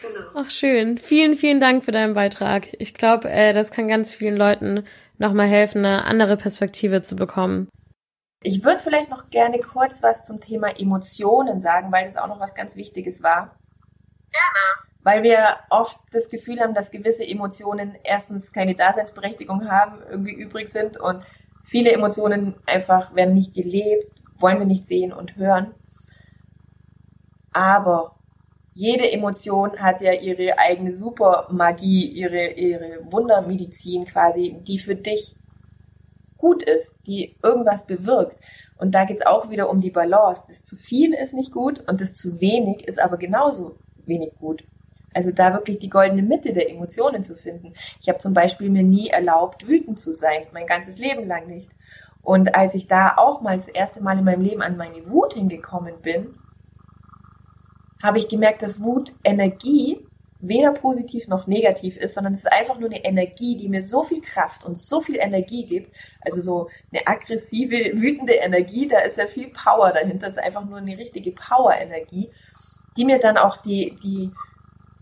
Genau. 0.00 0.26
Ach 0.34 0.50
schön. 0.50 0.98
Vielen, 0.98 1.36
vielen 1.36 1.60
Dank 1.60 1.84
für 1.84 1.92
deinen 1.92 2.14
Beitrag. 2.14 2.68
Ich 2.78 2.94
glaube, 2.94 3.30
äh, 3.30 3.52
das 3.52 3.70
kann 3.70 3.88
ganz 3.88 4.12
vielen 4.12 4.36
Leuten 4.36 4.84
nochmal 5.18 5.46
helfen, 5.46 5.84
eine 5.84 6.04
andere 6.04 6.36
Perspektive 6.36 7.02
zu 7.02 7.16
bekommen. 7.16 7.68
Ich 8.42 8.64
würde 8.64 8.80
vielleicht 8.80 9.10
noch 9.10 9.30
gerne 9.30 9.58
kurz 9.58 10.02
was 10.02 10.22
zum 10.22 10.40
Thema 10.40 10.78
Emotionen 10.78 11.58
sagen, 11.58 11.90
weil 11.92 12.04
das 12.04 12.16
auch 12.16 12.26
noch 12.26 12.40
was 12.40 12.54
ganz 12.54 12.76
Wichtiges 12.76 13.22
war. 13.22 13.56
Gerne. 14.30 14.88
Weil 15.02 15.22
wir 15.22 15.56
oft 15.70 15.98
das 16.12 16.28
Gefühl 16.28 16.60
haben, 16.60 16.74
dass 16.74 16.90
gewisse 16.90 17.26
Emotionen 17.26 17.94
erstens 18.04 18.52
keine 18.52 18.74
Daseinsberechtigung 18.74 19.70
haben, 19.70 20.02
irgendwie 20.10 20.34
übrig 20.34 20.68
sind 20.68 20.98
und 20.98 21.22
viele 21.62 21.92
Emotionen 21.92 22.54
einfach 22.66 23.14
werden 23.14 23.34
nicht 23.34 23.54
gelebt, 23.54 24.10
wollen 24.38 24.58
wir 24.58 24.66
nicht 24.66 24.86
sehen 24.86 25.12
und 25.12 25.36
hören. 25.36 25.74
Aber 27.52 28.16
jede 28.74 29.10
Emotion 29.10 29.78
hat 29.78 30.00
ja 30.00 30.12
ihre 30.12 30.58
eigene 30.58 30.94
Supermagie, 30.94 32.08
ihre, 32.08 32.48
ihre 32.52 33.00
Wundermedizin 33.10 34.04
quasi, 34.04 34.56
die 34.66 34.78
für 34.78 34.96
dich 34.96 35.36
gut 36.36 36.62
ist, 36.62 36.96
die 37.06 37.36
irgendwas 37.42 37.86
bewirkt. 37.86 38.36
Und 38.76 38.94
da 38.94 39.04
geht's 39.04 39.24
auch 39.24 39.48
wieder 39.48 39.70
um 39.70 39.80
die 39.80 39.90
Balance. 39.90 40.44
Das 40.48 40.62
zu 40.62 40.76
viel 40.76 41.14
ist 41.14 41.32
nicht 41.32 41.52
gut 41.52 41.88
und 41.88 42.00
das 42.00 42.14
zu 42.14 42.40
wenig 42.40 42.86
ist 42.86 42.98
aber 42.98 43.16
genauso 43.16 43.76
wenig 44.04 44.34
gut. 44.38 44.64
Also 45.14 45.30
da 45.30 45.52
wirklich 45.52 45.78
die 45.78 45.88
goldene 45.88 46.22
Mitte 46.22 46.52
der 46.52 46.68
Emotionen 46.68 47.22
zu 47.22 47.36
finden. 47.36 47.72
Ich 48.00 48.08
habe 48.08 48.18
zum 48.18 48.34
Beispiel 48.34 48.68
mir 48.68 48.82
nie 48.82 49.08
erlaubt, 49.08 49.68
wütend 49.68 50.00
zu 50.00 50.12
sein, 50.12 50.42
mein 50.52 50.66
ganzes 50.66 50.98
Leben 50.98 51.26
lang 51.28 51.46
nicht. 51.46 51.70
Und 52.22 52.54
als 52.54 52.74
ich 52.74 52.88
da 52.88 53.14
auch 53.16 53.40
mal 53.40 53.56
das 53.56 53.68
erste 53.68 54.02
Mal 54.02 54.18
in 54.18 54.24
meinem 54.24 54.42
Leben 54.42 54.62
an 54.62 54.76
meine 54.76 55.08
Wut 55.08 55.34
hingekommen 55.34 55.94
bin, 56.02 56.34
habe 58.04 58.18
ich 58.18 58.28
gemerkt, 58.28 58.62
dass 58.62 58.82
Wut 58.82 59.12
Energie 59.24 59.98
weder 60.40 60.72
positiv 60.72 61.26
noch 61.28 61.46
negativ 61.46 61.96
ist, 61.96 62.14
sondern 62.14 62.34
es 62.34 62.40
ist 62.40 62.52
einfach 62.52 62.78
nur 62.78 62.90
eine 62.90 63.02
Energie, 63.02 63.56
die 63.56 63.70
mir 63.70 63.80
so 63.80 64.02
viel 64.02 64.20
Kraft 64.20 64.62
und 64.64 64.78
so 64.78 65.00
viel 65.00 65.16
Energie 65.16 65.64
gibt. 65.64 65.96
Also 66.20 66.42
so 66.42 66.68
eine 66.92 67.06
aggressive, 67.06 67.98
wütende 67.98 68.34
Energie, 68.34 68.86
da 68.86 68.98
ist 68.98 69.16
ja 69.16 69.26
viel 69.26 69.48
Power 69.48 69.90
dahinter. 69.90 70.26
Das 70.26 70.36
ist 70.36 70.42
einfach 70.42 70.66
nur 70.66 70.78
eine 70.78 70.98
richtige 70.98 71.32
Power-Energie, 71.32 72.30
die 72.98 73.06
mir 73.06 73.18
dann 73.18 73.38
auch 73.38 73.56
die, 73.56 73.96
die 74.02 74.30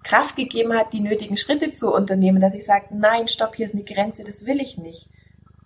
Kraft 0.05 0.37
gegeben 0.37 0.73
hat, 0.73 0.93
die 0.93 1.01
nötigen 1.01 1.37
Schritte 1.37 1.73
zu 1.73 1.93
unternehmen, 1.93 2.41
dass 2.41 2.55
ich 2.55 2.65
sage, 2.65 2.87
nein, 2.91 3.27
stopp, 3.27 3.57
hier 3.57 3.67
ist 3.67 3.75
eine 3.75 3.85
Grenze, 3.85 4.23
das 4.23 4.47
will 4.47 4.61
ich 4.61 4.79
nicht. 4.79 5.09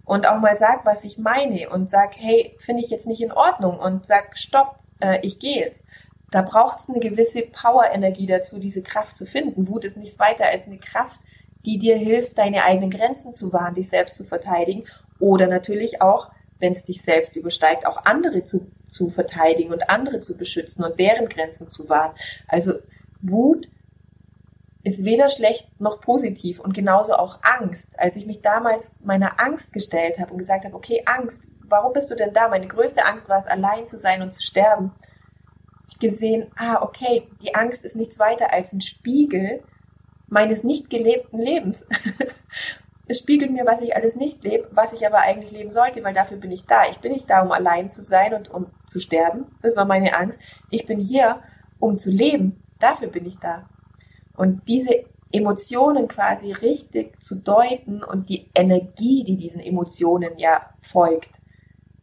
Und 0.07 0.27
auch 0.27 0.41
mal 0.41 0.57
sag, 0.57 0.87
was 0.87 1.05
ich 1.05 1.19
meine 1.19 1.69
und 1.69 1.91
sag, 1.91 2.17
hey, 2.17 2.57
finde 2.59 2.83
ich 2.83 2.91
jetzt 2.91 3.07
nicht 3.07 3.21
in 3.21 3.33
Ordnung 3.33 3.79
und 3.79 4.07
sag, 4.07 4.39
stopp, 4.39 4.77
äh, 5.01 5.19
ich 5.23 5.39
gehe 5.39 5.61
jetzt 5.61 5.83
da 6.31 6.43
braucht 6.43 6.81
es 6.81 6.89
eine 6.89 7.01
gewisse 7.01 7.43
Power-Energie 7.43 8.27
dazu, 8.27 8.59
diese 8.59 8.83
Kraft 8.83 9.17
zu 9.17 9.27
finden. 9.27 9.69
Wut 9.69 9.85
ist 9.85 9.97
nichts 9.97 10.19
weiter 10.19 10.47
als 10.47 10.65
eine 10.65 10.79
Kraft, 10.79 11.21
die 11.65 11.79
dir 11.79 11.97
hilft, 11.97 12.39
deine 12.39 12.65
eigenen 12.65 12.91
Grenzen 12.91 13.35
zu 13.35 13.53
wahren, 13.53 13.75
dich 13.75 13.89
selbst 13.89 14.17
zu 14.17 14.25
verteidigen 14.25 14.85
oder 15.19 15.47
natürlich 15.47 16.03
auch, 16.03 16.31
wenn 16.59 16.73
es 16.73 16.85
dich 16.85 17.03
selbst 17.03 17.37
übersteigt, 17.37 17.87
auch 17.87 18.05
andere 18.07 18.45
zu, 18.45 18.71
zu 18.89 19.09
verteidigen 19.11 19.73
und 19.73 19.91
andere 19.91 20.21
zu 20.21 20.37
beschützen 20.37 20.85
und 20.85 20.99
deren 20.99 21.29
Grenzen 21.29 21.69
zu 21.69 21.89
wahren. 21.89 22.15
Also 22.49 22.75
Wut 23.21 23.69
ist 24.83 25.05
weder 25.05 25.29
schlecht 25.29 25.81
noch 25.81 26.01
positiv 26.01 26.61
und 26.61 26.73
genauso 26.73 27.15
auch 27.15 27.41
Angst. 27.43 27.99
Als 27.99 28.17
ich 28.17 28.27
mich 28.27 28.41
damals 28.41 28.93
meiner 29.03 29.41
Angst 29.41 29.73
gestellt 29.73 30.19
habe 30.19 30.33
und 30.33 30.39
gesagt 30.39 30.65
habe, 30.65 30.77
okay, 30.77 31.03
Angst, 31.07 31.43
warum 31.69 31.93
bist 31.93 32.11
du 32.11 32.15
denn 32.15 32.33
da? 32.33 32.49
Meine 32.49 32.69
größte 32.69 33.05
Angst 33.05 33.29
war 33.29 33.39
es, 33.39 33.49
allein 33.49 33.89
zu 33.89 33.99
sein 33.99 34.23
und 34.23 34.33
zu 34.33 34.43
sterben 34.43 34.93
gesehen, 36.01 36.47
ah, 36.57 36.83
okay, 36.83 37.29
die 37.43 37.55
Angst 37.55 37.85
ist 37.85 37.97
nichts 37.97 38.19
weiter 38.19 38.53
als 38.53 38.73
ein 38.73 38.81
Spiegel 38.81 39.63
meines 40.29 40.65
nicht 40.65 40.91
gelebten 40.91 41.39
Lebens. 41.39 41.87
es 43.09 43.19
spiegelt 43.19 43.53
mir, 43.53 43.65
was 43.65 43.81
ich 43.81 43.95
alles 43.95 44.17
nicht 44.17 44.45
lebe, 44.45 44.69
was 44.73 44.93
ich 44.93 45.07
aber 45.07 45.19
eigentlich 45.19 45.53
leben 45.53 45.71
sollte, 45.71 46.03
weil 46.03 46.15
dafür 46.15 46.37
bin 46.39 46.51
ich 46.51 46.67
da. 46.67 46.89
Ich 46.91 46.99
bin 46.99 47.13
nicht 47.13 47.31
da, 47.31 47.43
um 47.43 47.53
allein 47.53 47.91
zu 47.91 48.03
sein 48.03 48.35
und 48.35 48.51
um 48.51 48.67
zu 48.87 49.01
sterben. 49.01 49.47
Das 49.63 49.77
war 49.77 49.85
meine 49.85 50.17
Angst. 50.17 50.41
Ich 50.71 50.87
bin 50.87 50.99
hier, 50.99 51.41
um 51.79 51.99
zu 51.99 52.11
leben. 52.11 52.63
Dafür 52.79 53.09
bin 53.09 53.25
ich 53.25 53.39
da. 53.39 53.69
Und 54.37 54.69
diese 54.69 55.05
Emotionen 55.33 56.09
quasi 56.09 56.53
richtig 56.53 57.21
zu 57.23 57.37
deuten 57.37 58.03
und 58.03 58.29
die 58.29 58.51
Energie, 58.55 59.25
die 59.25 59.37
diesen 59.37 59.61
Emotionen 59.61 60.39
ja 60.39 60.75
folgt, 60.81 61.41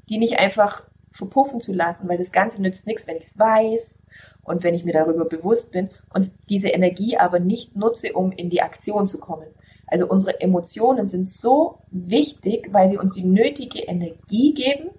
die 0.10 0.18
nicht 0.18 0.40
einfach 0.40 0.84
verpuffen 1.14 1.62
zu 1.62 1.74
lassen, 1.74 2.10
weil 2.10 2.18
das 2.18 2.32
Ganze 2.32 2.62
nützt 2.62 2.88
nichts, 2.88 3.08
wenn 3.08 3.18
ich 3.18 3.24
es 3.24 3.40
weiß 3.40 4.00
und 4.44 4.64
wenn 4.64 4.74
ich 4.74 4.84
mir 4.84 4.94
darüber 4.94 5.26
bewusst 5.26 5.72
bin 5.72 5.90
und 6.14 6.32
diese 6.50 6.70
Energie 6.70 7.18
aber 7.18 7.40
nicht 7.40 7.76
nutze, 7.76 8.14
um 8.14 8.32
in 8.32 8.50
die 8.50 8.62
Aktion 8.62 9.08
zu 9.08 9.20
kommen. 9.20 9.48
Also 9.88 10.08
unsere 10.08 10.42
Emotionen 10.42 11.08
sind 11.08 11.28
so 11.28 11.80
wichtig, 11.92 12.70
weil 12.72 12.90
sie 12.90 12.98
uns 12.98 13.16
die 13.16 13.24
nötige 13.24 13.80
Energie 13.80 14.54
geben, 14.54 14.90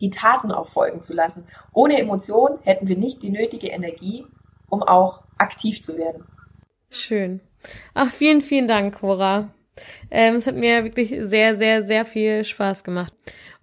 die 0.00 0.10
Taten 0.10 0.52
auch 0.52 0.68
folgen 0.68 1.02
zu 1.02 1.12
lassen. 1.12 1.44
Ohne 1.72 1.98
Emotion 1.98 2.58
hätten 2.62 2.86
wir 2.86 2.96
nicht 2.96 3.22
die 3.22 3.30
nötige 3.30 3.68
Energie, 3.68 4.24
um 4.68 4.82
auch 4.82 5.24
aktiv 5.38 5.82
zu 5.82 5.98
werden. 5.98 6.24
Schön. 6.90 7.40
Ach, 7.94 8.12
vielen, 8.12 8.40
vielen 8.40 8.68
Dank, 8.68 9.00
Cora. 9.00 9.52
Ähm, 10.10 10.36
es 10.36 10.46
hat 10.46 10.54
mir 10.56 10.84
wirklich 10.84 11.14
sehr, 11.22 11.56
sehr, 11.56 11.82
sehr 11.84 12.04
viel 12.04 12.44
Spaß 12.44 12.84
gemacht. 12.84 13.12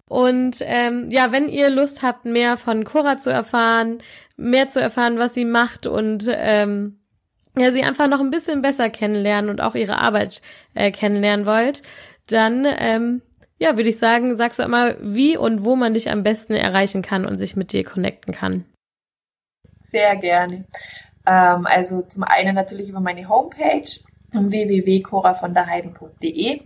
Und 0.08 0.58
ähm, 0.60 1.10
ja, 1.10 1.32
wenn 1.32 1.48
ihr 1.48 1.68
Lust 1.68 2.02
habt, 2.02 2.24
mehr 2.24 2.56
von 2.56 2.84
Cora 2.84 3.18
zu 3.18 3.30
erfahren, 3.30 4.02
mehr 4.36 4.68
zu 4.68 4.80
erfahren, 4.80 5.18
was 5.18 5.34
sie 5.34 5.44
macht 5.44 5.86
und 5.86 6.28
ähm, 6.30 7.00
ja, 7.56 7.72
sie 7.72 7.82
einfach 7.82 8.06
noch 8.06 8.20
ein 8.20 8.30
bisschen 8.30 8.62
besser 8.62 8.90
kennenlernen 8.90 9.50
und 9.50 9.60
auch 9.60 9.74
ihre 9.74 9.98
Arbeit 9.98 10.42
äh, 10.74 10.90
kennenlernen 10.90 11.46
wollt, 11.46 11.82
dann 12.28 12.66
ähm, 12.78 13.22
ja, 13.58 13.76
würde 13.76 13.88
ich 13.88 13.98
sagen, 13.98 14.36
sagst 14.36 14.58
du 14.58 14.62
immer, 14.62 14.94
wie 15.00 15.36
und 15.36 15.64
wo 15.64 15.76
man 15.76 15.94
dich 15.94 16.10
am 16.10 16.22
besten 16.22 16.54
erreichen 16.54 17.02
kann 17.02 17.24
und 17.24 17.38
sich 17.38 17.56
mit 17.56 17.72
dir 17.72 17.84
connecten 17.84 18.34
kann. 18.34 18.66
Sehr 19.80 20.16
gerne. 20.16 20.66
Ähm, 21.24 21.66
also 21.66 22.02
zum 22.02 22.24
einen 22.24 22.54
natürlich 22.54 22.90
über 22.90 23.00
meine 23.00 23.26
Homepage 23.28 23.88
www.coravonderheiden.de. 24.32 26.60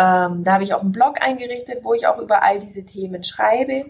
Ähm, 0.00 0.42
da 0.42 0.54
habe 0.54 0.64
ich 0.64 0.72
auch 0.72 0.80
einen 0.80 0.92
Blog 0.92 1.20
eingerichtet, 1.20 1.84
wo 1.84 1.92
ich 1.92 2.06
auch 2.06 2.18
über 2.18 2.42
all 2.42 2.58
diese 2.58 2.86
Themen 2.86 3.22
schreibe. 3.22 3.86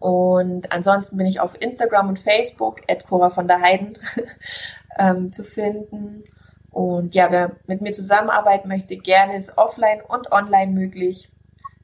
Und 0.00 0.72
ansonsten 0.72 1.16
bin 1.16 1.26
ich 1.26 1.40
auf 1.40 1.60
Instagram 1.60 2.08
und 2.08 2.18
Facebook, 2.18 2.80
Cora 3.08 3.30
von 3.30 3.46
der 3.46 3.60
Heiden. 3.60 3.98
ähm, 4.98 5.32
zu 5.32 5.44
finden. 5.44 6.24
Und 6.70 7.14
ja, 7.14 7.30
wer 7.30 7.56
mit 7.66 7.80
mir 7.80 7.92
zusammenarbeiten 7.92 8.68
möchte, 8.68 8.96
gerne 8.96 9.36
ist 9.36 9.56
offline 9.56 10.00
und 10.06 10.32
online 10.32 10.72
möglich. 10.72 11.30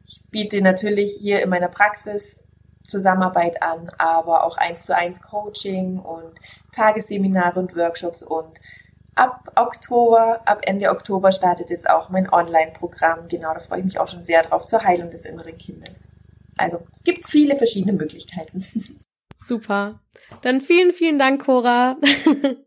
Ich 0.07 0.21
biete 0.31 0.61
natürlich 0.61 1.17
hier 1.21 1.43
in 1.43 1.49
meiner 1.49 1.69
Praxis 1.69 2.41
Zusammenarbeit 2.87 3.63
an, 3.63 3.91
aber 3.97 4.45
auch 4.45 4.59
eins 4.59 4.85
zu 4.85 4.95
eins 4.95 5.23
Coaching 5.23 5.99
und 5.99 6.33
Tagesseminare 6.73 7.59
und 7.59 7.75
Workshops 7.77 8.23
und 8.23 8.61
ab 9.15 9.53
Oktober, 9.57 10.41
ab 10.45 10.61
Ende 10.67 10.91
Oktober 10.91 11.33
startet 11.33 11.71
jetzt 11.71 11.89
auch 11.89 12.09
mein 12.09 12.33
Online-Programm. 12.33 13.29
Genau, 13.29 13.55
da 13.55 13.61
freue 13.61 13.81
ich 13.81 13.85
mich 13.85 13.99
auch 13.99 14.09
schon 14.09 14.23
sehr 14.23 14.43
drauf 14.43 14.67
zur 14.67 14.83
Heilung 14.83 15.11
des 15.11 15.25
inneren 15.25 15.57
Kindes. 15.59 16.09
Also, 16.57 16.81
es 16.91 17.03
gibt 17.03 17.27
viele 17.27 17.57
verschiedene 17.57 17.93
Möglichkeiten. 17.93 18.65
Super. 19.37 20.01
Dann 20.43 20.61
vielen, 20.61 20.93
vielen 20.93 21.19
Dank, 21.19 21.45
Cora. 21.45 21.97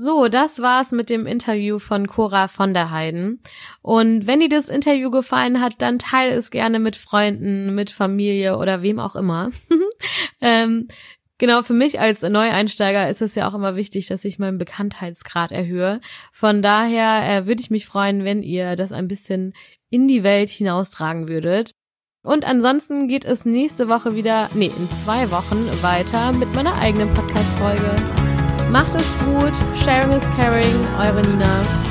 So, 0.00 0.28
das 0.28 0.62
war's 0.62 0.92
mit 0.92 1.10
dem 1.10 1.26
Interview 1.26 1.80
von 1.80 2.06
Cora 2.06 2.46
von 2.46 2.72
der 2.72 2.92
Heiden. 2.92 3.42
Und 3.82 4.28
wenn 4.28 4.38
dir 4.38 4.48
das 4.48 4.68
Interview 4.68 5.10
gefallen 5.10 5.60
hat, 5.60 5.82
dann 5.82 5.98
teile 5.98 6.34
es 6.34 6.52
gerne 6.52 6.78
mit 6.78 6.94
Freunden, 6.94 7.74
mit 7.74 7.90
Familie 7.90 8.58
oder 8.58 8.82
wem 8.82 9.00
auch 9.00 9.16
immer. 9.16 9.50
ähm, 10.40 10.86
genau, 11.38 11.62
für 11.62 11.72
mich 11.72 12.00
als 12.00 12.22
Neueinsteiger 12.22 13.08
ist 13.08 13.22
es 13.22 13.34
ja 13.34 13.48
auch 13.48 13.54
immer 13.54 13.76
wichtig, 13.76 14.06
dass 14.06 14.24
ich 14.24 14.38
meinen 14.38 14.58
Bekanntheitsgrad 14.58 15.52
erhöhe. 15.52 16.00
Von 16.32 16.62
daher 16.62 17.22
äh, 17.22 17.46
würde 17.46 17.62
ich 17.62 17.70
mich 17.70 17.86
freuen, 17.86 18.24
wenn 18.24 18.42
ihr 18.42 18.76
das 18.76 18.92
ein 18.92 19.08
bisschen 19.08 19.54
in 19.90 20.08
die 20.08 20.22
Welt 20.22 20.50
hinaustragen 20.50 21.28
würdet. 21.28 21.72
Und 22.24 22.44
ansonsten 22.44 23.08
geht 23.08 23.24
es 23.24 23.44
nächste 23.44 23.88
Woche 23.88 24.14
wieder, 24.14 24.50
nee, 24.52 24.70
in 24.76 24.90
zwei 24.90 25.30
Wochen 25.30 25.66
weiter 25.82 26.32
mit 26.32 26.52
meiner 26.54 26.76
eigenen 26.76 27.08
Podcast-Folge. 27.14 27.96
Macht 28.70 28.94
es 28.94 29.14
gut. 29.20 29.54
Sharing 29.82 30.12
is 30.12 30.24
caring. 30.36 30.76
Eure 30.98 31.22
Nina. 31.22 31.87